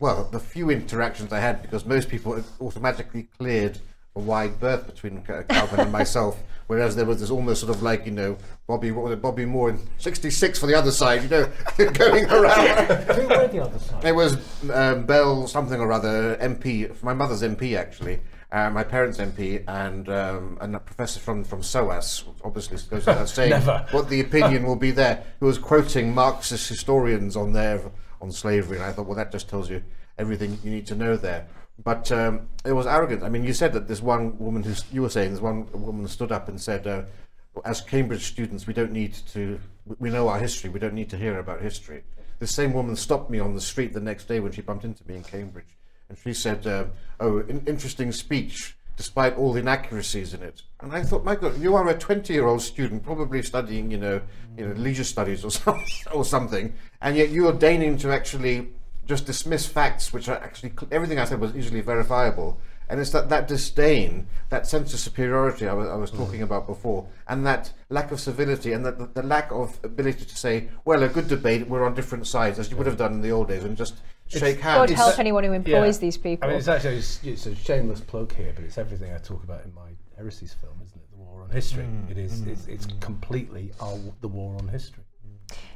Well, 0.00 0.24
the 0.24 0.40
few 0.40 0.70
interactions 0.70 1.32
I 1.32 1.40
had, 1.40 1.62
because 1.62 1.84
most 1.84 2.08
people 2.08 2.42
automatically 2.60 3.24
cleared 3.38 3.78
a 4.14 4.20
wide 4.20 4.60
berth 4.60 4.86
between 4.86 5.22
Calvin 5.22 5.80
and 5.80 5.92
myself, 5.92 6.42
whereas 6.66 6.96
there 6.96 7.06
was 7.06 7.20
this 7.20 7.30
almost 7.30 7.60
sort 7.60 7.74
of 7.74 7.82
like 7.82 8.04
you 8.04 8.12
know 8.12 8.36
Bobby 8.66 8.90
Bobby 8.90 9.46
Moore 9.46 9.70
in 9.70 9.78
'66 9.98 10.58
for 10.58 10.66
the 10.66 10.74
other 10.74 10.90
side, 10.90 11.22
you 11.22 11.28
know, 11.28 11.50
going 11.92 12.26
around. 12.26 12.76
Who 13.16 13.28
were 13.28 13.48
the 13.48 13.62
other 13.62 13.78
side? 13.78 14.04
It 14.04 14.14
was 14.14 14.36
um, 14.70 15.06
Bell 15.06 15.46
something 15.46 15.80
or 15.80 15.92
other 15.92 16.36
MP, 16.36 17.02
my 17.02 17.14
mother's 17.14 17.42
MP 17.42 17.76
actually. 17.76 18.20
Uh, 18.50 18.68
my 18.68 18.84
parents' 18.84 19.16
MP 19.16 19.64
and 19.66 20.10
um, 20.10 20.58
and 20.60 20.76
a 20.76 20.78
professor 20.78 21.18
from, 21.18 21.42
from 21.42 21.62
SOAS, 21.62 22.24
obviously 22.44 22.76
goes 22.90 23.06
without 23.06 23.26
saying 23.26 23.58
what 23.92 24.10
the 24.10 24.20
opinion 24.20 24.64
will 24.64 24.76
be 24.76 24.90
there, 24.90 25.24
who 25.40 25.46
was 25.46 25.56
quoting 25.56 26.14
Marxist 26.14 26.68
historians 26.68 27.34
on 27.34 27.54
there 27.54 27.80
on 28.20 28.30
slavery, 28.30 28.76
and 28.76 28.84
I 28.84 28.92
thought, 28.92 29.06
well, 29.06 29.16
that 29.16 29.32
just 29.32 29.48
tells 29.48 29.70
you 29.70 29.82
everything 30.18 30.58
you 30.62 30.70
need 30.70 30.86
to 30.86 30.94
know 30.94 31.16
there. 31.16 31.46
But 31.84 32.12
um, 32.12 32.48
it 32.64 32.72
was 32.72 32.86
arrogant. 32.86 33.22
I 33.22 33.28
mean, 33.28 33.44
you 33.44 33.52
said 33.52 33.72
that 33.72 33.88
this 33.88 34.00
one 34.00 34.38
woman 34.38 34.62
who 34.62 34.74
you 34.92 35.02
were 35.02 35.08
saying, 35.08 35.32
this 35.32 35.40
one 35.40 35.66
woman 35.72 36.06
stood 36.06 36.30
up 36.30 36.48
and 36.48 36.60
said, 36.60 36.86
uh, 36.86 37.02
as 37.64 37.80
Cambridge 37.80 38.24
students, 38.24 38.66
we 38.66 38.72
don't 38.74 38.92
need 38.92 39.14
to, 39.32 39.58
we 39.98 40.10
know 40.10 40.28
our 40.28 40.38
history, 40.38 40.70
we 40.70 40.80
don't 40.80 40.94
need 40.94 41.10
to 41.10 41.16
hear 41.16 41.38
about 41.38 41.60
history. 41.60 42.02
The 42.38 42.46
same 42.46 42.72
woman 42.72 42.96
stopped 42.96 43.30
me 43.30 43.38
on 43.38 43.54
the 43.54 43.60
street 43.60 43.92
the 43.92 44.00
next 44.00 44.26
day 44.26 44.40
when 44.40 44.52
she 44.52 44.62
bumped 44.62 44.84
into 44.84 45.06
me 45.06 45.16
in 45.16 45.24
Cambridge. 45.24 45.76
and 46.08 46.18
she 46.18 46.34
said, 46.34 46.66
uh, 46.66 46.84
"Oh, 47.20 47.38
in- 47.40 47.64
interesting 47.66 48.12
speech." 48.12 48.76
Despite 48.98 49.36
all 49.38 49.54
the 49.54 49.60
inaccuracies 49.60 50.34
in 50.34 50.42
it, 50.42 50.60
and 50.80 50.92
I 50.92 51.02
thought, 51.02 51.24
my 51.24 51.34
God, 51.34 51.58
you 51.58 51.74
are 51.74 51.88
a 51.88 51.98
twenty-year-old 51.98 52.60
student, 52.60 53.02
probably 53.02 53.42
studying, 53.42 53.90
you 53.90 53.96
know, 53.96 54.20
you 54.58 54.66
know, 54.66 54.74
leisure 54.74 55.04
studies 55.04 55.44
or 55.46 55.50
something, 55.62 56.12
or 56.12 56.24
something, 56.26 56.74
and 57.00 57.16
yet 57.16 57.30
you 57.30 57.48
are 57.48 57.54
deigning 57.54 57.96
to 57.98 58.12
actually 58.12 58.68
just 59.06 59.26
dismiss 59.26 59.66
facts 59.66 60.12
which 60.12 60.28
are 60.28 60.36
actually 60.36 60.72
everything 60.90 61.18
I 61.18 61.24
said 61.24 61.40
was 61.40 61.56
easily 61.56 61.80
verifiable. 61.80 62.60
And 62.88 63.00
it's 63.00 63.10
that, 63.10 63.30
that 63.30 63.48
disdain, 63.48 64.26
that 64.50 64.66
sense 64.66 64.92
of 64.92 65.00
superiority 65.00 65.66
I 65.66 65.72
was, 65.72 65.88
I 65.88 65.94
was 65.94 66.10
mm. 66.10 66.18
talking 66.18 66.42
about 66.42 66.66
before, 66.66 67.08
and 67.26 67.46
that 67.46 67.72
lack 67.88 68.12
of 68.12 68.20
civility, 68.20 68.72
and 68.72 68.84
that 68.84 68.98
the, 68.98 69.06
the, 69.06 69.22
lack 69.22 69.50
of 69.50 69.78
ability 69.82 70.26
to 70.26 70.36
say, 70.36 70.68
well, 70.84 71.02
a 71.02 71.08
good 71.08 71.26
debate, 71.26 71.66
we're 71.66 71.86
on 71.86 71.94
different 71.94 72.26
sides, 72.26 72.58
as 72.58 72.70
you 72.70 72.76
would 72.76 72.86
have 72.86 72.98
done 72.98 73.12
in 73.12 73.22
the 73.22 73.30
old 73.30 73.48
days, 73.48 73.64
and 73.64 73.78
just 73.78 74.02
shake 74.26 74.60
hands. 74.60 74.90
God 74.90 74.96
help 74.96 75.18
anyone 75.18 75.44
who 75.44 75.52
employs 75.52 75.96
yeah. 75.96 76.00
these 76.00 76.18
people. 76.18 76.46
I 76.46 76.52
mean, 76.52 76.58
it's 76.58 76.68
actually 76.68 76.96
it's, 76.96 77.22
it's, 77.24 77.46
a 77.46 77.54
shameless 77.54 78.00
plug 78.00 78.34
here, 78.34 78.52
but 78.54 78.64
it's 78.64 78.76
everything 78.76 79.12
I 79.14 79.18
talk 79.18 79.42
about 79.42 79.64
in 79.64 79.72
my 79.72 79.88
heresies 80.16 80.52
film, 80.52 80.74
isn't 80.84 81.00
it? 81.00 81.10
The 81.12 81.16
war 81.16 81.42
on 81.42 81.50
history. 81.50 81.84
Mm. 81.84 82.10
It 82.10 82.18
is. 82.18 82.42
Mm. 82.42 82.48
It's, 82.48 82.66
it's 82.66 82.86
mm. 82.86 83.00
completely 83.00 83.72
our, 83.80 83.98
the 84.20 84.28
war 84.28 84.56
on 84.58 84.68
history. 84.68 85.04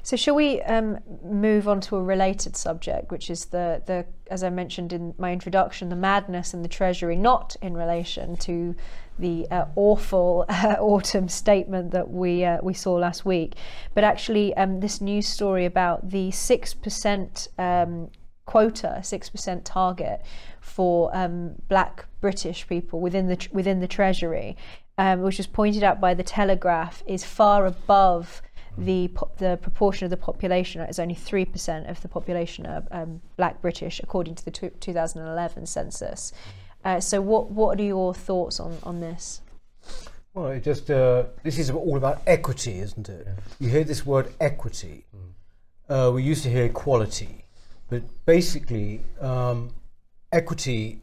So 0.02 0.16
shall 0.16 0.34
we 0.34 0.62
um, 0.62 0.98
move 1.24 1.66
on 1.66 1.80
to 1.82 1.96
a 1.96 2.02
related 2.02 2.56
subject, 2.56 3.10
which 3.10 3.28
is 3.28 3.46
the, 3.46 3.82
the, 3.86 4.06
as 4.30 4.44
I 4.44 4.50
mentioned 4.50 4.92
in 4.92 5.14
my 5.18 5.32
introduction, 5.32 5.88
the 5.88 5.96
madness 5.96 6.54
and 6.54 6.64
the 6.64 6.68
treasury, 6.68 7.16
not 7.16 7.56
in 7.60 7.74
relation 7.74 8.36
to 8.36 8.76
the 9.18 9.46
uh, 9.50 9.66
awful 9.76 10.44
uh, 10.48 10.76
autumn 10.78 11.28
statement 11.28 11.90
that 11.90 12.10
we 12.10 12.44
uh, 12.44 12.58
we 12.62 12.74
saw 12.74 12.94
last 12.94 13.24
week, 13.24 13.56
but 13.94 14.04
actually 14.04 14.54
um, 14.56 14.80
this 14.80 15.00
news 15.00 15.26
story 15.26 15.64
about 15.64 16.10
the 16.10 16.30
six 16.30 16.74
percent 16.74 17.48
um, 17.58 18.10
quota, 18.44 19.00
six 19.02 19.28
percent 19.28 19.64
target 19.64 20.22
for 20.60 21.14
um, 21.16 21.54
Black 21.68 22.06
British 22.20 22.66
people 22.68 23.00
within 23.00 23.26
the 23.26 23.48
within 23.52 23.80
the 23.80 23.88
treasury, 23.88 24.56
um, 24.98 25.22
which 25.22 25.38
was 25.38 25.46
pointed 25.46 25.82
out 25.82 26.00
by 26.00 26.14
the 26.14 26.22
Telegraph, 26.22 27.02
is 27.06 27.24
far 27.24 27.66
above 27.66 28.42
the 28.78 29.10
the 29.38 29.58
proportion 29.62 30.04
of 30.04 30.10
the 30.10 30.16
population 30.16 30.80
is 30.82 30.98
only 30.98 31.14
three 31.14 31.44
percent 31.44 31.86
of 31.86 32.00
the 32.02 32.08
population 32.08 32.66
are 32.66 32.84
um, 32.90 33.20
Black 33.36 33.60
British, 33.62 34.00
according 34.00 34.34
to 34.36 34.44
the 34.44 34.50
2011 34.50 35.66
census. 35.66 36.32
Uh, 36.84 37.00
so, 37.00 37.20
what 37.20 37.50
what 37.50 37.80
are 37.80 37.84
your 37.84 38.14
thoughts 38.14 38.60
on 38.60 38.76
on 38.82 39.00
this? 39.00 39.40
Well, 40.34 40.48
it 40.48 40.62
just 40.62 40.90
uh, 40.90 41.24
this 41.42 41.58
is 41.58 41.70
all 41.70 41.96
about 41.96 42.22
equity, 42.26 42.78
isn't 42.78 43.08
it? 43.08 43.26
Yeah. 43.26 43.34
You 43.58 43.70
hear 43.70 43.84
this 43.84 44.04
word 44.04 44.32
equity. 44.40 45.04
Mm. 45.14 45.30
Uh, 45.88 46.12
we 46.12 46.22
used 46.22 46.42
to 46.42 46.50
hear 46.50 46.64
equality, 46.64 47.44
but 47.88 48.02
basically, 48.26 49.00
um, 49.20 49.70
equity. 50.32 51.00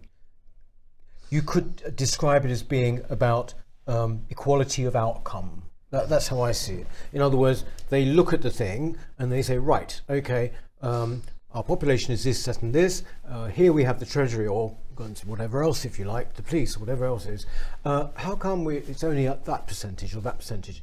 You 1.29 1.41
could 1.41 1.95
describe 1.95 2.45
it 2.45 2.51
as 2.51 2.61
being 2.61 3.01
about 3.09 3.55
um, 3.87 4.21
equality 4.29 4.85
of 4.85 4.95
outcome 4.95 5.63
that, 5.93 6.09
that's 6.09 6.27
how 6.27 6.41
I 6.41 6.51
see 6.53 6.73
it. 6.73 6.87
In 7.13 7.21
other 7.21 7.37
words, 7.37 7.65
they 7.89 8.03
look 8.03 8.33
at 8.33 8.41
the 8.41 8.49
thing 8.49 8.97
and 9.19 9.31
they 9.31 9.43
say, 9.43 9.59
right, 9.59 10.01
okay, 10.09 10.51
um, 10.81 11.21
our 11.51 11.61
population 11.61 12.11
is 12.13 12.23
this, 12.23 12.43
that, 12.45 12.63
and 12.63 12.73
this. 12.73 13.03
Uh, 13.29 13.45
here 13.45 13.71
we 13.71 13.83
have 13.83 13.99
the 13.99 14.05
treasury, 14.07 14.47
or 14.47 14.75
whatever 15.25 15.61
else, 15.61 15.85
if 15.85 15.99
you 15.99 16.05
like, 16.05 16.33
the 16.33 16.41
police, 16.41 16.75
or 16.75 16.79
whatever 16.79 17.05
else 17.05 17.27
is. 17.27 17.45
Uh, 17.85 18.07
how 18.15 18.35
come 18.35 18.63
we, 18.63 18.77
it's 18.77 19.03
only 19.03 19.27
at 19.27 19.45
that 19.45 19.67
percentage 19.67 20.15
or 20.15 20.21
that 20.21 20.39
percentage? 20.39 20.81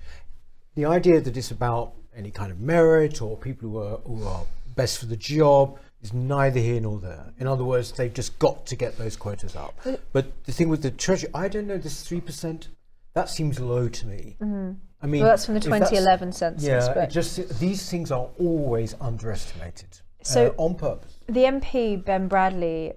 The 0.77 0.85
idea 0.85 1.21
that 1.21 1.37
it's 1.37 1.51
about 1.51 1.95
any 2.17 2.31
kind 2.31 2.53
of 2.53 2.61
merit 2.61 3.21
or 3.21 3.37
people 3.37 3.69
who 3.69 3.79
are, 3.79 3.97
who 4.07 4.25
are 4.25 4.45
best 4.77 4.99
for 4.99 5.07
the 5.07 5.17
job 5.17 5.77
is 6.03 6.15
neither 6.15 6.61
here 6.61 6.81
nor 6.81 7.01
there. 7.01 7.35
In 7.41 7.49
other 7.49 7.65
words, 7.65 7.91
they've 7.91 8.15
just 8.15 8.39
got 8.39 8.65
to 8.67 8.77
get 8.77 8.97
those 8.97 9.17
quotas 9.17 9.57
up. 9.57 9.75
But 10.13 10.45
the 10.45 10.53
thing 10.53 10.69
with 10.69 10.83
the 10.83 10.93
treasury, 10.93 11.31
I 11.35 11.49
don't 11.49 11.67
know, 11.67 11.79
this 11.79 12.09
3%, 12.09 12.69
that 13.15 13.29
seems 13.29 13.59
low 13.59 13.89
to 13.89 14.07
me. 14.07 14.37
Mm-hmm. 14.41 14.75
I 15.03 15.07
mean, 15.07 15.23
well, 15.23 15.31
that's 15.31 15.47
from 15.47 15.55
the 15.55 15.61
2011 15.61 16.33
census. 16.33 16.65
Yeah, 16.65 17.07
just 17.07 17.59
these 17.59 17.89
things 17.91 18.11
are 18.11 18.29
always 18.39 18.95
underestimated. 19.01 20.01
So 20.23 20.49
uh, 20.59 20.63
on 20.63 20.75
purpose. 20.75 21.19
The 21.27 21.45
MP 21.45 22.05
Ben 22.05 22.29
Bradley, 22.29 22.93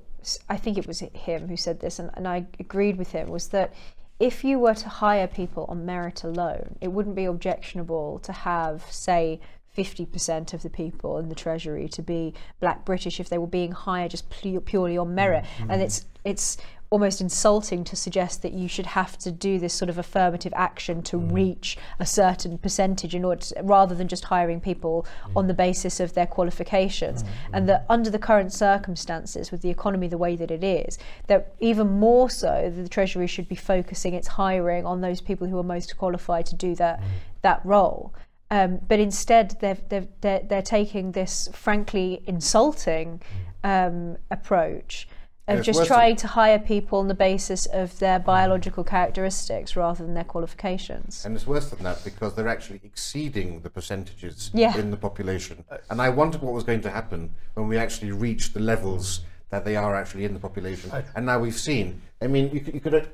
I 0.49 0.57
think 0.57 0.77
it 0.77 0.87
was 0.87 0.99
him 0.99 1.47
who 1.47 1.55
said 1.55 1.79
this, 1.79 1.99
and, 1.99 2.09
and 2.15 2.27
I 2.27 2.45
agreed 2.59 2.97
with 2.97 3.11
him, 3.11 3.29
was 3.29 3.47
that 3.49 3.73
if 4.19 4.43
you 4.43 4.59
were 4.59 4.73
to 4.75 4.89
hire 4.89 5.27
people 5.27 5.65
on 5.69 5.85
merit 5.85 6.23
alone, 6.23 6.75
it 6.81 6.89
wouldn't 6.89 7.15
be 7.15 7.25
objectionable 7.25 8.19
to 8.19 8.31
have, 8.31 8.83
say, 8.89 9.39
50% 9.77 10.53
of 10.53 10.61
the 10.61 10.69
people 10.69 11.17
in 11.17 11.29
the 11.29 11.35
treasury 11.35 11.87
to 11.89 12.01
be 12.03 12.33
black 12.59 12.85
british 12.85 13.19
if 13.19 13.29
they 13.29 13.39
were 13.39 13.47
being 13.47 13.71
hired 13.71 14.11
just 14.11 14.29
purely 14.29 14.97
on 14.97 15.15
merit 15.15 15.43
mm-hmm. 15.57 15.71
and 15.71 15.81
it's 15.81 16.05
it's 16.23 16.57
almost 16.93 17.21
insulting 17.21 17.83
to 17.83 17.95
suggest 17.95 18.43
that 18.43 18.53
you 18.53 18.67
should 18.67 18.85
have 18.85 19.17
to 19.17 19.31
do 19.31 19.57
this 19.57 19.73
sort 19.73 19.89
of 19.89 19.97
affirmative 19.97 20.53
action 20.55 21.01
to 21.01 21.17
mm. 21.17 21.33
reach 21.33 21.75
a 21.97 22.05
certain 22.05 22.55
percentage 22.55 23.15
in 23.15 23.25
order 23.25 23.41
to, 23.41 23.55
rather 23.63 23.95
than 23.95 24.07
just 24.07 24.25
hiring 24.25 24.61
people 24.61 25.03
mm. 25.25 25.31
on 25.35 25.47
the 25.47 25.55
basis 25.55 25.99
of 25.99 26.13
their 26.13 26.27
qualifications 26.27 27.23
mm. 27.23 27.27
and 27.51 27.67
that 27.67 27.83
under 27.89 28.11
the 28.11 28.19
current 28.19 28.53
circumstances 28.53 29.51
with 29.51 29.63
the 29.63 29.71
economy 29.71 30.07
the 30.07 30.19
way 30.19 30.35
that 30.35 30.51
it 30.51 30.63
is 30.63 30.99
that 31.25 31.55
even 31.59 31.87
more 31.87 32.29
so 32.29 32.71
the 32.75 32.87
treasury 32.87 33.25
should 33.25 33.49
be 33.49 33.55
focusing 33.55 34.13
its 34.13 34.27
hiring 34.27 34.85
on 34.85 35.01
those 35.01 35.19
people 35.19 35.47
who 35.47 35.57
are 35.57 35.63
most 35.63 35.97
qualified 35.97 36.45
to 36.45 36.55
do 36.55 36.75
that 36.75 37.01
mm. 37.01 37.05
that 37.41 37.59
role 37.65 38.13
um, 38.51 38.79
but 38.87 38.99
instead 38.99 39.57
they're, 39.61 39.79
they're, 39.89 40.07
they're, 40.21 40.43
they're 40.47 40.61
taking 40.61 41.13
this 41.13 41.49
frankly 41.53 42.21
insulting 42.27 43.19
mm. 43.63 43.67
um, 43.87 44.17
approach 44.29 45.07
of 45.47 45.63
just 45.63 45.85
trying 45.85 46.15
to 46.15 46.27
hire 46.27 46.59
people 46.59 46.99
on 46.99 47.07
the 47.07 47.13
basis 47.13 47.65
of 47.67 47.97
their 47.99 48.19
biological 48.19 48.83
characteristics 48.83 49.75
rather 49.75 50.03
than 50.03 50.13
their 50.13 50.23
qualifications. 50.23 51.25
And 51.25 51.35
it's 51.35 51.45
worse 51.45 51.69
than 51.69 51.83
that 51.83 52.03
because 52.03 52.33
they're 52.33 52.47
actually 52.47 52.79
exceeding 52.83 53.59
the 53.61 53.69
percentages 53.69 54.51
yeah. 54.53 54.77
in 54.77 54.91
the 54.91 54.97
population. 54.97 55.63
And 55.89 56.01
I 56.01 56.09
wondered 56.09 56.41
what 56.41 56.53
was 56.53 56.63
going 56.63 56.81
to 56.81 56.89
happen 56.89 57.29
when 57.55 57.67
we 57.67 57.77
actually 57.77 58.11
reached 58.11 58.53
the 58.53 58.59
levels 58.61 59.21
that 59.49 59.65
they 59.65 59.75
are 59.75 59.95
actually 59.95 60.25
in 60.25 60.33
the 60.33 60.39
population. 60.39 60.91
I, 60.91 61.03
and 61.15 61.25
now 61.25 61.39
we've 61.39 61.59
seen. 61.59 62.01
I 62.21 62.27
mean, 62.27 62.49
you, 62.51 62.63
you 62.73 62.79
could. 62.79 63.07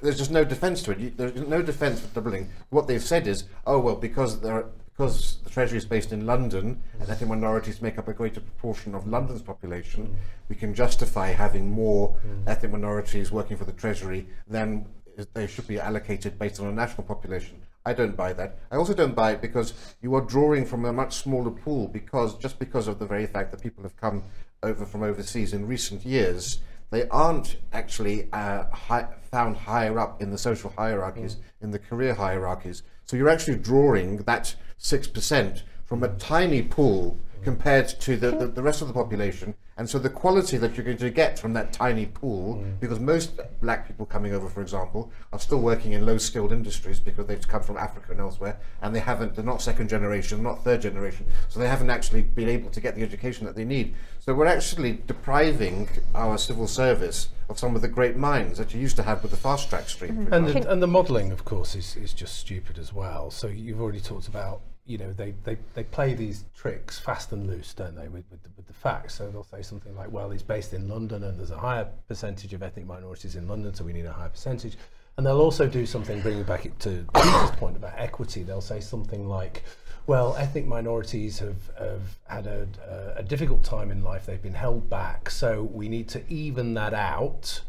There's 0.00 0.16
just 0.16 0.30
no 0.30 0.44
defence 0.44 0.82
to 0.84 0.92
it. 0.92 0.98
You, 0.98 1.12
there's 1.14 1.34
no 1.34 1.62
defence 1.62 2.00
for 2.00 2.14
doubling. 2.14 2.48
What 2.70 2.86
they've 2.86 3.02
said 3.02 3.26
is, 3.26 3.44
oh 3.66 3.78
well, 3.78 3.96
because 3.96 4.40
there 4.40 4.54
are, 4.54 4.66
because 4.96 5.38
the 5.44 5.50
Treasury 5.50 5.78
is 5.78 5.84
based 5.84 6.12
in 6.12 6.26
London 6.26 6.80
and 7.00 7.08
ethnic 7.08 7.28
minorities 7.28 7.80
make 7.80 7.98
up 7.98 8.08
a 8.08 8.12
greater 8.12 8.40
proportion 8.40 8.94
of 8.94 9.06
London's 9.06 9.42
population, 9.42 10.06
mm. 10.06 10.14
we 10.48 10.56
can 10.56 10.74
justify 10.74 11.28
having 11.28 11.70
more 11.70 12.16
mm. 12.26 12.42
ethnic 12.46 12.72
minorities 12.72 13.32
working 13.32 13.56
for 13.56 13.64
the 13.64 13.72
Treasury 13.72 14.26
than 14.48 14.86
they 15.34 15.46
should 15.46 15.66
be 15.66 15.78
allocated 15.78 16.38
based 16.38 16.60
on 16.60 16.66
a 16.66 16.72
national 16.72 17.04
population. 17.04 17.60
I 17.84 17.94
don't 17.94 18.16
buy 18.16 18.32
that. 18.34 18.58
I 18.70 18.76
also 18.76 18.94
don't 18.94 19.14
buy 19.14 19.32
it 19.32 19.40
because 19.40 19.74
you 20.02 20.14
are 20.14 20.20
drawing 20.20 20.64
from 20.66 20.84
a 20.84 20.92
much 20.92 21.16
smaller 21.16 21.50
pool 21.50 21.88
because 21.88 22.38
just 22.38 22.58
because 22.58 22.86
of 22.86 22.98
the 22.98 23.06
very 23.06 23.26
fact 23.26 23.50
that 23.50 23.62
people 23.62 23.82
have 23.82 23.96
come 23.96 24.22
over 24.62 24.86
from 24.86 25.02
overseas 25.02 25.52
in 25.52 25.66
recent 25.66 26.06
years, 26.06 26.60
they 26.90 27.08
aren't 27.08 27.56
actually 27.72 28.28
uh, 28.32 28.64
high, 28.70 29.08
found 29.30 29.56
higher 29.56 29.98
up 29.98 30.22
in 30.22 30.30
the 30.30 30.38
social 30.38 30.72
hierarchies, 30.76 31.36
mm. 31.36 31.40
in 31.62 31.70
the 31.70 31.78
career 31.78 32.14
hierarchies. 32.14 32.82
So 33.04 33.16
you're 33.16 33.28
actually 33.28 33.56
drawing 33.56 34.18
that 34.18 34.54
6% 34.82 35.62
from 35.86 36.02
a 36.02 36.08
tiny 36.08 36.62
pool 36.62 37.16
compared 37.42 37.88
to 37.88 38.16
the, 38.16 38.30
the, 38.30 38.46
the, 38.46 38.62
rest 38.62 38.82
of 38.82 38.88
the 38.88 38.94
population. 38.94 39.54
And 39.76 39.88
so 39.88 39.98
the 39.98 40.10
quality 40.10 40.58
that 40.58 40.76
you're 40.76 40.84
going 40.84 40.98
to 40.98 41.10
get 41.10 41.38
from 41.38 41.54
that 41.54 41.72
tiny 41.72 42.06
pool, 42.06 42.56
mm. 42.56 42.78
because 42.78 43.00
most 43.00 43.40
black 43.60 43.86
people 43.86 44.06
coming 44.06 44.32
over, 44.32 44.48
for 44.48 44.60
example, 44.60 45.10
are 45.32 45.38
still 45.38 45.60
working 45.60 45.92
in 45.92 46.06
low 46.06 46.18
skilled 46.18 46.52
industries 46.52 47.00
because 47.00 47.26
they've 47.26 47.46
come 47.46 47.62
from 47.62 47.76
Africa 47.76 48.12
and 48.12 48.20
elsewhere, 48.20 48.58
and 48.82 48.94
they 48.94 49.00
haven't, 49.00 49.34
they're 49.34 49.44
not 49.44 49.62
second 49.62 49.88
generation, 49.88 50.42
not 50.42 50.62
third 50.62 50.82
generation, 50.82 51.26
so 51.48 51.58
they 51.58 51.68
haven't 51.68 51.90
actually 51.90 52.22
been 52.22 52.48
able 52.48 52.70
to 52.70 52.80
get 52.80 52.94
the 52.94 53.02
education 53.02 53.46
that 53.46 53.56
they 53.56 53.64
need. 53.64 53.94
So 54.20 54.34
we're 54.34 54.46
actually 54.46 55.00
depriving 55.06 55.88
our 56.14 56.38
civil 56.38 56.68
service 56.68 57.30
of 57.48 57.58
some 57.58 57.74
of 57.74 57.82
the 57.82 57.88
great 57.88 58.16
minds 58.16 58.58
that 58.58 58.72
you 58.72 58.80
used 58.80 58.96
to 58.96 59.02
have 59.02 59.22
with 59.22 59.30
the 59.30 59.36
fast 59.36 59.68
track 59.68 59.88
stream. 59.88 60.26
Mm-hmm. 60.26 60.32
And, 60.32 60.48
the, 60.48 60.70
and 60.70 60.82
the 60.82 60.86
modelling, 60.86 61.32
of 61.32 61.44
course, 61.44 61.74
is, 61.74 61.96
is 61.96 62.12
just 62.12 62.36
stupid 62.36 62.78
as 62.78 62.92
well. 62.92 63.30
So 63.30 63.48
you've 63.48 63.80
already 63.80 64.00
talked 64.00 64.28
about 64.28 64.60
you 64.84 64.98
know 64.98 65.12
they, 65.12 65.34
they, 65.44 65.56
they 65.74 65.84
play 65.84 66.14
these 66.14 66.44
tricks 66.54 66.98
fast 66.98 67.32
and 67.32 67.46
loose, 67.46 67.72
don't 67.74 67.94
they, 67.94 68.08
with, 68.08 68.24
with 68.30 68.42
the, 68.42 68.50
with, 68.56 68.66
the, 68.66 68.72
facts. 68.72 69.14
So 69.14 69.30
they'll 69.30 69.44
say 69.44 69.62
something 69.62 69.94
like, 69.94 70.10
well, 70.10 70.32
it's 70.32 70.42
based 70.42 70.72
in 70.74 70.88
London 70.88 71.22
and 71.24 71.38
there's 71.38 71.52
a 71.52 71.58
higher 71.58 71.86
percentage 72.08 72.52
of 72.52 72.62
ethnic 72.62 72.86
minorities 72.86 73.36
in 73.36 73.46
London, 73.46 73.74
so 73.74 73.84
we 73.84 73.92
need 73.92 74.06
a 74.06 74.12
higher 74.12 74.28
percentage. 74.28 74.76
And 75.16 75.26
they'll 75.26 75.40
also 75.40 75.68
do 75.68 75.86
something, 75.86 76.20
bringing 76.22 76.42
back 76.42 76.66
it 76.66 76.78
to 76.80 77.06
Peter's 77.14 77.50
point 77.52 77.76
about 77.76 77.92
equity. 77.96 78.42
They'll 78.42 78.60
say 78.60 78.80
something 78.80 79.28
like, 79.28 79.62
well, 80.06 80.34
ethnic 80.36 80.66
minorities 80.66 81.38
have, 81.38 81.70
have 81.78 82.18
had 82.26 82.46
a, 82.46 82.66
a, 82.88 83.20
a 83.20 83.22
difficult 83.22 83.62
time 83.62 83.90
in 83.90 84.02
life. 84.02 84.26
They've 84.26 84.42
been 84.42 84.54
held 84.54 84.90
back, 84.90 85.30
so 85.30 85.62
we 85.62 85.88
need 85.88 86.08
to 86.08 86.22
even 86.28 86.74
that 86.74 86.94
out 86.94 87.60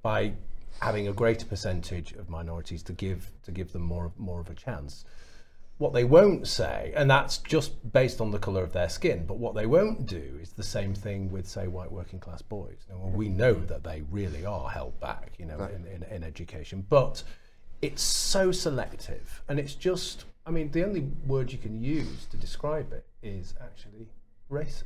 by 0.00 0.32
having 0.80 1.08
a 1.08 1.12
greater 1.12 1.44
percentage 1.44 2.12
of 2.12 2.30
minorities 2.30 2.82
to 2.84 2.92
give 2.92 3.30
to 3.42 3.50
give 3.50 3.72
them 3.72 3.82
more 3.82 4.12
more 4.18 4.40
of 4.40 4.50
a 4.50 4.54
chance 4.54 5.04
what 5.78 5.92
they 5.92 6.04
won't 6.04 6.48
say, 6.48 6.92
and 6.96 7.10
that's 7.10 7.38
just 7.38 7.92
based 7.92 8.20
on 8.20 8.30
the 8.30 8.38
colour 8.38 8.62
of 8.62 8.72
their 8.72 8.88
skin, 8.88 9.26
but 9.26 9.36
what 9.36 9.54
they 9.54 9.66
won't 9.66 10.06
do 10.06 10.38
is 10.40 10.52
the 10.52 10.62
same 10.62 10.94
thing 10.94 11.30
with, 11.30 11.46
say, 11.46 11.66
white 11.68 11.92
working 11.92 12.18
class 12.18 12.40
boys. 12.40 12.86
And 12.90 13.12
we 13.12 13.28
know 13.28 13.52
that 13.52 13.84
they 13.84 14.02
really 14.10 14.46
are 14.46 14.70
held 14.70 14.98
back, 15.00 15.34
you 15.38 15.44
know, 15.44 15.68
in, 15.74 15.86
in, 15.86 16.02
in 16.04 16.24
education. 16.24 16.86
But 16.88 17.22
it's 17.82 18.02
so 18.02 18.52
selective, 18.52 19.42
and 19.48 19.58
it's 19.58 19.74
just, 19.74 20.24
I 20.46 20.50
mean, 20.50 20.70
the 20.70 20.82
only 20.82 21.00
word 21.26 21.52
you 21.52 21.58
can 21.58 21.82
use 21.82 22.24
to 22.30 22.38
describe 22.38 22.92
it 22.92 23.04
is 23.22 23.54
actually 23.60 24.08
racist. 24.50 24.84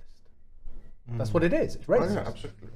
Mm. 1.09 1.19
That's 1.19 1.33
what 1.33 1.45
it 1.45 1.53
is. 1.53 1.77
It's 1.77 1.87
racist. 1.87 2.11
Oh, 2.11 2.15
yeah, 2.15 2.27
absolutely. 2.27 2.69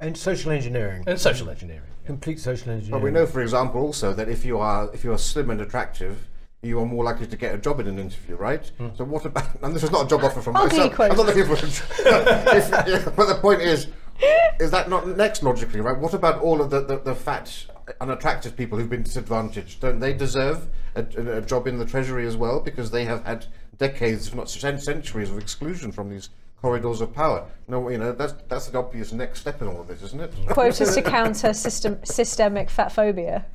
And 0.00 0.16
social 0.16 0.50
engineering. 0.50 1.04
And 1.06 1.20
social 1.20 1.50
engineering. 1.50 1.90
Complete 2.06 2.40
social 2.40 2.72
engineering. 2.72 2.90
But 2.90 3.04
we 3.04 3.10
know, 3.10 3.26
for 3.26 3.42
example, 3.42 3.82
also 3.82 4.14
that 4.14 4.30
if 4.30 4.46
you 4.46 4.58
are 4.58 4.90
if 4.94 5.04
you 5.04 5.12
are 5.12 5.18
slim 5.18 5.50
and 5.50 5.60
attractive, 5.60 6.26
you 6.62 6.78
are 6.78 6.86
more 6.86 7.04
likely 7.04 7.26
to 7.26 7.36
get 7.36 7.54
a 7.54 7.58
job 7.58 7.80
in 7.80 7.86
an 7.86 7.98
interview, 7.98 8.36
right? 8.36 8.70
Mm. 8.78 8.96
So 8.96 9.04
what 9.04 9.24
about? 9.24 9.48
And 9.62 9.74
this 9.74 9.82
is 9.82 9.90
not 9.90 10.06
a 10.06 10.08
job 10.08 10.24
offer 10.24 10.40
from 10.40 10.54
myself. 10.54 11.00
I'm 11.00 11.16
not 11.16 11.26
looking 11.26 11.46
for. 11.46 11.54
A, 11.54 11.56
if, 12.56 12.70
yeah, 12.70 13.12
but 13.16 13.26
the 13.26 13.38
point 13.40 13.62
is, 13.62 13.86
is 14.60 14.70
that 14.70 14.88
not 14.88 15.06
next 15.08 15.42
logically, 15.42 15.80
right? 15.80 15.98
What 15.98 16.14
about 16.14 16.40
all 16.40 16.60
of 16.60 16.70
the, 16.70 16.82
the, 16.82 16.98
the 16.98 17.14
fat, 17.14 17.66
unattractive 18.00 18.56
people 18.56 18.78
who've 18.78 18.90
been 18.90 19.02
disadvantaged? 19.02 19.80
Don't 19.80 20.00
they 20.00 20.12
deserve 20.12 20.68
a, 20.94 21.02
a, 21.38 21.40
job 21.40 21.66
in 21.66 21.78
the 21.78 21.86
treasury 21.86 22.26
as 22.26 22.36
well 22.36 22.60
because 22.60 22.90
they 22.90 23.04
have 23.04 23.24
had 23.24 23.46
decades, 23.78 24.28
if 24.28 24.34
not 24.34 24.50
centuries, 24.50 25.30
of 25.30 25.38
exclusion 25.38 25.92
from 25.92 26.10
these 26.10 26.28
corridors 26.60 27.00
of 27.00 27.14
power. 27.14 27.46
No, 27.68 27.88
you 27.88 27.96
know 27.96 28.12
that's 28.12 28.34
that's 28.48 28.68
an 28.68 28.76
obvious 28.76 29.12
next 29.12 29.40
step 29.40 29.62
in 29.62 29.68
all 29.68 29.80
of 29.80 29.88
this, 29.88 30.02
isn't 30.02 30.20
it? 30.20 30.34
Quotas 30.48 30.94
to 30.94 31.00
counter 31.00 31.54
system, 31.54 31.98
systemic 32.04 32.68
fat 32.68 32.92
phobia. 32.92 33.46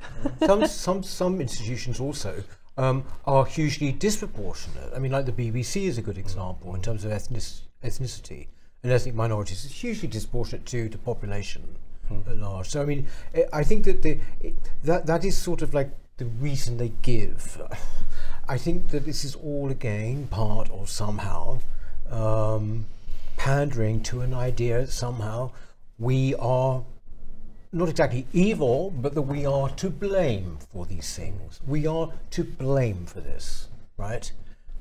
some 0.44 0.66
some 0.66 1.02
some 1.04 1.40
institutions 1.40 2.00
also 2.00 2.42
um, 2.76 3.04
are 3.24 3.44
hugely 3.44 3.92
disproportionate. 3.92 4.92
I 4.94 4.98
mean, 4.98 5.12
like 5.12 5.26
the 5.26 5.32
BBC 5.32 5.84
is 5.84 5.98
a 5.98 6.02
good 6.02 6.18
example 6.18 6.74
in 6.74 6.82
terms 6.82 7.04
of 7.04 7.12
ethnic, 7.12 7.42
ethnicity 7.84 8.48
and 8.82 8.92
ethnic 8.92 9.14
minorities. 9.14 9.64
It's 9.64 9.74
hugely 9.74 10.08
disproportionate 10.08 10.66
to 10.66 10.88
the 10.88 10.98
population 10.98 11.76
mm. 12.10 12.26
at 12.28 12.36
large. 12.36 12.68
So, 12.68 12.82
I 12.82 12.84
mean, 12.84 13.06
it, 13.32 13.48
I 13.52 13.64
think 13.64 13.84
that 13.84 14.02
the, 14.02 14.20
it, 14.40 14.54
that 14.84 15.06
that 15.06 15.24
is 15.24 15.36
sort 15.36 15.62
of 15.62 15.74
like 15.74 15.90
the 16.18 16.26
reason 16.26 16.76
they 16.76 16.92
give. 17.02 17.60
I 18.48 18.58
think 18.58 18.88
that 18.88 19.04
this 19.04 19.24
is 19.24 19.34
all 19.34 19.70
again 19.70 20.28
part 20.28 20.70
or 20.70 20.86
somehow 20.86 21.60
um, 22.10 22.86
pandering 23.36 24.02
to 24.04 24.20
an 24.20 24.32
idea 24.32 24.86
somehow 24.86 25.50
we 25.98 26.34
are 26.36 26.84
not 27.76 27.88
exactly 27.88 28.26
evil, 28.32 28.90
but 28.90 29.14
that 29.14 29.22
we 29.22 29.44
are 29.44 29.68
to 29.68 29.90
blame 29.90 30.58
for 30.72 30.86
these 30.86 31.14
things. 31.14 31.60
We 31.66 31.86
are 31.86 32.10
to 32.30 32.44
blame 32.44 33.04
for 33.06 33.20
this, 33.20 33.68
right? 33.98 34.32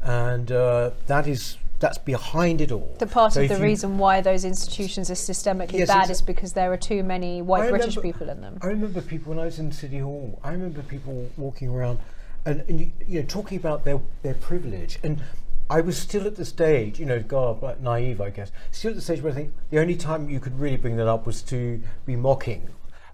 And 0.01 0.51
uh, 0.51 0.91
that 1.07 1.27
is 1.27 1.57
that's 1.79 1.97
behind 1.97 2.61
it 2.61 2.71
all. 2.71 2.95
The 2.99 3.07
part 3.07 3.33
so 3.33 3.41
of 3.41 3.49
the 3.49 3.57
reason 3.57 3.97
why 3.97 4.21
those 4.21 4.45
institutions 4.45 5.11
are 5.11 5.15
systemically 5.15 5.79
yes, 5.79 5.89
bad 5.89 6.09
is 6.09 6.21
because 6.21 6.53
there 6.53 6.71
are 6.71 6.77
too 6.77 7.03
many 7.03 7.41
white 7.41 7.69
British 7.69 7.97
people 7.97 8.29
in 8.29 8.39
them. 8.39 8.59
I 8.61 8.67
remember 8.67 9.01
people 9.01 9.31
when 9.31 9.39
I 9.39 9.45
was 9.45 9.59
in 9.59 9.71
City 9.73 9.99
Hall. 9.99 10.39
I 10.41 10.51
remember 10.51 10.81
people 10.83 11.29
walking 11.35 11.69
around 11.69 11.99
and, 12.45 12.63
and 12.69 12.79
you, 12.79 12.91
you 13.05 13.19
know 13.19 13.25
talking 13.25 13.57
about 13.57 13.83
their 13.83 13.99
their 14.21 14.35
privilege 14.35 14.99
and 15.03 15.21
I 15.69 15.81
was 15.81 15.97
still 15.97 16.27
at 16.27 16.35
the 16.35 16.45
stage, 16.45 16.99
you 16.99 17.07
know, 17.07 17.19
God, 17.23 17.63
like 17.63 17.81
naive, 17.81 18.21
I 18.21 18.29
guess, 18.29 18.51
still 18.69 18.91
at 18.91 18.97
the 18.97 19.01
stage 19.01 19.23
where 19.23 19.31
I 19.31 19.35
think 19.35 19.51
the 19.71 19.79
only 19.79 19.95
time 19.95 20.29
you 20.29 20.39
could 20.39 20.59
really 20.59 20.77
bring 20.77 20.95
that 20.97 21.07
up 21.07 21.25
was 21.25 21.41
to 21.43 21.81
be 22.05 22.15
mocking 22.15 22.69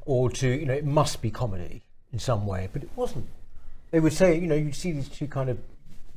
or 0.06 0.30
to, 0.30 0.48
you 0.48 0.66
know, 0.66 0.74
it 0.74 0.86
must 0.86 1.22
be 1.22 1.32
comedy 1.32 1.84
in 2.12 2.20
some 2.20 2.46
way, 2.46 2.70
but 2.72 2.84
it 2.84 2.90
wasn't. 2.96 3.28
They 3.92 4.00
would 4.00 4.14
say, 4.14 4.38
you 4.40 4.48
know, 4.48 4.56
you'd 4.56 4.76
see 4.76 4.92
these 4.92 5.10
two 5.10 5.28
kind 5.28 5.50
of 5.50 5.58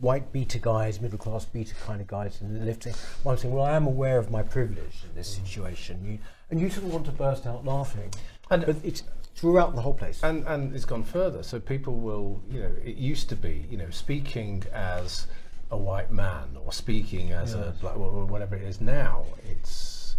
white 0.00 0.32
beta 0.32 0.58
guys, 0.58 1.00
middle 1.00 1.18
class 1.18 1.44
beta 1.44 1.74
kind 1.86 2.00
of 2.00 2.06
guys 2.06 2.40
in 2.40 2.54
the 2.54 2.64
lifting. 2.64 2.94
One 3.22 3.36
saying, 3.36 3.54
well, 3.54 3.64
I 3.64 3.76
am 3.76 3.86
aware 3.86 4.18
of 4.18 4.30
my 4.30 4.42
privilege 4.42 5.04
in 5.08 5.14
this 5.14 5.28
situation. 5.28 6.04
You, 6.04 6.18
and 6.50 6.60
you 6.60 6.70
sort 6.70 6.86
of 6.86 6.92
want 6.92 7.06
to 7.06 7.12
burst 7.12 7.46
out 7.46 7.64
laughing. 7.64 8.12
And 8.50 8.66
but 8.66 8.76
it's 8.84 9.02
throughout 9.34 9.74
the 9.74 9.82
whole 9.82 9.94
place. 9.94 10.22
And, 10.22 10.46
and 10.46 10.74
it's 10.74 10.84
gone 10.84 11.02
further. 11.02 11.42
So 11.42 11.58
people 11.58 11.94
will, 11.94 12.42
you 12.50 12.60
know, 12.60 12.70
it 12.84 12.96
used 12.96 13.28
to 13.30 13.36
be, 13.36 13.66
you 13.70 13.76
know, 13.76 13.90
speaking 13.90 14.62
as 14.72 15.26
a 15.70 15.76
white 15.76 16.10
man 16.10 16.56
or 16.64 16.72
speaking 16.72 17.32
as 17.32 17.54
yes. 17.54 17.60
a 17.60 17.74
black 17.80 17.96
or 17.96 18.24
whatever 18.26 18.54
it 18.54 18.62
is 18.62 18.80
now 18.80 19.24
it's 19.50 20.16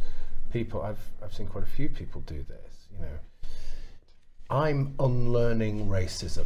people 0.52 0.82
I've 0.82 1.00
I've 1.24 1.34
seen 1.34 1.48
quite 1.48 1.64
a 1.64 1.68
few 1.68 1.90
people 1.90 2.22
do 2.22 2.44
this 2.44 2.88
you 2.92 3.00
know 3.00 3.18
I'm 4.50 4.94
unlearning 5.00 5.88
racism 5.88 6.46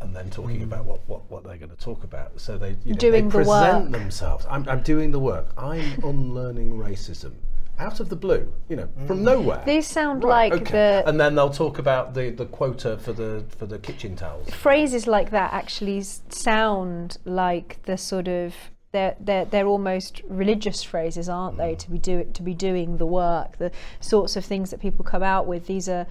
and 0.00 0.14
then 0.14 0.30
talking 0.30 0.60
mm. 0.60 0.64
about 0.64 0.84
what, 0.84 1.00
what, 1.08 1.30
what 1.30 1.44
they're 1.44 1.56
going 1.56 1.70
to 1.70 1.76
talk 1.76 2.04
about 2.04 2.40
so 2.40 2.56
they, 2.58 2.70
you 2.84 2.92
know, 2.92 2.98
doing 2.98 3.28
they 3.28 3.38
the 3.38 3.44
present 3.44 3.90
work. 3.90 3.92
themselves 3.92 4.46
I'm, 4.48 4.68
I'm 4.68 4.82
doing 4.82 5.10
the 5.10 5.18
work 5.18 5.52
I'm 5.56 5.92
unlearning 6.04 6.78
racism 6.78 7.32
out 7.80 7.98
of 7.98 8.10
the 8.10 8.16
blue, 8.16 8.52
you 8.68 8.76
know, 8.76 8.86
mm. 8.86 9.06
from 9.06 9.24
nowhere. 9.24 9.62
These 9.64 9.86
sound 9.86 10.22
right, 10.22 10.52
like 10.52 10.62
okay. 10.62 10.70
the 10.70 11.08
and 11.08 11.18
then 11.18 11.34
they'll 11.34 11.50
talk 11.50 11.78
about 11.78 12.14
the, 12.14 12.30
the 12.30 12.44
quota 12.46 12.98
for 12.98 13.12
the 13.12 13.44
for 13.56 13.66
the 13.66 13.78
kitchen 13.78 14.16
towels. 14.16 14.50
Phrases 14.50 15.06
like 15.06 15.30
that 15.30 15.52
actually 15.52 16.02
sound 16.02 17.16
like 17.24 17.82
the 17.84 17.96
sort 17.96 18.28
of 18.28 18.54
they're 18.92 19.16
they're 19.18 19.46
they're 19.46 19.66
almost 19.66 20.20
religious 20.28 20.82
phrases, 20.82 21.28
aren't 21.28 21.56
mm. 21.56 21.58
they? 21.58 21.74
To 21.74 21.90
be 21.90 21.98
do 21.98 22.24
to 22.24 22.42
be 22.42 22.54
doing 22.54 22.98
the 22.98 23.06
work, 23.06 23.56
the 23.56 23.72
sorts 23.98 24.36
of 24.36 24.44
things 24.44 24.70
that 24.70 24.80
people 24.80 25.04
come 25.04 25.22
out 25.22 25.46
with. 25.46 25.66
These 25.66 25.88
are 25.88 26.06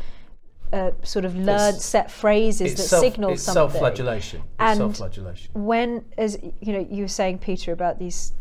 uh, 0.71 0.91
sort 1.03 1.25
of 1.25 1.35
learned 1.35 1.77
it's, 1.77 1.85
set 1.85 2.11
phrases 2.11 2.75
that 2.75 2.83
self, 2.83 3.03
signal 3.03 3.31
it's 3.31 3.43
something. 3.43 3.71
Self-flagellation. 3.71 4.41
It's 4.41 4.55
and 4.59 4.77
self-flagellation. 4.77 5.51
when, 5.53 6.05
as 6.17 6.37
you 6.61 6.73
know, 6.73 6.87
you 6.89 7.03
were 7.03 7.07
saying, 7.07 7.39
Peter, 7.39 7.71
about 7.71 7.99
these 7.99 8.33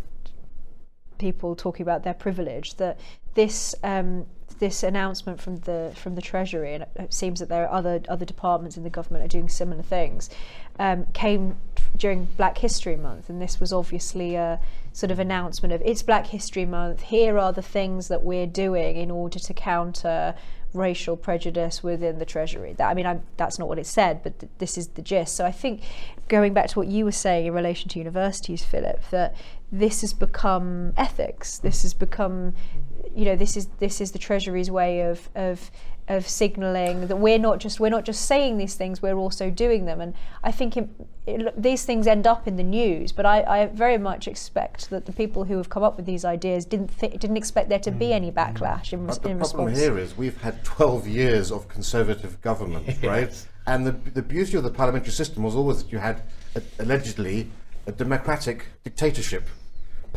people 1.19 1.57
talking 1.57 1.83
about 1.83 2.05
their 2.05 2.15
privilege 2.15 2.77
that 2.77 2.99
this 3.35 3.75
um, 3.83 4.27
this 4.59 4.83
announcement 4.83 5.41
from 5.41 5.57
the 5.59 5.93
from 5.95 6.15
the 6.15 6.23
Treasury, 6.23 6.75
and 6.75 6.87
it 6.97 7.15
seems 7.15 7.41
that 7.41 7.49
there 7.49 7.67
are 7.67 7.73
other 7.73 8.01
other 8.09 8.25
departments 8.25 8.77
in 8.77 8.83
the 8.83 8.91
government 8.91 9.25
are 9.25 9.29
doing 9.29 9.49
similar 9.49 9.83
things, 9.83 10.31
um, 10.79 11.07
came 11.13 11.57
during 11.97 12.25
Black 12.37 12.59
History 12.59 12.97
Month, 12.97 13.31
and 13.31 13.41
this 13.41 13.61
was 13.61 13.73
obviously 13.73 14.35
a 14.35 14.61
sort 14.93 15.11
of 15.11 15.19
announcement 15.19 15.73
of 15.73 15.83
it's 15.85 16.03
Black 16.03 16.27
History 16.27 16.65
Month. 16.65 17.03
Here 17.03 17.39
are 17.39 17.53
the 17.53 17.63
things 17.63 18.09
that 18.09 18.23
we're 18.23 18.47
doing 18.47 18.97
in 18.97 19.11
order 19.11 19.39
to 19.39 19.55
counter 19.55 20.35
racial 20.75 21.17
prejudice 21.17 21.83
within 21.83 22.19
the 22.19 22.25
Treasury. 22.25 22.75
That, 22.75 22.89
I 22.89 22.95
mean, 22.95 23.07
I'm, 23.07 23.23
that's 23.37 23.59
not 23.59 23.69
what 23.69 23.79
it 23.79 23.87
said, 23.87 24.23
but 24.23 24.39
th- 24.39 24.53
this 24.59 24.77
is 24.77 24.89
the 24.89 25.03
gist. 25.03 25.35
So 25.35 25.45
I 25.45 25.53
think 25.53 25.83
going 26.29 26.53
back 26.53 26.69
to 26.69 26.79
what 26.79 26.89
you 26.89 27.05
were 27.05 27.13
saying 27.13 27.47
in 27.47 27.53
relation 27.55 27.89
to 27.91 27.99
universities, 27.99 28.65
Philip, 28.65 29.03
that 29.11 29.35
this 29.73 30.01
has 30.03 30.13
become 30.13 30.93
ethics. 30.97 31.59
This 31.59 31.83
has 31.83 31.95
become, 31.95 32.55
you 33.19 33.25
know, 33.25 33.35
this 33.35 33.57
is 33.57 33.67
this 33.81 34.01
is 34.01 34.13
the 34.13 34.19
Treasury's 34.19 34.71
way 34.71 35.01
of 35.01 35.29
of 35.35 35.73
of 36.07 36.27
signalling 36.27 37.09
that 37.09 37.17
we're 37.17 37.39
not 37.39 37.59
just 37.59 37.81
we're 37.81 37.91
not 37.91 38.05
just 38.05 38.25
saying 38.27 38.59
these 38.59 38.77
things 38.77 39.03
we're 39.03 39.17
also 39.17 39.51
doing 39.51 39.87
them. 39.87 40.01
And 40.01 40.15
I 40.45 40.53
think 40.53 40.77
it, 40.77 40.89
it, 41.27 41.61
these 41.61 41.85
things 41.85 42.07
end 42.07 42.29
up 42.29 42.47
in 42.47 42.57
the 42.57 42.63
news 42.63 43.11
but 43.11 43.27
I, 43.27 43.43
I, 43.43 43.67
very 43.67 43.99
much 43.99 44.27
expect 44.29 44.89
that 44.91 45.05
the 45.05 45.13
people 45.13 45.45
who 45.45 45.57
have 45.57 45.69
come 45.69 45.83
up 45.83 45.97
with 45.97 46.07
these 46.07 46.25
ideas 46.25 46.65
didn't 46.65 46.97
th- 46.99 47.19
didn't 47.19 47.37
expect 47.37 47.69
there 47.69 47.81
to 47.81 47.91
be 47.91 48.07
mm. 48.07 48.13
any 48.13 48.31
backlash 48.31 48.93
in, 48.93 49.05
but 49.05 49.21
the 49.21 49.31
in 49.31 49.39
problem 49.39 49.75
here 49.75 49.99
is 49.99 50.17
we've 50.17 50.41
had 50.41 50.65
12 50.65 51.09
years 51.09 51.51
of 51.51 51.69
conservative 51.69 52.41
government 52.41 52.87
yes. 53.03 53.03
right? 53.03 53.47
And 53.67 53.85
the, 53.85 53.93
the 53.93 54.23
beauty 54.23 54.57
of 54.57 54.63
the 54.63 54.71
parliamentary 54.71 55.13
system 55.13 55.43
was 55.43 55.57
always 55.57 55.83
that 55.83 55.93
you 55.93 55.99
had 55.99 56.23
a, 56.55 56.63
allegedly 56.79 57.51
a 57.87 57.93
democratic 57.93 58.67
dictatorship 58.85 59.49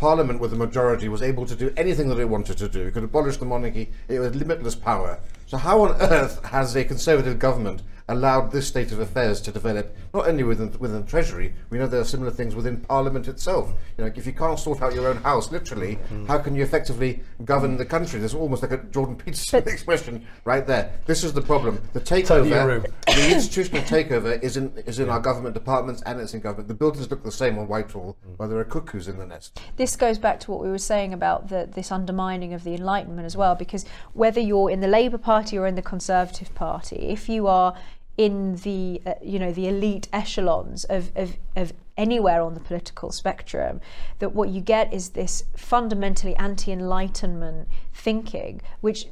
Parliament 0.01 0.39
with 0.39 0.51
a 0.51 0.55
majority 0.55 1.07
was 1.09 1.21
able 1.21 1.45
to 1.45 1.55
do 1.55 1.71
anything 1.77 2.09
that 2.09 2.17
it 2.17 2.27
wanted 2.27 2.57
to 2.57 2.67
do. 2.67 2.87
It 2.87 2.93
could 2.95 3.03
abolish 3.03 3.37
the 3.37 3.45
monarchy. 3.45 3.91
It 4.07 4.19
had 4.19 4.35
limitless 4.35 4.73
power. 4.73 5.19
So 5.45 5.57
how 5.57 5.83
on 5.83 6.01
earth 6.01 6.43
has 6.43 6.75
a 6.75 6.83
Conservative 6.83 7.37
government 7.37 7.83
allowed 8.11 8.51
this 8.51 8.67
state 8.67 8.91
of 8.91 8.99
affairs 8.99 9.41
to 9.41 9.51
develop 9.51 9.95
not 10.13 10.27
only 10.27 10.43
within 10.43 10.71
within 10.79 11.01
the 11.01 11.07
Treasury, 11.07 11.53
we 11.69 11.77
know 11.77 11.87
there 11.87 12.01
are 12.01 12.05
similar 12.05 12.31
things 12.31 12.53
within 12.55 12.77
Parliament 12.81 13.27
itself. 13.27 13.73
You 13.97 14.03
know, 14.03 14.11
if 14.13 14.25
you 14.25 14.33
can't 14.33 14.59
sort 14.59 14.81
out 14.81 14.93
your 14.93 15.07
own 15.07 15.17
house, 15.17 15.51
literally, 15.51 15.97
mm. 16.11 16.27
how 16.27 16.37
can 16.37 16.55
you 16.55 16.63
effectively 16.63 17.21
govern 17.45 17.77
the 17.77 17.85
country? 17.85 18.19
There's 18.19 18.33
almost 18.33 18.61
like 18.61 18.71
a 18.71 18.77
Jordan 18.77 19.15
Peterson 19.15 19.63
expression 19.67 20.25
right 20.43 20.67
there. 20.67 20.91
This 21.05 21.23
is 21.23 21.33
the 21.33 21.41
problem. 21.41 21.81
The 21.93 22.01
takeover, 22.01 22.85
the 23.05 23.33
institutional 23.33 23.83
takeover 23.83 24.41
is 24.43 24.57
in 24.57 24.73
is 24.85 24.99
in 24.99 25.09
our 25.09 25.19
government 25.19 25.53
departments 25.53 26.01
and 26.05 26.19
it's 26.19 26.33
in 26.33 26.41
government. 26.41 26.67
The 26.67 26.73
buildings 26.73 27.09
look 27.09 27.23
the 27.23 27.31
same 27.31 27.57
on 27.57 27.67
Whitehall, 27.67 28.17
mm. 28.27 28.37
while 28.37 28.49
there 28.49 28.59
are 28.59 28.65
cuckoos 28.65 29.07
in 29.07 29.17
the 29.17 29.25
nest. 29.25 29.59
This 29.77 29.95
goes 29.95 30.17
back 30.17 30.39
to 30.41 30.51
what 30.51 30.61
we 30.61 30.69
were 30.69 30.77
saying 30.77 31.13
about 31.13 31.47
the, 31.47 31.69
this 31.73 31.91
undermining 31.91 32.53
of 32.53 32.63
the 32.63 32.73
Enlightenment 32.73 33.25
as 33.25 33.37
well, 33.37 33.55
because 33.55 33.85
whether 34.13 34.41
you're 34.41 34.69
in 34.69 34.81
the 34.81 34.87
Labour 34.87 35.17
Party 35.17 35.57
or 35.57 35.65
in 35.67 35.75
the 35.75 35.81
Conservative 35.81 36.53
Party, 36.53 36.97
if 36.97 37.29
you 37.29 37.47
are 37.47 37.75
in 38.17 38.55
the 38.57 39.01
uh, 39.05 39.13
you 39.21 39.39
know 39.39 39.51
the 39.51 39.67
elite 39.67 40.07
echelons 40.11 40.83
of, 40.85 41.11
of, 41.15 41.37
of 41.55 41.73
anywhere 41.97 42.41
on 42.41 42.53
the 42.53 42.59
political 42.59 43.11
spectrum 43.11 43.79
that 44.19 44.33
what 44.33 44.49
you 44.49 44.61
get 44.61 44.91
is 44.93 45.09
this 45.09 45.43
fundamentally 45.55 46.35
anti-enlightenment 46.35 47.67
thinking 47.93 48.61
which 48.79 49.07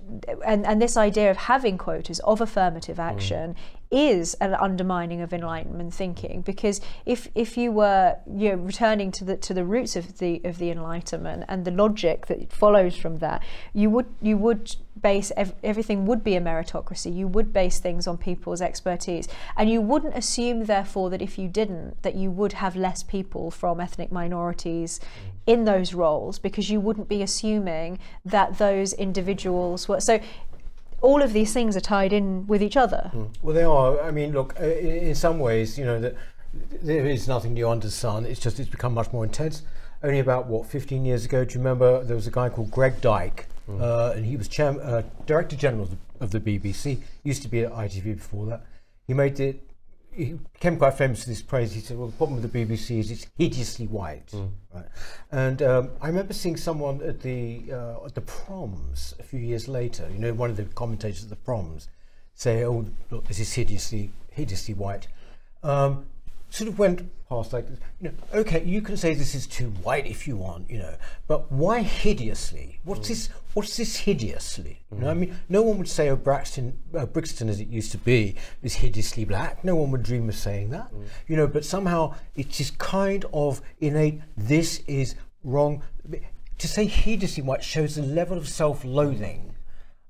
and, 0.45 0.65
and 0.65 0.81
this 0.81 0.95
idea 0.95 1.29
of 1.29 1.37
having 1.37 1.77
quotas 1.77 2.19
of 2.19 2.39
affirmative 2.39 2.97
mm. 2.97 3.03
action 3.03 3.53
mm. 3.53 3.57
is 3.91 4.35
an 4.35 4.53
undermining 4.55 5.21
of 5.21 5.33
enlightenment 5.33 5.93
thinking 5.93 6.41
because 6.41 6.79
if 7.05 7.27
if 7.35 7.57
you 7.57 7.71
were 7.71 8.15
you 8.35 8.49
know 8.49 8.55
returning 8.55 9.11
to 9.11 9.25
the 9.25 9.35
to 9.35 9.53
the 9.53 9.65
roots 9.65 9.95
of 9.95 10.19
the 10.19 10.41
of 10.45 10.57
the 10.59 10.71
enlightenment 10.71 11.43
and 11.49 11.65
the 11.65 11.71
logic 11.71 12.27
that 12.27 12.51
follows 12.51 12.95
from 12.95 13.17
that 13.19 13.43
you 13.73 13.89
would 13.89 14.07
you 14.21 14.37
would 14.37 14.75
base 15.01 15.31
ev- 15.35 15.55
everything 15.63 16.05
would 16.05 16.23
be 16.23 16.35
a 16.35 16.41
meritocracy 16.41 17.13
you 17.13 17.27
would 17.27 17.51
base 17.51 17.79
things 17.79 18.07
on 18.07 18.17
people's 18.17 18.61
expertise 18.61 19.27
and 19.57 19.69
you 19.69 19.81
wouldn't 19.81 20.15
assume 20.15 20.65
therefore 20.65 21.09
that 21.09 21.21
if 21.21 21.37
you 21.37 21.47
didn't 21.47 22.01
that 22.01 22.15
you 22.15 22.31
would 22.31 22.53
have 22.53 22.75
less 22.75 23.03
people 23.03 23.51
from 23.51 23.79
ethnic 23.79 24.11
minorities 24.11 24.99
in 25.49 25.65
those 25.65 25.95
roles 25.95 26.37
because 26.37 26.69
you 26.69 26.79
wouldn't 26.79 27.09
be 27.09 27.23
assuming 27.23 27.97
that 28.23 28.59
those 28.59 28.93
individuals 28.93 29.87
were 29.87 29.99
so 29.99 30.19
all 31.01 31.23
of 31.23 31.33
these 31.33 31.51
things 31.53 31.75
are 31.75 31.81
tied 31.81 32.13
in 32.13 32.45
with 32.45 32.61
each 32.61 32.77
other. 32.77 33.09
Mm. 33.15 33.29
Well, 33.41 33.55
they 33.55 33.63
are. 33.63 33.99
I 34.01 34.11
mean, 34.11 34.33
look, 34.33 34.55
in 34.59 35.15
some 35.15 35.39
ways, 35.39 35.79
you 35.79 35.85
know, 35.85 35.99
that 36.01 36.13
there 36.83 37.05
is 37.05 37.27
nothing 37.27 37.53
new 37.53 37.67
under 37.67 37.87
the 37.87 37.91
sun. 37.91 38.25
It's 38.25 38.39
just 38.39 38.59
it's 38.59 38.69
become 38.69 38.93
much 38.93 39.11
more 39.11 39.23
intense. 39.23 39.63
Only 40.03 40.19
about 40.19 40.45
what 40.47 40.67
15 40.67 41.05
years 41.05 41.25
ago, 41.25 41.45
do 41.45 41.53
you 41.53 41.59
remember 41.59 42.03
there 42.03 42.15
was 42.15 42.27
a 42.27 42.31
guy 42.31 42.49
called 42.49 42.69
Greg 42.69 43.01
Dyke, 43.01 43.47
mm. 43.67 43.81
uh, 43.81 44.13
and 44.15 44.25
he 44.25 44.37
was 44.37 44.47
chair, 44.47 44.79
uh, 44.81 45.01
director 45.25 45.55
general 45.55 45.83
of 45.83 45.91
the, 45.91 45.97
of 46.19 46.31
the 46.31 46.39
BBC. 46.39 46.99
Used 47.23 47.41
to 47.41 47.47
be 47.47 47.61
at 47.61 47.71
ITV 47.71 48.03
before 48.15 48.45
that. 48.47 48.65
He 49.07 49.13
made 49.13 49.39
it 49.39 49.68
he 50.19 50.33
became 50.33 50.77
quite 50.77 50.93
famous 50.95 51.23
for 51.23 51.29
this 51.29 51.41
praise. 51.41 51.73
He 51.73 51.79
said, 51.79 51.97
"Well, 51.97 52.07
the 52.07 52.17
problem 52.17 52.41
with 52.41 52.51
the 52.51 52.65
BBC 52.65 52.99
is 52.99 53.11
it's 53.11 53.27
hideously 53.37 53.87
white." 53.87 54.27
Mm. 54.27 54.51
Right? 54.73 54.85
And 55.31 55.61
um, 55.61 55.91
I 56.01 56.07
remember 56.07 56.33
seeing 56.33 56.57
someone 56.57 57.01
at 57.01 57.21
the 57.21 57.63
uh, 57.71 58.05
at 58.05 58.15
the 58.15 58.21
proms 58.21 59.15
a 59.19 59.23
few 59.23 59.39
years 59.39 59.67
later. 59.67 60.09
You 60.11 60.19
know, 60.19 60.33
one 60.33 60.49
of 60.49 60.57
the 60.57 60.65
commentators 60.65 61.23
at 61.23 61.29
the 61.29 61.35
proms 61.35 61.87
say, 62.33 62.65
"Oh, 62.65 62.85
look, 63.09 63.27
this 63.27 63.39
is 63.39 63.53
hideously 63.53 64.11
hideously 64.31 64.73
white." 64.73 65.07
Um, 65.63 66.05
sort 66.49 66.67
of 66.67 66.79
went 66.79 67.09
past 67.29 67.53
like 67.53 67.67
you 68.01 68.09
know 68.09 68.13
okay 68.33 68.63
you 68.63 68.81
can 68.81 68.97
say 68.97 69.13
this 69.13 69.35
is 69.35 69.45
too 69.45 69.69
white 69.83 70.07
if 70.07 70.27
you 70.27 70.35
want 70.35 70.69
you 70.69 70.79
know 70.79 70.95
but 71.27 71.51
why 71.51 71.81
hideously 71.81 72.79
what's 72.83 73.01
mm. 73.01 73.09
this 73.09 73.29
what's 73.53 73.77
this 73.77 73.97
hideously 73.97 74.79
mm. 74.91 74.97
you 74.97 75.03
know 75.03 75.11
i 75.11 75.13
mean 75.13 75.37
no 75.47 75.61
one 75.61 75.77
would 75.77 75.87
say 75.87 76.09
oh 76.09 76.15
braxton 76.15 76.77
uh, 76.97 77.05
brixton 77.05 77.47
as 77.47 77.59
it 77.59 77.67
used 77.67 77.91
to 77.91 77.97
be 77.99 78.35
is 78.63 78.75
hideously 78.75 79.25
black 79.25 79.63
no 79.63 79.75
one 79.75 79.91
would 79.91 80.03
dream 80.03 80.27
of 80.27 80.35
saying 80.35 80.69
that 80.71 80.91
mm. 80.91 81.05
you 81.27 81.35
know 81.35 81.47
but 81.47 81.63
somehow 81.63 82.13
it's 82.35 82.57
just 82.57 82.77
kind 82.79 83.25
of 83.31 83.61
innate 83.79 84.19
this 84.35 84.79
is 84.87 85.15
wrong 85.43 85.83
to 86.57 86.67
say 86.67 86.85
hideously 86.85 87.43
white 87.43 87.63
shows 87.63 87.97
a 87.97 88.01
level 88.01 88.37
of 88.37 88.49
self-loathing 88.49 89.53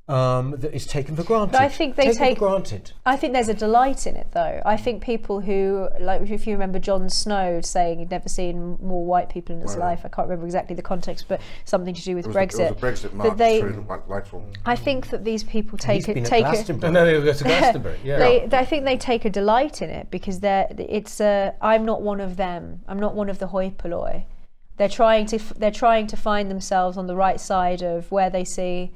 um, 0.09 0.51
that 0.57 0.73
is 0.73 0.87
taken 0.87 1.15
for 1.15 1.23
granted. 1.23 1.51
But 1.51 1.61
I 1.61 1.69
think 1.69 1.95
they 1.95 2.05
taken 2.05 2.17
take 2.17 2.37
for 2.39 2.49
granted. 2.49 2.91
I 3.05 3.15
think 3.15 3.33
there's 3.33 3.47
a 3.47 3.53
delight 3.53 4.07
in 4.07 4.15
it, 4.15 4.27
though. 4.31 4.61
I 4.65 4.75
think 4.75 5.03
people 5.03 5.39
who, 5.39 5.87
like, 5.99 6.21
if 6.21 6.47
you 6.47 6.53
remember 6.53 6.79
Jon 6.79 7.09
Snow 7.09 7.61
saying 7.61 7.99
he'd 7.99 8.09
never 8.09 8.27
seen 8.27 8.77
more 8.81 9.05
white 9.05 9.29
people 9.29 9.55
in 9.55 9.61
his 9.61 9.75
right. 9.75 9.89
life. 9.89 10.01
I 10.03 10.09
can't 10.09 10.27
remember 10.27 10.45
exactly 10.45 10.75
the 10.75 10.81
context, 10.81 11.25
but 11.27 11.39
something 11.65 11.93
to 11.93 12.01
do 12.01 12.15
with 12.15 12.25
Brexit. 12.25 12.71
A, 12.71 12.73
Brexit 12.73 13.13
march 13.13 13.37
they, 13.37 13.59
through 13.61 13.73
Whitehall. 13.83 14.45
I 14.65 14.75
think 14.75 15.09
that 15.11 15.23
these 15.23 15.43
people 15.43 15.77
take 15.77 16.09
it. 16.09 16.25
Take 16.25 16.45
it. 16.47 16.69
No, 16.81 17.05
they 17.05 17.13
go 17.13 17.31
to 17.31 17.43
Glastonbury. 17.43 17.99
Yeah. 18.09 18.17
they, 18.17 18.47
they, 18.47 18.57
I 18.57 18.65
think 18.65 18.85
they 18.85 18.97
take 18.97 19.25
a 19.25 19.29
delight 19.29 19.81
in 19.81 19.89
it 19.89 20.09
because 20.09 20.39
they're. 20.39 20.67
It's. 20.77 21.21
Uh, 21.21 21.51
I'm 21.61 21.85
not 21.85 22.01
one 22.01 22.19
of 22.19 22.37
them. 22.37 22.81
I'm 22.87 22.99
not 22.99 23.13
one 23.13 23.29
of 23.29 23.39
the 23.39 23.47
hoi 23.47 23.71
polloi. 23.71 24.25
They're 24.77 24.89
trying 24.89 25.25
to. 25.27 25.37
They're 25.55 25.69
trying 25.69 26.07
to 26.07 26.17
find 26.17 26.49
themselves 26.49 26.97
on 26.97 27.07
the 27.07 27.15
right 27.15 27.39
side 27.39 27.83
of 27.83 28.11
where 28.11 28.29
they 28.29 28.45
see 28.45 28.91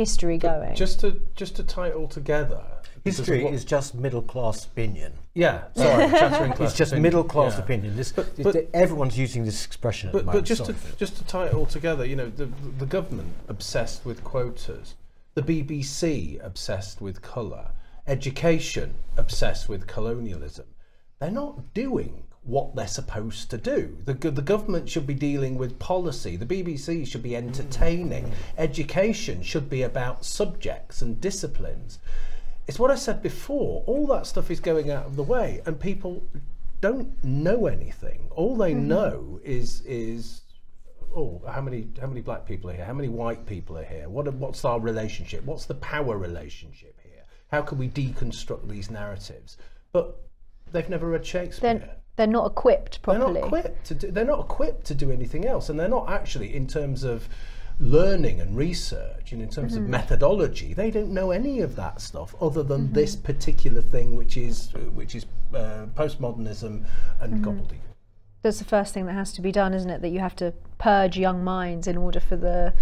history 0.00 0.38
but 0.38 0.60
going. 0.60 0.74
Just 0.74 1.00
to 1.00 1.20
just 1.34 1.56
to 1.56 1.62
tie 1.62 1.88
it 1.88 1.94
all 1.94 2.08
together. 2.08 2.62
History 3.04 3.46
is 3.46 3.64
just 3.64 3.94
middle 3.94 4.20
class 4.22 4.66
opinion. 4.66 5.12
Yeah, 5.34 5.64
sorry, 5.74 6.08
class. 6.10 6.60
It's 6.60 6.76
just 6.76 6.92
opinion. 6.92 7.02
middle 7.02 7.24
class 7.24 7.54
yeah. 7.54 7.64
opinion. 7.64 7.96
This, 7.96 8.12
but, 8.12 8.42
but, 8.42 8.68
everyone's 8.74 9.18
using 9.18 9.44
this 9.44 9.64
expression. 9.64 10.10
But, 10.12 10.26
but 10.26 10.44
just 10.44 10.66
to 10.66 10.74
just 10.98 11.16
to 11.16 11.24
tie 11.24 11.46
it 11.46 11.54
all 11.54 11.66
together, 11.66 12.04
you 12.04 12.16
know, 12.16 12.28
the 12.28 12.46
the 12.78 12.86
government 12.86 13.32
obsessed 13.48 14.04
with 14.04 14.22
quotas, 14.24 14.96
the 15.34 15.42
BBC 15.42 16.44
obsessed 16.44 17.00
with 17.00 17.22
colour, 17.22 17.72
education 18.06 18.94
obsessed 19.16 19.68
with 19.68 19.86
colonialism. 19.86 20.66
They're 21.18 21.30
not 21.30 21.74
doing 21.74 22.24
what 22.50 22.74
they're 22.74 22.86
supposed 22.86 23.50
to 23.50 23.58
do. 23.58 23.96
The, 24.04 24.14
the 24.14 24.42
government 24.42 24.88
should 24.88 25.06
be 25.06 25.14
dealing 25.14 25.56
with 25.56 25.78
policy. 25.78 26.36
The 26.36 26.46
BBC 26.46 27.06
should 27.06 27.22
be 27.22 27.36
entertaining. 27.36 28.24
Mm. 28.24 28.32
Education 28.58 29.42
should 29.42 29.70
be 29.70 29.82
about 29.82 30.24
subjects 30.24 31.00
and 31.00 31.20
disciplines. 31.20 32.00
It's 32.66 32.78
what 32.78 32.90
I 32.90 32.96
said 32.96 33.22
before. 33.22 33.84
All 33.86 34.06
that 34.08 34.26
stuff 34.26 34.50
is 34.50 34.60
going 34.60 34.90
out 34.90 35.06
of 35.06 35.16
the 35.16 35.22
way, 35.22 35.62
and 35.66 35.78
people 35.78 36.22
don't 36.80 37.22
know 37.24 37.66
anything. 37.66 38.28
All 38.30 38.56
they 38.56 38.72
mm-hmm. 38.72 38.88
know 38.88 39.40
is 39.44 39.82
is 39.82 40.42
oh, 41.14 41.42
how 41.48 41.60
many 41.60 41.88
how 42.00 42.06
many 42.06 42.20
black 42.20 42.46
people 42.46 42.70
are 42.70 42.74
here? 42.74 42.84
How 42.84 42.92
many 42.92 43.08
white 43.08 43.46
people 43.46 43.76
are 43.78 43.84
here? 43.84 44.08
What 44.08 44.32
what's 44.34 44.64
our 44.64 44.80
relationship? 44.80 45.44
What's 45.44 45.66
the 45.66 45.74
power 45.74 46.16
relationship 46.16 46.98
here? 47.02 47.24
How 47.50 47.62
can 47.62 47.78
we 47.78 47.88
deconstruct 47.88 48.68
these 48.68 48.90
narratives? 48.90 49.56
But 49.92 50.20
they've 50.72 50.88
never 50.88 51.08
read 51.08 51.26
Shakespeare. 51.26 51.78
Then 51.78 51.90
they're 52.20 52.26
not 52.26 52.50
equipped 52.50 53.00
properly. 53.00 53.32
They're 53.32 53.40
not 53.40 53.46
equipped 53.46 53.86
to 53.86 53.94
do, 53.94 54.10
they're 54.10 54.24
not 54.26 54.40
equipped 54.40 54.84
to 54.88 54.94
do 54.94 55.10
anything 55.10 55.46
else, 55.46 55.70
and 55.70 55.80
they're 55.80 55.88
not 55.88 56.10
actually 56.10 56.54
in 56.54 56.66
terms 56.66 57.02
of 57.02 57.26
learning 57.78 58.42
and 58.42 58.54
research 58.58 59.32
and 59.32 59.40
in 59.40 59.48
terms 59.48 59.72
mm-hmm. 59.72 59.84
of 59.84 59.88
methodology 59.88 60.74
they 60.74 60.90
don't 60.90 61.08
know 61.08 61.30
any 61.30 61.60
of 61.60 61.76
that 61.76 61.98
stuff 61.98 62.34
other 62.38 62.62
than 62.62 62.82
mm-hmm. 62.82 62.92
this 62.92 63.16
particular 63.16 63.80
thing 63.80 64.14
which 64.16 64.36
is 64.36 64.70
which 64.92 65.14
is 65.14 65.24
uh, 65.54 65.86
postmodernism 65.94 66.84
and 67.22 67.32
mm-hmm. 67.32 67.42
gobbledygook 67.42 67.96
that's 68.42 68.58
the 68.58 68.66
first 68.66 68.92
thing 68.92 69.06
that 69.06 69.14
has 69.14 69.32
to 69.32 69.40
be 69.40 69.50
done 69.50 69.72
isn't 69.72 69.88
it 69.88 70.02
that 70.02 70.10
you 70.10 70.18
have 70.18 70.36
to 70.36 70.52
purge 70.76 71.16
young 71.16 71.42
minds 71.42 71.86
in 71.86 71.96
order 71.96 72.20
for 72.20 72.36
the 72.36 72.74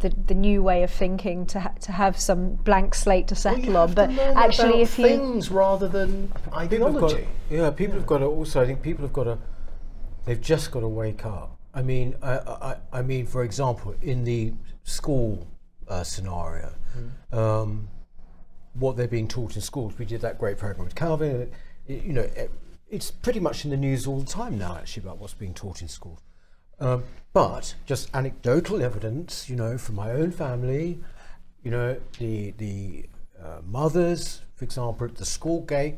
the, 0.00 0.10
the 0.10 0.34
new 0.34 0.62
way 0.62 0.82
of 0.82 0.90
thinking 0.90 1.46
to 1.46 1.60
ha- 1.60 1.74
to 1.80 1.92
have 1.92 2.18
some 2.18 2.54
blank 2.56 2.94
slate 2.94 3.28
to 3.28 3.34
settle 3.34 3.72
well, 3.72 3.84
on. 3.84 3.94
But 3.94 4.10
actually, 4.10 4.82
if 4.82 4.98
you 4.98 5.06
things 5.06 5.50
rather 5.50 5.88
than 5.88 6.32
ideology, 6.52 7.14
got, 7.16 7.24
yeah, 7.50 7.70
people 7.70 7.94
yeah. 7.94 8.00
have 8.00 8.06
got 8.06 8.18
to 8.18 8.26
also. 8.26 8.62
I 8.62 8.66
think 8.66 8.82
people 8.82 9.04
have 9.04 9.12
got 9.12 9.24
to. 9.24 9.38
They've 10.24 10.40
just 10.40 10.70
got 10.70 10.80
to 10.80 10.88
wake 10.88 11.24
up. 11.24 11.58
I 11.74 11.82
mean, 11.82 12.16
I, 12.22 12.38
I, 12.38 12.76
I 12.92 13.02
mean, 13.02 13.26
for 13.26 13.44
example, 13.44 13.94
in 14.02 14.24
the 14.24 14.52
school 14.82 15.46
uh, 15.86 16.02
scenario, 16.02 16.74
mm. 16.96 17.36
um, 17.36 17.88
what 18.74 18.96
they're 18.96 19.08
being 19.08 19.28
taught 19.28 19.56
in 19.56 19.62
schools. 19.62 19.94
We 19.98 20.04
did 20.04 20.20
that 20.22 20.38
great 20.38 20.58
program 20.58 20.84
with 20.84 20.94
Calvin. 20.94 21.52
It, 21.86 22.04
you 22.04 22.12
know, 22.12 22.22
it, 22.22 22.50
it's 22.90 23.10
pretty 23.10 23.40
much 23.40 23.64
in 23.64 23.70
the 23.70 23.76
news 23.76 24.06
all 24.06 24.20
the 24.20 24.26
time 24.26 24.58
now, 24.58 24.76
actually, 24.76 25.04
about 25.04 25.18
what's 25.18 25.34
being 25.34 25.54
taught 25.54 25.82
in 25.82 25.88
schools. 25.88 26.20
Um, 26.80 27.04
but 27.32 27.74
just 27.86 28.08
anecdotal 28.14 28.82
evidence, 28.82 29.48
you 29.48 29.56
know, 29.56 29.78
from 29.78 29.96
my 29.96 30.10
own 30.10 30.30
family, 30.30 30.98
you 31.62 31.70
know, 31.70 31.96
the 32.18 32.52
the 32.52 33.06
uh, 33.42 33.60
mothers, 33.66 34.42
for 34.54 34.64
example, 34.64 35.06
at 35.06 35.16
the 35.16 35.26
school 35.26 35.62
gate, 35.62 35.96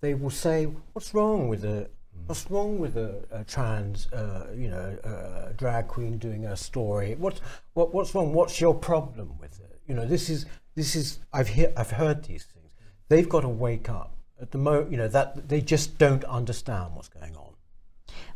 they 0.00 0.14
will 0.14 0.30
say, 0.30 0.64
"What's 0.92 1.14
wrong 1.14 1.48
with 1.48 1.64
a 1.64 1.88
What's 2.26 2.48
wrong 2.50 2.78
with 2.78 2.96
a, 2.96 3.24
a 3.32 3.44
trans, 3.44 4.06
uh, 4.12 4.46
you 4.54 4.68
know, 4.68 4.96
uh, 5.04 5.52
drag 5.56 5.88
queen 5.88 6.18
doing 6.18 6.46
a 6.46 6.56
story? 6.56 7.16
What's 7.18 7.40
what, 7.74 7.92
what's 7.92 8.14
wrong? 8.14 8.32
What's 8.32 8.60
your 8.60 8.74
problem 8.74 9.38
with 9.40 9.58
it? 9.60 9.80
You 9.88 9.94
know, 9.94 10.06
this 10.06 10.30
is 10.30 10.46
this 10.74 10.94
is 10.94 11.18
I've 11.32 11.48
hear, 11.48 11.72
I've 11.76 11.90
heard 11.90 12.24
these 12.24 12.44
things. 12.44 12.70
They've 13.08 13.28
got 13.28 13.40
to 13.40 13.48
wake 13.48 13.90
up 13.90 14.16
at 14.40 14.52
the 14.52 14.58
moment. 14.58 14.92
You 14.92 14.98
know 14.98 15.08
that 15.08 15.48
they 15.48 15.60
just 15.60 15.98
don't 15.98 16.24
understand 16.24 16.94
what's 16.94 17.08
going 17.08 17.36
on. 17.36 17.51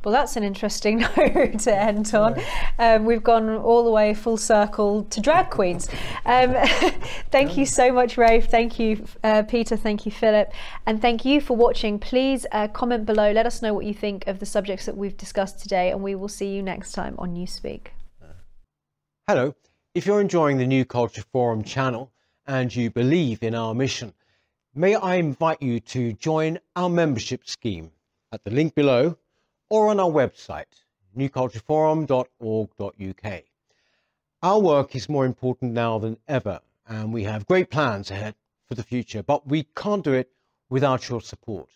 Well, 0.04 0.12
that's 0.12 0.36
an 0.36 0.44
interesting 0.44 0.98
note 1.16 1.58
to 1.60 1.76
end 1.76 2.14
on. 2.14 2.40
Um, 2.78 3.04
we've 3.04 3.22
gone 3.22 3.48
all 3.50 3.84
the 3.84 3.90
way 3.90 4.14
full 4.14 4.36
circle 4.36 5.04
to 5.04 5.20
drag 5.20 5.50
queens. 5.50 5.88
Um, 6.24 6.54
thank 7.30 7.56
you 7.56 7.66
so 7.66 7.92
much, 7.92 8.16
Rafe. 8.16 8.46
Thank 8.46 8.78
you, 8.78 9.04
uh, 9.24 9.42
Peter. 9.42 9.76
Thank 9.76 10.06
you, 10.06 10.12
Philip. 10.12 10.52
And 10.86 11.02
thank 11.02 11.24
you 11.24 11.40
for 11.40 11.56
watching. 11.56 11.98
Please 11.98 12.46
uh, 12.52 12.68
comment 12.68 13.06
below. 13.06 13.32
Let 13.32 13.46
us 13.46 13.62
know 13.62 13.74
what 13.74 13.84
you 13.84 13.94
think 13.94 14.26
of 14.26 14.38
the 14.38 14.46
subjects 14.46 14.86
that 14.86 14.96
we've 14.96 15.16
discussed 15.16 15.60
today, 15.60 15.90
and 15.90 16.02
we 16.02 16.14
will 16.14 16.28
see 16.28 16.54
you 16.54 16.62
next 16.62 16.92
time 16.92 17.14
on 17.18 17.34
Newspeak. 17.34 17.88
Hello. 19.28 19.54
If 19.96 20.06
you're 20.06 20.20
enjoying 20.20 20.58
the 20.58 20.66
New 20.66 20.84
Culture 20.84 21.24
Forum 21.32 21.64
channel 21.64 22.12
and 22.46 22.72
you 22.74 22.90
believe 22.90 23.42
in 23.42 23.54
our 23.54 23.74
mission, 23.74 24.12
may 24.74 24.94
I 24.94 25.16
invite 25.16 25.60
you 25.60 25.80
to 25.80 26.12
join 26.12 26.58
our 26.76 26.88
membership 26.88 27.48
scheme 27.48 27.90
at 28.30 28.44
the 28.44 28.50
link 28.50 28.74
below 28.74 29.16
or 29.68 29.88
on 29.88 30.00
our 30.00 30.10
website, 30.10 30.84
newcultureforum.org.uk. 31.16 33.42
Our 34.42 34.60
work 34.60 34.94
is 34.94 35.08
more 35.08 35.24
important 35.24 35.72
now 35.72 35.98
than 35.98 36.18
ever, 36.28 36.60
and 36.86 37.12
we 37.12 37.24
have 37.24 37.46
great 37.46 37.70
plans 37.70 38.10
ahead 38.10 38.34
for 38.66 38.74
the 38.74 38.82
future, 38.82 39.22
but 39.22 39.46
we 39.46 39.64
can't 39.74 40.04
do 40.04 40.12
it 40.12 40.30
without 40.68 41.08
your 41.08 41.20
support. 41.20 41.70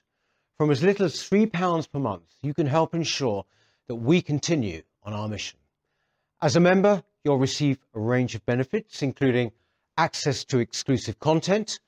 From 0.59 0.71
as 0.71 0.83
little 0.83 1.07
as 1.07 1.15
£3 1.15 1.91
per 1.91 1.99
month, 1.99 2.35
you 2.43 2.53
can 2.53 2.67
help 2.67 2.95
ensure 2.95 3.47
that 3.89 3.95
we 3.95 4.21
continue 4.21 4.83
on 5.03 5.15
our 5.15 5.27
mission. 5.27 5.59
As 6.43 6.55
a 6.55 6.61
member, 6.61 7.03
you'll 7.25 7.39
receive 7.39 7.79
a 7.95 8.01
range 8.01 8.35
of 8.35 8.45
benefits, 8.45 9.03
including 9.03 9.53
access 9.97 10.45
to 10.45 10.59
exclusive 10.59 11.19
content, 11.19 11.81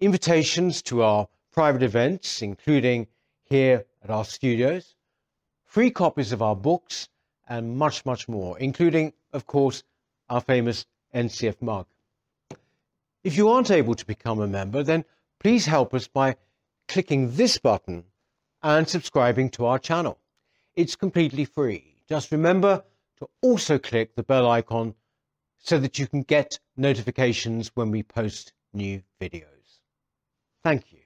invitations 0.00 0.82
to 0.82 1.02
our 1.02 1.28
private 1.52 1.82
events, 1.82 2.42
including 2.42 3.06
here 3.44 3.84
at 4.02 4.10
our 4.10 4.24
studios, 4.24 4.95
free 5.76 5.90
copies 5.90 6.32
of 6.32 6.40
our 6.40 6.56
books, 6.56 7.10
and 7.50 7.76
much, 7.76 8.06
much 8.06 8.30
more, 8.30 8.58
including, 8.58 9.12
of 9.34 9.46
course, 9.46 9.82
our 10.30 10.40
famous 10.40 10.86
NCF 11.14 11.60
mug. 11.60 11.84
If 13.22 13.36
you 13.36 13.50
aren't 13.50 13.70
able 13.70 13.94
to 13.94 14.06
become 14.06 14.40
a 14.40 14.46
member, 14.46 14.82
then 14.82 15.04
please 15.38 15.66
help 15.66 15.92
us 15.92 16.08
by 16.08 16.36
clicking 16.88 17.36
this 17.36 17.58
button 17.58 18.04
and 18.62 18.88
subscribing 18.88 19.50
to 19.50 19.66
our 19.66 19.78
channel. 19.78 20.18
It's 20.76 20.96
completely 20.96 21.44
free. 21.44 21.98
Just 22.08 22.32
remember 22.32 22.82
to 23.18 23.28
also 23.42 23.78
click 23.78 24.14
the 24.14 24.22
bell 24.22 24.50
icon 24.50 24.94
so 25.58 25.78
that 25.78 25.98
you 25.98 26.06
can 26.06 26.22
get 26.22 26.58
notifications 26.78 27.70
when 27.74 27.90
we 27.90 28.02
post 28.02 28.54
new 28.72 29.02
videos. 29.20 29.82
Thank 30.64 30.86
you. 30.90 31.00